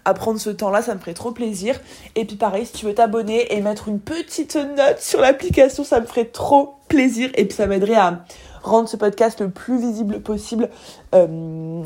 à 0.06 0.14
prendre 0.14 0.40
ce 0.40 0.52
temps-là. 0.52 0.84
Ça 0.84 0.94
me 0.94 1.00
ferait 1.00 1.16
trop 1.16 1.32
plaisir. 1.32 1.82
Et 2.14 2.26
puis 2.26 2.36
pareil, 2.36 2.68
si 2.68 2.74
tu 2.74 2.86
veux 2.86 2.94
t'abonner 2.94 3.52
et 3.52 3.62
mettre 3.62 3.88
une 3.88 4.00
petite 4.00 4.58
note 4.58 5.00
sur 5.00 5.22
l'application, 5.22 5.84
ça 5.84 6.00
me 6.02 6.06
ferait 6.06 6.26
trop 6.26 6.76
plaisir. 6.88 7.32
Et 7.34 7.46
puis 7.46 7.58
ça 7.58 7.66
m'aiderait 7.66 7.96
à 7.96 8.24
rendre 8.62 8.88
ce 8.88 8.96
podcast 8.96 9.42
le 9.42 9.50
plus 9.50 9.80
visible 9.80 10.22
possible. 10.22 10.70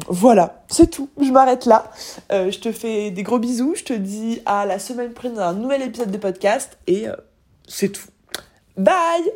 voilà, 0.09 0.61
c'est 0.67 0.89
tout. 0.89 1.07
Je 1.21 1.31
m'arrête 1.31 1.65
là. 1.65 1.89
je 2.29 2.59
te 2.59 2.73
fais 2.73 3.11
des 3.11 3.23
gros 3.23 3.39
bisous. 3.39 3.75
Je 3.77 3.85
te 3.85 3.93
dis 3.93 4.41
à 4.45 4.65
la 4.65 4.77
semaine 4.77 5.13
prochaine 5.13 5.35
dans 5.35 5.43
un 5.43 5.53
nouvel 5.53 5.83
épisode 5.83 6.11
de 6.11 6.17
podcast. 6.17 6.77
Et 6.87 7.07
c'est 7.69 7.89
tout. 7.89 8.09
Bye 8.75 9.31